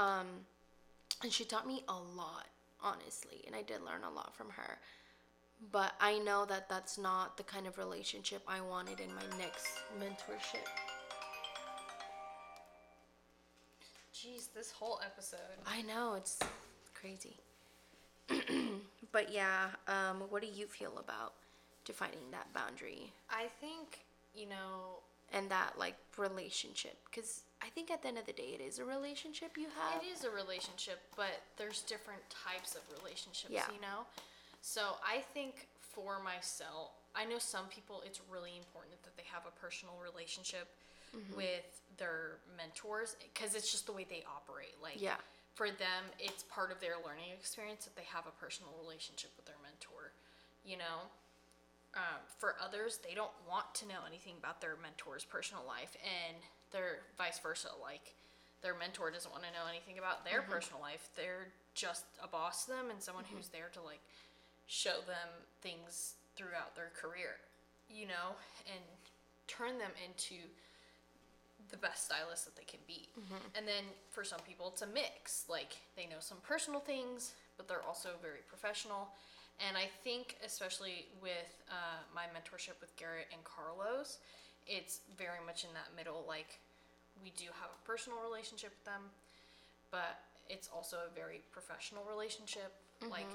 Um, 0.02 0.26
and 1.22 1.30
she 1.30 1.44
taught 1.44 1.66
me 1.66 1.84
a 1.86 1.92
lot, 1.92 2.46
honestly. 2.82 3.42
And 3.46 3.54
I 3.54 3.60
did 3.60 3.82
learn 3.82 4.04
a 4.04 4.10
lot 4.10 4.34
from 4.34 4.48
her 4.50 4.78
but 5.72 5.92
I 6.00 6.18
know 6.18 6.44
that 6.46 6.68
that's 6.68 6.98
not 6.98 7.36
the 7.36 7.42
kind 7.42 7.66
of 7.66 7.78
relationship 7.78 8.42
I 8.48 8.60
wanted 8.60 9.00
in 9.00 9.14
my 9.14 9.22
next 9.38 9.66
mentorship. 10.00 10.66
Jeez, 14.14 14.48
this 14.54 14.70
whole 14.70 15.00
episode. 15.04 15.38
I 15.66 15.82
know 15.82 16.14
it's 16.14 16.38
crazy. 16.94 17.36
but 19.12 19.32
yeah, 19.32 19.68
um, 19.88 20.22
what 20.30 20.42
do 20.42 20.48
you 20.52 20.66
feel 20.66 20.98
about 20.98 21.34
defining 21.84 22.30
that 22.30 22.52
boundary 22.54 23.12
I 23.30 23.46
think, 23.60 24.04
you 24.34 24.46
know, 24.48 25.00
and 25.32 25.50
that 25.50 25.72
like 25.78 25.96
relationship? 26.16 26.96
Because 27.10 27.42
I 27.62 27.68
think 27.68 27.90
at 27.90 28.02
the 28.02 28.08
end 28.08 28.18
of 28.18 28.26
the 28.26 28.32
day, 28.32 28.56
it 28.58 28.62
is 28.62 28.78
a 28.78 28.84
relationship 28.84 29.56
you 29.56 29.66
have. 29.78 30.02
it 30.02 30.06
is 30.06 30.24
a 30.24 30.30
relationship, 30.30 31.00
but 31.16 31.40
there's 31.56 31.82
different 31.82 32.20
types 32.30 32.74
of 32.74 32.82
relationships, 32.98 33.52
Yeah. 33.52 33.66
you 33.74 33.80
know? 33.80 34.06
So 34.60 34.96
I 35.06 35.20
think 35.34 35.68
for 35.80 36.22
myself, 36.22 36.92
I 37.14 37.24
know 37.24 37.38
some 37.38 37.66
people 37.68 38.02
it's 38.06 38.20
really 38.30 38.56
important 38.56 39.02
that 39.02 39.16
they 39.16 39.24
have 39.32 39.42
a 39.46 39.54
personal 39.60 39.94
relationship 40.02 40.68
Mm-hmm. 41.10 41.34
with 41.42 41.82
their 41.98 42.38
mentors 42.56 43.16
because 43.18 43.56
it's 43.56 43.66
just 43.72 43.86
the 43.86 43.92
way 43.92 44.06
they 44.08 44.22
operate. 44.30 44.78
Like, 44.80 45.02
Yeah. 45.02 45.16
for 45.56 45.66
them, 45.66 46.06
it's 46.20 46.44
part 46.44 46.70
of 46.70 46.78
their 46.78 46.94
learning 47.04 47.34
experience 47.34 47.82
that 47.84 47.96
they 47.96 48.06
have 48.06 48.28
a 48.28 48.34
personal 48.38 48.70
relationship 48.80 49.32
with 49.36 49.44
their 49.44 49.58
mentor, 49.60 50.12
you 50.64 50.76
know? 50.78 51.10
um, 51.98 52.22
for 52.38 52.54
others, 52.62 53.00
they 53.02 53.12
don't 53.16 53.34
want 53.48 53.74
to 53.74 53.88
know 53.88 54.06
anything 54.06 54.34
about 54.38 54.60
their 54.60 54.76
mentor's 54.78 55.24
personal 55.24 55.64
life, 55.66 55.96
and 56.06 56.36
they're 56.70 57.00
vice 57.18 57.40
versa. 57.40 57.70
Like 57.82 58.14
their 58.62 58.74
mentor 58.78 59.10
doesn't 59.10 59.32
want 59.32 59.42
to 59.42 59.50
know 59.50 59.66
anything 59.68 59.98
about 59.98 60.24
their 60.24 60.42
personal 60.42 60.80
life. 60.80 61.10
They're 61.16 61.48
just 61.74 62.04
a 62.22 62.28
boss 62.28 62.66
to 62.66 62.70
them 62.70 62.86
and 62.90 63.02
someone 63.02 63.24
who's 63.34 63.48
there 63.48 63.66
to 63.74 63.82
like 63.82 63.98
show 64.70 65.02
them 65.10 65.28
things 65.62 66.14
throughout 66.36 66.76
their 66.78 66.94
career, 66.94 67.42
you 67.90 68.06
know, 68.06 68.38
and 68.70 68.78
turn 69.50 69.76
them 69.82 69.90
into 69.98 70.38
the 71.70 71.76
best 71.76 72.06
stylist 72.06 72.46
that 72.46 72.54
they 72.54 72.62
can 72.62 72.78
be. 72.86 73.08
And 73.58 73.66
then 73.66 73.82
for 74.10 74.22
some 74.22 74.38
people, 74.46 74.70
it's 74.70 74.82
a 74.82 74.86
mix. 74.86 75.44
Like 75.50 75.74
they 75.96 76.06
know 76.06 76.22
some 76.22 76.38
personal 76.46 76.78
things, 76.78 77.34
but 77.58 77.66
they're 77.66 77.82
also 77.82 78.10
very 78.22 78.46
professional. 78.46 79.10
And 79.58 79.76
I 79.76 79.90
think, 80.06 80.36
especially 80.46 81.10
with 81.20 81.50
uh, 81.68 82.06
my 82.14 82.30
mentorship 82.30 82.78
with 82.80 82.94
Garrett 82.96 83.26
and 83.34 83.42
Carlos, 83.42 84.18
it's 84.68 85.00
very 85.18 85.42
much 85.44 85.64
in 85.64 85.70
that 85.74 85.90
middle. 85.98 86.24
Like 86.28 86.60
we 87.22 87.34
do 87.36 87.50
have 87.58 87.74
a 87.74 87.80
personal 87.84 88.22
relationship 88.22 88.70
with 88.70 88.86
them, 88.86 89.10
but 89.90 90.22
it's 90.48 90.70
also 90.72 91.10
a 91.10 91.14
very 91.14 91.42
professional 91.50 92.06
relationship. 92.08 92.70
Like 93.10 93.26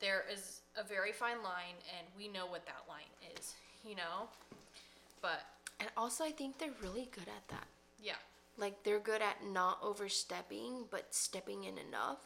there 0.00 0.24
is 0.32 0.60
a 0.76 0.84
very 0.84 1.12
fine 1.12 1.42
line, 1.42 1.76
and 1.98 2.06
we 2.16 2.28
know 2.28 2.46
what 2.46 2.64
that 2.66 2.84
line 2.88 3.10
is, 3.36 3.54
you 3.84 3.96
know. 3.96 4.28
But 5.20 5.40
And 5.80 5.88
also, 5.96 6.24
I 6.24 6.30
think 6.30 6.58
they're 6.58 6.70
really 6.82 7.08
good 7.12 7.28
at 7.28 7.46
that. 7.48 7.66
yeah, 8.02 8.14
Like 8.56 8.82
they're 8.84 9.00
good 9.00 9.22
at 9.22 9.44
not 9.44 9.78
overstepping, 9.82 10.84
but 10.90 11.14
stepping 11.14 11.64
in 11.64 11.78
enough 11.78 12.18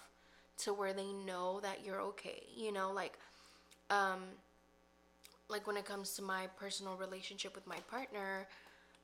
to 0.59 0.73
where 0.75 0.93
they 0.93 1.13
know 1.13 1.61
that 1.61 1.85
you're 1.85 2.01
okay. 2.01 2.43
You 2.55 2.73
know, 2.73 2.93
like, 2.93 3.19
um, 3.91 4.21
like 5.49 5.67
when 5.67 5.77
it 5.77 5.85
comes 5.85 6.13
to 6.15 6.23
my 6.23 6.47
personal 6.59 6.97
relationship 6.97 7.55
with 7.55 7.67
my 7.67 7.79
partner, 7.91 8.49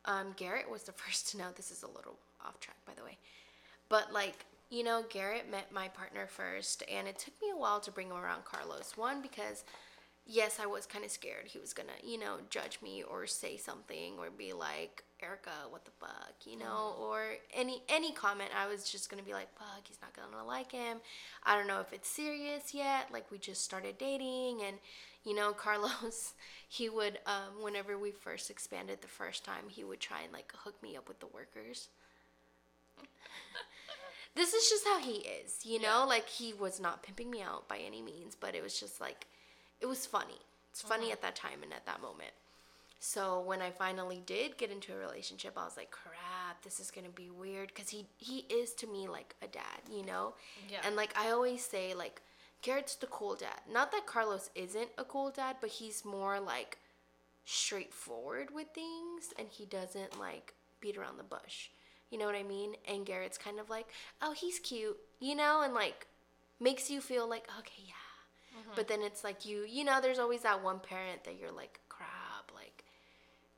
um, 0.05 0.35
Garrett 0.37 0.71
was 0.71 0.83
the 0.83 0.93
first 1.03 1.31
to 1.31 1.39
know. 1.39 1.47
This 1.57 1.71
is 1.71 1.83
a 1.83 1.89
little 1.89 2.17
off 2.45 2.61
track, 2.61 2.77
by 2.87 2.93
the 2.95 3.03
way, 3.05 3.17
but 3.89 4.13
like. 4.13 4.45
You 4.71 4.85
know, 4.85 5.05
Garrett 5.09 5.51
met 5.51 5.73
my 5.73 5.89
partner 5.89 6.27
first, 6.27 6.83
and 6.93 7.09
it 7.09 7.19
took 7.19 7.35
me 7.41 7.49
a 7.55 7.57
while 7.59 7.81
to 7.81 7.91
bring 7.91 8.09
him 8.09 8.17
around 8.17 8.45
Carlos. 8.45 8.97
One, 8.97 9.23
because 9.23 9.65
yes, 10.27 10.59
I 10.63 10.67
was 10.67 10.87
kind 10.87 11.05
of 11.05 11.11
scared 11.11 11.47
he 11.47 11.59
was 11.59 11.73
gonna, 11.73 11.93
you 12.05 12.19
know, 12.19 12.39
judge 12.51 12.79
me 12.83 13.03
or 13.03 13.27
say 13.27 13.57
something 13.57 14.15
or 14.19 14.31
be 14.31 14.53
like, 14.53 15.05
Erica, 15.23 15.51
what 15.71 15.85
the 15.87 15.91
fuck, 15.99 16.35
you 16.47 16.59
know, 16.59 16.95
or 17.01 17.37
any 17.55 17.83
any 17.89 18.13
comment. 18.13 18.51
I 18.57 18.69
was 18.69 18.91
just 18.91 19.11
gonna 19.11 19.23
be 19.23 19.33
like, 19.33 19.49
fuck, 19.59 19.87
he's 19.89 19.99
not 20.03 20.15
gonna 20.15 20.47
like 20.47 20.73
him. 20.73 20.99
I 21.45 21.57
don't 21.57 21.67
know 21.67 21.81
if 21.81 21.93
it's 21.95 22.09
serious 22.09 22.75
yet. 22.75 23.09
Like 23.13 23.31
we 23.31 23.39
just 23.39 23.65
started 23.65 23.97
dating, 23.99 24.61
and 24.67 24.77
you 25.25 25.35
know, 25.35 25.53
Carlos, 25.55 26.35
he 26.69 26.89
would, 26.91 27.19
um, 27.27 27.63
whenever 27.63 27.99
we 27.99 28.11
first 28.11 28.51
expanded 28.51 29.01
the 29.01 29.09
first 29.09 29.45
time, 29.45 29.65
he 29.69 29.85
would 29.85 30.01
try 30.01 30.23
and 30.23 30.33
like 30.33 30.53
hook 30.65 30.83
me 30.83 30.97
up 30.97 31.09
with 31.09 31.21
the 31.21 31.27
workers. 31.29 31.89
this 34.35 34.55
is 34.55 34.69
just 34.69 34.85
how 34.85 34.99
he 35.01 35.27
is, 35.45 35.65
you 35.65 35.81
know. 35.81 36.01
Yeah. 36.01 36.05
Like 36.05 36.29
he 36.29 36.53
was 36.53 36.81
not 36.81 37.03
pimping 37.03 37.31
me 37.31 37.43
out 37.43 37.69
by 37.69 37.79
any 37.79 38.03
means, 38.03 38.35
but 38.35 38.55
it 38.55 38.63
was 38.63 38.79
just 38.79 39.01
like, 39.01 39.27
it 39.81 39.87
was 39.87 40.07
funny. 40.07 40.41
It's 40.71 40.83
funny 40.83 41.07
uh-huh. 41.07 41.13
at 41.13 41.23
that 41.23 41.37
time 41.37 41.63
and 41.63 41.73
at 41.73 41.87
that 41.87 42.03
moment. 42.03 42.33
So 43.01 43.41
when 43.41 43.63
I 43.63 43.71
finally 43.71 44.23
did 44.27 44.59
get 44.59 44.73
into 44.73 44.93
a 44.93 44.97
relationship, 44.97 45.53
I 45.57 45.65
was 45.65 45.77
like, 45.77 45.91
crap, 45.91 46.63
this 46.63 46.81
is 46.81 46.91
gonna 46.91 47.09
be 47.09 47.31
weird 47.31 47.69
because 47.69 47.91
he 47.91 48.07
he 48.19 48.39
is 48.51 48.75
to 48.75 48.87
me 48.87 49.07
like 49.07 49.37
a 49.43 49.47
dad, 49.47 49.81
you 49.91 50.05
know. 50.05 50.35
Yeah. 50.69 50.79
And 50.85 50.97
like 50.97 51.17
I 51.17 51.31
always 51.31 51.65
say, 51.65 51.95
like 51.95 52.21
Garrett's 52.63 52.97
the 52.97 53.07
cool 53.07 53.37
dad. 53.37 53.61
Not 53.73 53.93
that 53.93 54.07
Carlos 54.07 54.51
isn't 54.55 54.89
a 54.99 55.05
cool 55.05 55.31
dad, 55.31 55.57
but 55.61 55.71
he's 55.71 56.05
more 56.05 56.41
like 56.41 56.79
straightforward 57.45 58.49
with 58.53 58.69
things, 58.75 59.33
and 59.39 59.49
he 59.49 59.65
doesn't 59.65 60.19
like 60.19 60.55
beat 60.81 60.97
around 60.97 61.19
the 61.19 61.23
bush. 61.23 61.69
You 62.11 62.19
know 62.19 62.27
what 62.27 62.35
I 62.35 62.43
mean? 62.43 62.75
And 62.87 63.05
Garrett's 63.05 63.39
kind 63.39 63.61
of 63.61 63.69
like, 63.71 63.87
oh, 64.23 64.33
he's 64.33 64.59
cute, 64.59 64.97
you 65.21 65.35
know, 65.35 65.63
and 65.63 65.75
like 65.75 66.07
makes 66.61 66.91
you 66.91 67.01
feel 67.01 67.29
like, 67.29 67.47
okay, 67.59 67.83
yeah. 67.87 68.59
Mm-hmm. 68.59 68.71
But 68.77 68.89
then 68.89 69.03
it's 69.03 69.23
like 69.25 69.45
you, 69.47 69.65
you 69.69 69.85
know, 69.85 70.01
there's 70.01 70.19
always 70.19 70.43
that 70.43 70.63
one 70.65 70.81
parent 70.81 71.25
that 71.25 71.39
you're 71.39 71.53
like, 71.53 71.81
crap, 71.89 72.51
like, 72.55 72.85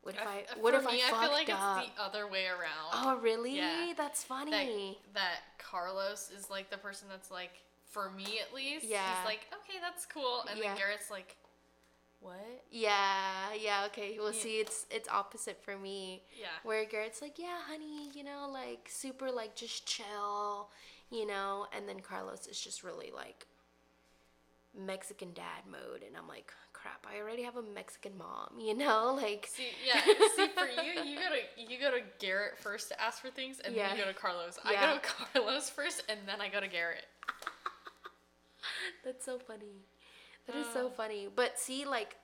what 0.02 0.14
if 0.14 0.20
I, 0.26 0.40
uh, 0.40 0.60
what 0.60 0.74
if 0.74 0.84
me, 0.84 1.00
I 1.02 1.16
I, 1.16 1.22
feel 1.22 1.30
like 1.32 1.50
up? 1.50 1.84
it's 1.84 1.94
the 1.96 2.02
other 2.02 2.26
way 2.26 2.46
around. 2.46 2.90
oh, 2.92 3.20
really? 3.22 3.56
Yeah. 3.56 3.92
That's 3.96 4.22
that, 4.24 4.28
funny. 4.28 4.98
that 5.14 5.40
Carlos 5.58 6.30
is 6.36 6.50
like 6.50 6.70
the 6.70 6.78
person 6.78 7.06
that's 7.08 7.30
like, 7.30 7.52
for 7.84 8.10
me 8.10 8.38
at 8.46 8.54
least, 8.54 8.84
Yeah. 8.84 8.98
he's 9.16 9.26
like, 9.26 9.46
okay, 9.52 9.78
that's 9.80 10.06
cool. 10.06 10.44
And 10.50 10.58
Yeah. 10.58 10.68
then 10.68 10.78
Garrett's 10.78 11.10
like, 11.10 11.36
what? 12.20 12.64
Yeah, 12.70 13.52
yeah, 13.60 13.84
okay. 13.86 14.16
Well, 14.18 14.32
Yeah. 14.32 14.40
see, 14.42 14.60
it's 14.60 14.86
it's 14.90 15.08
opposite 15.08 15.62
for 15.62 15.76
me. 15.76 16.22
Yeah. 16.38 16.46
Where 16.62 16.84
Garrett's 16.84 17.20
like, 17.22 17.38
yeah, 17.38 17.58
honey, 17.68 18.10
you 18.14 18.22
know, 18.24 18.48
like 18.52 18.88
super, 18.90 19.30
like 19.30 19.54
just 19.56 19.86
chill, 19.86 20.70
you 21.10 21.26
know, 21.26 21.66
and 21.76 21.88
then 21.88 22.00
Carlos 22.00 22.46
is 22.46 22.60
just 22.60 22.82
really 22.84 23.10
like 23.14 23.46
Mexican 24.78 25.32
dad 25.32 25.62
mode, 25.70 26.02
and 26.06 26.16
I'm 26.16 26.28
like, 26.28 26.52
crap, 26.72 27.04
I 27.12 27.18
already 27.20 27.42
have 27.42 27.56
a 27.56 27.62
Mexican 27.62 28.16
mom, 28.16 28.50
you 28.60 28.74
know, 28.76 29.18
like. 29.20 29.48
See, 29.50 29.68
yeah. 29.86 30.00
See, 30.36 30.48
for 30.54 30.66
you, 30.82 30.92
you 31.04 31.16
go 31.16 31.28
to 31.30 31.72
you 31.72 31.78
go 31.80 31.90
to 31.90 32.00
Garrett 32.18 32.56
first 32.58 32.88
to 32.90 33.00
ask 33.02 33.20
for 33.20 33.30
things, 33.30 33.60
and 33.60 33.74
Yeah. 33.74 33.88
then 33.88 33.98
you 33.98 34.04
go 34.04 34.12
to 34.12 34.16
Carlos. 34.16 34.58
Yeah. 34.70 34.70
I 34.78 34.86
go 34.94 34.98
to 35.00 35.00
Carlos 35.42 35.68
first, 35.70 36.02
and 36.08 36.20
then 36.26 36.40
I 36.40 36.48
go 36.48 36.60
to 36.60 36.68
Garrett. 36.68 37.06
That's 39.04 39.24
so 39.24 39.38
funny. 39.38 39.84
That 40.52 40.58
is 40.66 40.72
so 40.72 40.86
Oh. 40.86 40.90
funny. 40.90 41.28
But 41.34 41.58
see, 41.58 41.84
like, 41.84 42.16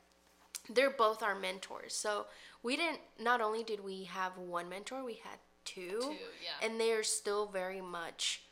they're 0.68 0.90
both 0.90 1.22
our 1.22 1.34
mentors. 1.34 1.94
So 1.94 2.26
we 2.62 2.76
didn't. 2.76 3.00
Not 3.18 3.40
only 3.40 3.62
did 3.62 3.80
we 3.84 4.04
have 4.04 4.36
one 4.36 4.68
mentor, 4.68 5.04
we 5.04 5.14
had 5.14 5.38
two. 5.64 6.00
Two, 6.00 6.16
yeah. 6.42 6.58
And 6.66 6.80
they're 6.80 7.02
still 7.04 7.46
very 7.46 7.80
much 7.80 8.42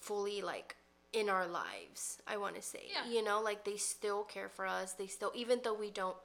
fully 0.00 0.40
like 0.42 0.76
in 1.12 1.28
our 1.28 1.46
lives. 1.46 2.18
I 2.26 2.36
want 2.36 2.54
to 2.56 2.62
say, 2.62 2.88
Yeah. 2.92 3.06
you 3.06 3.22
know, 3.22 3.40
like 3.40 3.64
they 3.64 3.76
still 3.76 4.24
care 4.24 4.48
for 4.48 4.66
us. 4.66 4.92
They 4.92 5.06
still, 5.06 5.32
even 5.34 5.60
though 5.64 5.74
we 5.74 5.90
don't 5.90 6.16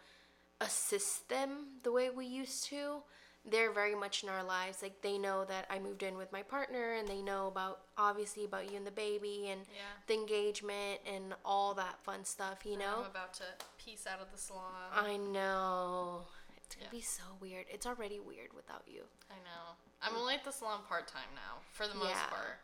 assist 0.62 1.30
them 1.30 1.80
the 1.84 1.92
way 1.92 2.10
we 2.10 2.26
used 2.26 2.66
to. 2.66 3.04
They're 3.46 3.72
very 3.72 3.94
much 3.94 4.24
in 4.24 4.30
our 4.30 4.44
lives. 4.44 4.82
Like 4.82 5.02
they 5.02 5.18
know 5.18 5.44
that 5.46 5.66
I 5.70 5.78
moved 5.80 6.02
in 6.04 6.16
with 6.18 6.32
my 6.32 6.44
partner, 6.44 6.94
and 6.94 7.08
they 7.08 7.22
know 7.22 7.48
about 7.48 7.82
obviously 7.98 8.46
about 8.46 8.72
you 8.72 8.78
and 8.78 8.88
the 8.88 8.92
baby, 8.92 9.50
and 9.50 9.62
Yeah. 9.76 9.82
the 10.08 10.14
engagement 10.14 11.02
and 11.06 11.36
all 11.44 11.74
that 11.74 12.00
fun 12.04 12.24
stuff. 12.24 12.66
You 12.66 12.78
know, 12.78 13.00
I'm 13.04 13.12
about 13.12 13.34
to 13.36 13.44
piece 13.78 14.08
out 14.08 14.22
of 14.22 14.32
the 14.32 14.38
salon. 14.38 14.74
I 14.94 15.18
know. 15.18 16.26
It's 16.56 16.76
gonna 16.76 16.86
Yeah. 16.86 16.92
be 16.92 17.02
so 17.02 17.24
weird. 17.42 17.66
It's 17.70 17.86
already 17.86 18.20
weird 18.20 18.54
without 18.54 18.88
you. 18.88 19.08
I 19.30 19.36
know. 19.44 19.76
I'm 20.02 20.16
only 20.16 20.36
at 20.36 20.44
the 20.46 20.52
salon 20.52 20.84
part 20.88 21.08
time 21.08 21.34
now, 21.36 21.62
for 21.74 21.88
the 21.88 21.96
most 21.96 22.10
Yeah. 22.10 22.30
part. 22.30 22.60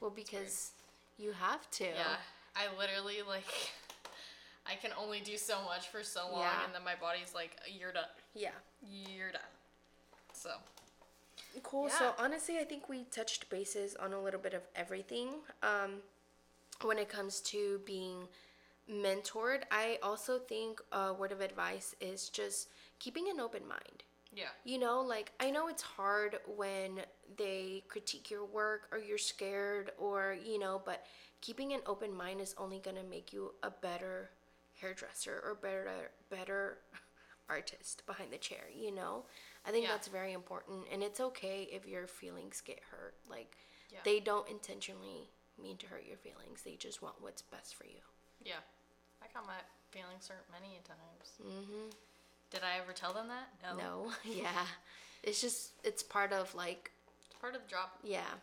Well, 0.00 0.10
because 0.10 0.72
you 1.16 1.32
have 1.32 1.70
to. 1.72 1.84
Yeah. 1.86 2.16
I 2.56 2.66
literally 2.76 3.22
like 3.22 3.44
I 4.66 4.74
can 4.76 4.92
only 4.94 5.20
do 5.20 5.36
so 5.38 5.62
much 5.62 5.88
for 5.88 6.02
so 6.04 6.28
long 6.28 6.64
and 6.64 6.74
then 6.74 6.82
my 6.84 6.94
body's 6.96 7.34
like 7.34 7.56
you're 7.68 7.92
done. 7.92 8.08
Yeah. 8.34 8.54
You're 8.80 9.30
done. 9.32 9.40
So 10.42 10.50
Cool. 11.62 11.88
So 11.90 12.14
honestly, 12.18 12.58
I 12.58 12.64
think 12.64 12.88
we 12.88 13.04
touched 13.04 13.48
bases 13.50 13.94
on 13.96 14.12
a 14.12 14.20
little 14.20 14.40
bit 14.40 14.54
of 14.54 14.62
everything. 14.74 15.28
Um, 15.62 15.96
when 16.82 16.98
it 16.98 17.08
comes 17.08 17.40
to 17.42 17.80
being 17.84 18.26
mentored, 18.90 19.62
I 19.70 19.98
also 20.02 20.38
think 20.38 20.80
a 20.92 21.12
word 21.12 21.30
of 21.32 21.40
advice 21.40 21.94
is 22.00 22.28
just 22.30 22.68
keeping 22.98 23.28
an 23.30 23.38
open 23.38 23.62
mind. 23.68 24.02
yeah. 24.34 24.46
You 24.64 24.78
know, 24.78 25.00
like 25.02 25.32
I 25.40 25.50
know 25.50 25.68
it's 25.68 25.82
hard 25.82 26.38
when 26.56 27.00
they 27.36 27.84
critique 27.88 28.30
your 28.30 28.44
work 28.46 28.88
or 28.90 28.98
you're 28.98 29.18
scared 29.18 29.92
or, 29.98 30.36
you 30.44 30.58
know, 30.58 30.80
but 30.84 31.04
keeping 31.40 31.72
an 31.74 31.80
open 31.86 32.14
mind 32.14 32.40
is 32.40 32.54
only 32.58 32.78
going 32.78 32.96
to 32.96 33.04
make 33.04 33.32
you 33.32 33.52
a 33.62 33.70
better 33.70 34.30
hairdresser 34.80 35.40
or 35.44 35.54
better 35.54 36.10
better 36.30 36.78
artist 37.48 38.04
behind 38.06 38.32
the 38.32 38.38
chair, 38.38 38.64
you 38.74 38.90
know? 38.92 39.24
I 39.64 39.70
think 39.70 39.84
Yeah. 39.86 39.92
that's 39.92 40.08
very 40.08 40.32
important 40.32 40.86
and 40.90 41.02
it's 41.02 41.20
okay 41.20 41.64
if 41.70 41.86
your 41.86 42.06
feelings 42.06 42.60
get 42.60 42.80
hurt. 42.90 43.14
Like 43.28 43.56
Yeah. 43.90 44.00
they 44.04 44.20
don't 44.20 44.48
intentionally 44.48 45.30
mean 45.58 45.76
to 45.78 45.86
hurt 45.86 46.04
your 46.04 46.16
feelings. 46.16 46.62
They 46.62 46.76
just 46.76 47.02
want 47.02 47.20
what's 47.20 47.42
best 47.42 47.74
for 47.74 47.84
you. 47.86 48.00
Yeah. 48.42 48.60
I 49.22 49.28
got 49.32 49.46
my 49.46 49.60
feelings 49.90 50.26
hurt 50.28 50.46
many 50.50 50.80
times. 50.84 51.32
Mm-hmm. 51.40 51.90
Did 52.50 52.62
I 52.64 52.78
ever 52.78 52.92
tell 52.92 53.12
them 53.12 53.28
that? 53.28 53.48
No. 53.62 53.76
No. 53.76 54.12
yeah. 54.24 54.66
It's 55.22 55.40
just 55.40 55.72
it's 55.84 56.02
part 56.02 56.32
of 56.32 56.54
like 56.54 56.90
It's 57.26 57.36
part 57.40 57.54
of 57.54 57.62
the 57.62 57.68
job. 57.68 57.90
yeah. 58.02 58.34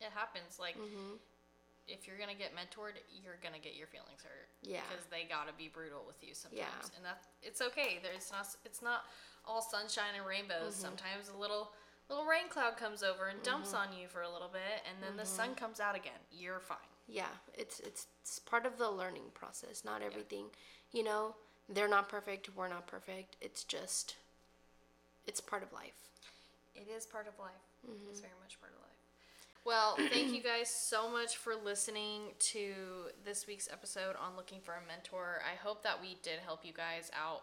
It 0.00 0.10
happens. 0.12 0.58
Like 0.58 0.76
Mm-hmm. 0.76 1.16
if 1.88 2.06
you're 2.06 2.18
gonna 2.18 2.34
get 2.34 2.54
mentored, 2.54 3.00
you're 3.22 3.38
gonna 3.42 3.58
get 3.58 3.74
your 3.76 3.86
feelings 3.86 4.22
hurt. 4.22 4.48
Yeah. 4.62 4.82
Because 4.90 5.06
they 5.06 5.24
gotta 5.24 5.52
be 5.56 5.68
brutal 5.68 6.04
with 6.06 6.22
you 6.22 6.34
sometimes, 6.34 6.60
Yeah. 6.60 6.96
and 6.96 7.04
that 7.04 7.24
it's 7.42 7.60
okay. 7.62 7.98
There's 8.02 8.30
not 8.30 8.46
it's 8.64 8.82
not 8.82 9.04
all 9.46 9.62
sunshine 9.62 10.14
and 10.16 10.26
rainbows. 10.26 10.72
Mm-hmm. 10.74 10.82
Sometimes 10.86 11.28
a 11.34 11.38
little 11.38 11.70
little 12.08 12.24
rain 12.26 12.48
cloud 12.50 12.76
comes 12.76 13.02
over 13.02 13.28
and 13.28 13.42
dumps 13.42 13.72
Mm-hmm. 13.72 13.92
on 13.92 13.98
you 14.00 14.08
for 14.08 14.22
a 14.22 14.30
little 14.30 14.48
bit, 14.52 14.82
and 14.88 15.02
then 15.02 15.16
the 15.16 15.24
sun 15.26 15.54
comes 15.54 15.80
out 15.80 15.96
again. 15.96 16.20
You're 16.32 16.60
fine. 16.60 16.90
yeah 17.08 17.32
it's, 17.54 17.80
it's 17.80 18.06
it's 18.22 18.38
part 18.38 18.64
of 18.66 18.78
the 18.78 18.90
learning 18.90 19.28
process 19.34 19.84
not 19.84 20.00
everything 20.02 20.46
you 20.92 21.02
know 21.04 21.34
they're 21.68 21.88
not 21.96 22.08
perfect 22.08 22.48
we're 22.56 22.68
not 22.68 22.86
perfect 22.86 23.36
it's 23.42 23.62
just 23.64 24.16
it's 25.26 25.40
part 25.40 25.62
of 25.62 25.70
life 25.72 25.98
It 26.74 26.88
is 26.96 27.04
part 27.06 27.26
of 27.28 27.38
life. 27.38 27.64
Mm-hmm. 27.86 28.10
It's 28.10 28.20
very 28.20 28.32
much 28.42 28.58
part 28.60 28.72
of 28.72 28.80
life. 28.80 29.00
Well, 29.64 29.96
thank 30.14 30.32
you 30.34 30.42
guys 30.42 30.68
so 30.68 31.10
much 31.10 31.36
for 31.36 31.54
listening 31.54 32.32
to 32.52 32.72
this 33.24 33.46
week's 33.46 33.68
episode 33.72 34.16
on 34.20 34.36
looking 34.36 34.60
for 34.60 34.72
a 34.72 34.86
mentor. 34.88 35.40
I 35.52 35.56
hope 35.56 35.82
that 35.84 36.00
we 36.02 36.16
did 36.22 36.40
help 36.44 36.64
you 36.64 36.72
guys 36.72 37.10
out, 37.18 37.42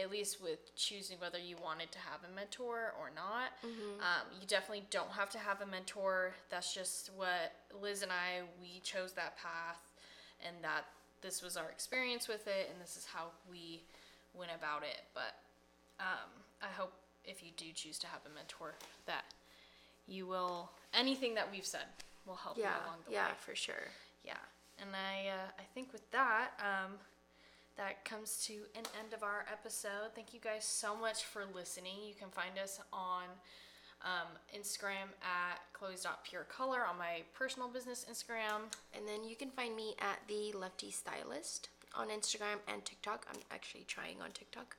at 0.00 0.10
least 0.10 0.42
with 0.42 0.74
choosing 0.74 1.18
whether 1.20 1.38
you 1.38 1.56
wanted 1.62 1.92
to 1.92 1.98
have 1.98 2.20
a 2.30 2.34
mentor 2.34 2.94
or 2.98 3.10
not. 3.14 3.50
Um, 4.00 4.26
you 4.40 4.46
definitely 4.46 4.86
don't 4.90 5.10
have 5.10 5.28
to 5.30 5.38
have 5.38 5.60
a 5.60 5.66
mentor. 5.66 6.32
That's 6.50 6.72
just 6.74 7.10
what 7.16 7.52
Liz 7.80 8.02
and 8.02 8.10
I, 8.10 8.42
we 8.60 8.80
chose 8.80 9.12
that 9.12 9.36
path, 9.36 9.80
and 10.46 10.56
that 10.62 10.84
this 11.20 11.42
was 11.42 11.56
our 11.56 11.68
experience 11.70 12.26
with 12.26 12.46
it, 12.46 12.70
and 12.72 12.80
this 12.82 12.96
is 12.96 13.04
how 13.12 13.26
we 13.50 13.82
went 14.34 14.50
about 14.56 14.82
it. 14.82 15.02
But 15.14 15.36
um, 16.00 16.30
I 16.62 16.68
hope 16.68 16.92
if 17.24 17.42
you 17.42 17.50
do 17.56 17.66
choose 17.74 17.98
to 18.00 18.06
have 18.06 18.20
a 18.26 18.34
mentor 18.34 18.74
that 19.06 19.24
you 20.08 20.26
will 20.26 20.70
anything 20.92 21.34
that 21.34 21.48
we've 21.52 21.64
said 21.66 21.86
will 22.26 22.34
help 22.34 22.56
yeah 22.58 22.70
you 22.70 22.86
along 22.86 22.98
the 23.06 23.12
yeah 23.12 23.26
way. 23.28 23.32
for 23.38 23.54
sure 23.54 23.86
Yeah, 24.24 24.32
and 24.80 24.90
I 24.96 25.28
uh, 25.28 25.50
I 25.58 25.62
think 25.74 25.92
with 25.92 26.10
that 26.10 26.50
um, 26.58 26.94
that 27.76 28.04
comes 28.04 28.44
to 28.46 28.52
an 28.76 28.84
end 29.00 29.14
of 29.14 29.22
our 29.22 29.44
episode. 29.50 30.12
Thank 30.14 30.34
you 30.34 30.40
guys 30.40 30.64
so 30.64 30.94
much 30.96 31.24
for 31.24 31.44
listening. 31.54 31.94
You 32.06 32.14
can 32.14 32.28
find 32.28 32.58
us 32.62 32.80
on 32.92 33.24
um, 34.04 34.28
Instagram 34.56 35.08
at 35.22 35.60
chloe's.purecolor 35.72 36.84
on 36.84 36.98
my 36.98 37.22
personal 37.34 37.68
business 37.68 38.04
Instagram. 38.10 38.62
and 38.96 39.06
then 39.06 39.24
you 39.24 39.36
can 39.36 39.50
find 39.50 39.76
me 39.76 39.94
at 40.00 40.18
the 40.28 40.52
lefty 40.58 40.90
stylist 40.90 41.68
on 41.94 42.08
instagram 42.08 42.56
and 42.66 42.82
tiktok 42.84 43.26
i'm 43.30 43.38
actually 43.52 43.84
trying 43.86 44.16
on 44.22 44.30
tiktok 44.32 44.76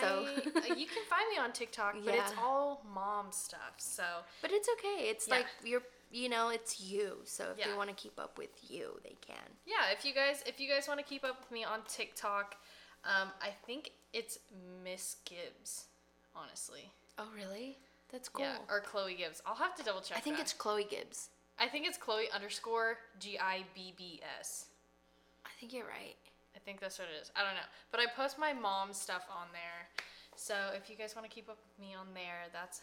so 0.00 0.24
I, 0.26 0.66
you 0.76 0.86
can 0.86 1.02
find 1.08 1.24
me 1.34 1.38
on 1.42 1.50
TikTok, 1.52 1.96
but 2.04 2.14
it's 2.14 2.32
all 2.38 2.84
mom 2.94 3.26
stuff. 3.30 3.72
So 3.78 4.02
but 4.42 4.50
it's 4.52 4.68
okay 4.78 5.08
it's 5.08 5.26
Yeah. 5.26 5.34
like 5.36 5.46
you're 5.64 5.82
you 6.10 6.28
know 6.28 6.48
it's 6.48 6.80
you 6.80 7.18
so 7.24 7.44
if 7.52 7.58
Yeah. 7.58 7.68
they 7.70 7.76
want 7.76 7.88
to 7.90 7.94
keep 7.94 8.18
up 8.18 8.38
with 8.38 8.50
you 8.70 8.98
they 9.04 9.16
can 9.26 9.36
yeah, 9.66 9.92
if 9.92 10.04
you 10.04 10.14
guys 10.14 10.42
if 10.46 10.58
you 10.60 10.68
guys 10.68 10.88
want 10.88 10.98
to 11.00 11.04
keep 11.06 11.24
up 11.24 11.38
with 11.40 11.50
me 11.50 11.64
on 11.64 11.80
TikTok, 11.88 12.56
um, 13.04 13.28
I 13.42 13.50
think 13.66 13.92
it's 14.12 14.38
Miss 14.84 15.16
Gibbs, 15.24 15.86
honestly. 16.34 16.90
oh 17.18 17.28
really 17.36 17.76
that's 18.10 18.28
cool 18.28 18.44
Yeah, 18.44 18.56
or 18.70 18.80
Chloe 18.80 19.14
Gibbs. 19.14 19.42
I'll 19.46 19.54
have 19.56 19.74
to 19.76 19.82
double 19.82 20.00
check. 20.00 20.16
i 20.16 20.20
think 20.20 20.36
that. 20.36 20.42
it's 20.42 20.52
chloe 20.52 20.84
gibbs 20.88 21.28
I 21.60 21.66
think 21.66 21.86
it's 21.88 21.98
Chloe 21.98 22.26
underscore 22.32 22.98
G 23.18 23.36
I 23.38 23.64
B 23.74 23.92
B 23.96 24.20
S. 24.40 24.66
i 25.44 25.50
think 25.60 25.72
you're 25.72 25.86
right 25.86 26.16
I 26.56 26.60
think 26.60 26.80
that's 26.80 26.98
what 26.98 27.06
it 27.08 27.22
is. 27.22 27.30
I 27.36 27.44
don't 27.44 27.54
know, 27.54 27.68
but 27.92 28.00
I 28.00 28.06
post 28.16 28.36
my 28.38 28.52
mom 28.52 28.92
stuff 28.92 29.24
on 29.30 29.46
there. 29.52 29.86
So 30.34 30.54
if 30.74 30.90
you 30.90 30.96
guys 30.96 31.14
want 31.14 31.28
to 31.28 31.32
keep 31.32 31.48
up 31.48 31.56
with 31.56 31.78
me 31.86 31.94
on 31.94 32.06
there, 32.14 32.50
that's 32.52 32.80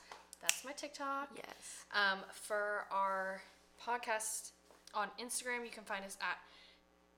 that's 0.48 0.64
my 0.64 0.72
TikTok. 0.72 1.30
yes 1.36 1.86
Um, 1.93 2.20
for 2.32 2.86
our 2.91 3.41
podcast 3.84 4.52
on 4.93 5.08
Instagram, 5.20 5.64
you 5.66 5.72
can 5.72 5.84
find 5.84 6.06
us 6.06 6.18
at 6.22 6.38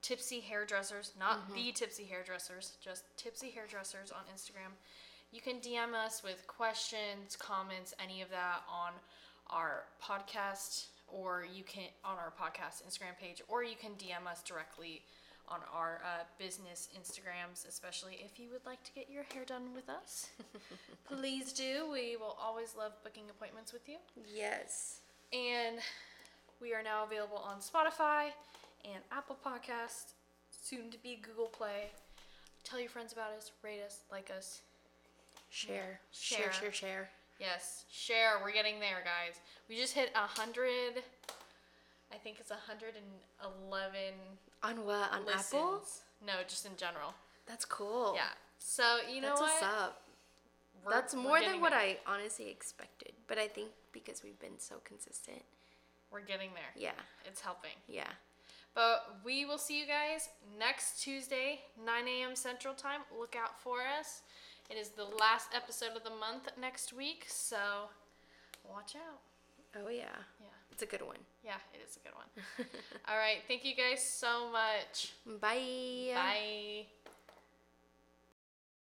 Tipsy 0.02 0.40
Hairdressers, 0.40 1.12
not 1.18 1.52
the 1.54 1.72
Tipsy 1.72 2.04
Hairdressers, 2.04 2.76
just 2.82 3.04
Tipsy 3.16 3.50
Hairdressers 3.50 4.10
on 4.10 4.22
Instagram. 4.34 4.72
You 5.32 5.40
can 5.40 5.56
DM 5.60 5.92
us 5.94 6.22
with 6.22 6.46
questions, 6.46 7.36
comments, 7.36 7.92
any 8.02 8.22
of 8.22 8.30
that 8.30 8.62
on 8.72 8.92
our 9.50 9.84
podcast, 10.02 10.86
or 11.08 11.44
you 11.52 11.64
can 11.64 11.84
on 12.04 12.16
our 12.16 12.32
podcast 12.40 12.82
Instagram 12.86 13.18
page, 13.20 13.42
or 13.48 13.62
you 13.62 13.74
can 13.80 13.92
DM 13.92 14.30
us 14.30 14.42
directly 14.42 15.02
on 15.50 15.60
our 15.74 16.00
uh, 16.04 16.24
business 16.38 16.88
Instagrams, 16.98 17.66
especially 17.68 18.18
if 18.24 18.38
you 18.38 18.48
would 18.52 18.64
like 18.66 18.82
to 18.84 18.92
get 18.92 19.10
your 19.10 19.24
hair 19.34 19.44
done 19.44 19.74
with 19.74 19.88
us. 19.88 20.28
Please 21.08 21.52
do. 21.52 21.88
We 21.90 22.16
will 22.16 22.36
always 22.40 22.74
love 22.76 22.92
booking 23.02 23.24
appointments 23.30 23.72
with 23.72 23.88
you. 23.88 23.96
yes 24.34 25.00
And 25.32 25.78
we 26.60 26.74
are 26.74 26.82
now 26.82 27.04
available 27.04 27.38
on 27.38 27.58
Spotify 27.58 28.30
and 28.84 29.02
Apple 29.10 29.36
Podcast, 29.44 30.12
soon 30.50 30.90
to 30.90 30.98
be 30.98 31.20
Google 31.22 31.46
Play. 31.46 31.90
Tell 32.64 32.80
your 32.80 32.90
friends 32.90 33.12
about 33.12 33.30
us, 33.36 33.50
rate 33.62 33.80
us, 33.84 34.00
like 34.10 34.30
us. 34.36 34.60
Share. 35.50 36.00
Share. 36.12 36.38
Share, 36.38 36.52
share, 36.52 36.72
share. 36.72 37.08
Yes, 37.40 37.84
share. 37.90 38.32
We're 38.42 38.52
getting 38.52 38.80
there, 38.80 39.02
guys. 39.04 39.40
We 39.68 39.76
just 39.76 39.94
hit 39.94 40.10
a 40.14 40.26
hundred. 40.26 41.02
I 42.12 42.16
think 42.16 42.38
it's 42.40 42.50
a 42.50 42.58
hundred 42.66 42.94
and 42.96 43.52
eleven 43.68 44.14
On 44.62 44.84
what? 44.84 45.12
On 45.12 45.24
listens. 45.24 45.46
Apple? 45.54 45.82
No, 46.26 46.32
just 46.48 46.66
in 46.66 46.76
general. 46.76 47.14
That's 47.46 47.64
cool. 47.64 48.12
Yeah. 48.14 48.28
So 48.58 48.82
you 49.12 49.20
know 49.20 49.28
That's 49.28 49.40
what? 49.40 49.50
what's 49.50 49.62
up. 49.62 50.02
We're- 50.84 50.94
That's 50.94 51.14
more 51.14 51.40
than 51.40 51.60
what 51.60 51.70
there. 51.70 51.80
I 51.80 51.98
honestly 52.06 52.48
expected. 52.50 53.12
But 53.26 53.38
I 53.38 53.48
think 53.48 53.68
because 53.92 54.22
we've 54.22 54.38
been 54.38 54.58
so 54.58 54.76
consistent. 54.84 55.42
We're 56.10 56.20
getting 56.22 56.50
there. 56.54 56.72
Yeah. 56.76 56.92
It's 57.26 57.40
helping. 57.40 57.76
Yeah. 57.86 58.08
But 58.74 59.16
we 59.24 59.44
will 59.44 59.58
see 59.58 59.78
you 59.80 59.86
guys 59.86 60.28
next 60.58 61.02
Tuesday, 61.02 61.60
9 61.84 62.08
a.m. 62.08 62.36
Central 62.36 62.74
Time. 62.74 63.00
Look 63.18 63.34
out 63.36 63.58
for 63.58 63.78
us. 63.98 64.22
It 64.70 64.76
is 64.76 64.90
the 64.90 65.04
last 65.04 65.48
episode 65.54 65.96
of 65.96 66.04
the 66.04 66.10
month 66.10 66.48
next 66.60 66.92
week, 66.92 67.24
so 67.28 67.56
watch 68.70 68.94
out. 68.96 69.20
Oh 69.76 69.88
yeah. 69.88 70.04
Yeah, 70.40 70.57
It's 70.78 70.84
a 70.84 70.96
good 70.96 71.04
one. 71.04 71.16
yeah, 71.42 71.56
it 71.74 71.80
is 71.84 71.96
a 71.96 72.06
good 72.06 72.14
one. 72.14 72.66
All 73.08 73.18
right, 73.18 73.38
thank 73.48 73.64
you 73.64 73.74
guys 73.74 74.00
so 74.00 74.48
much. 74.52 75.12
Bye. 75.40 76.12
Bye. 76.14 76.86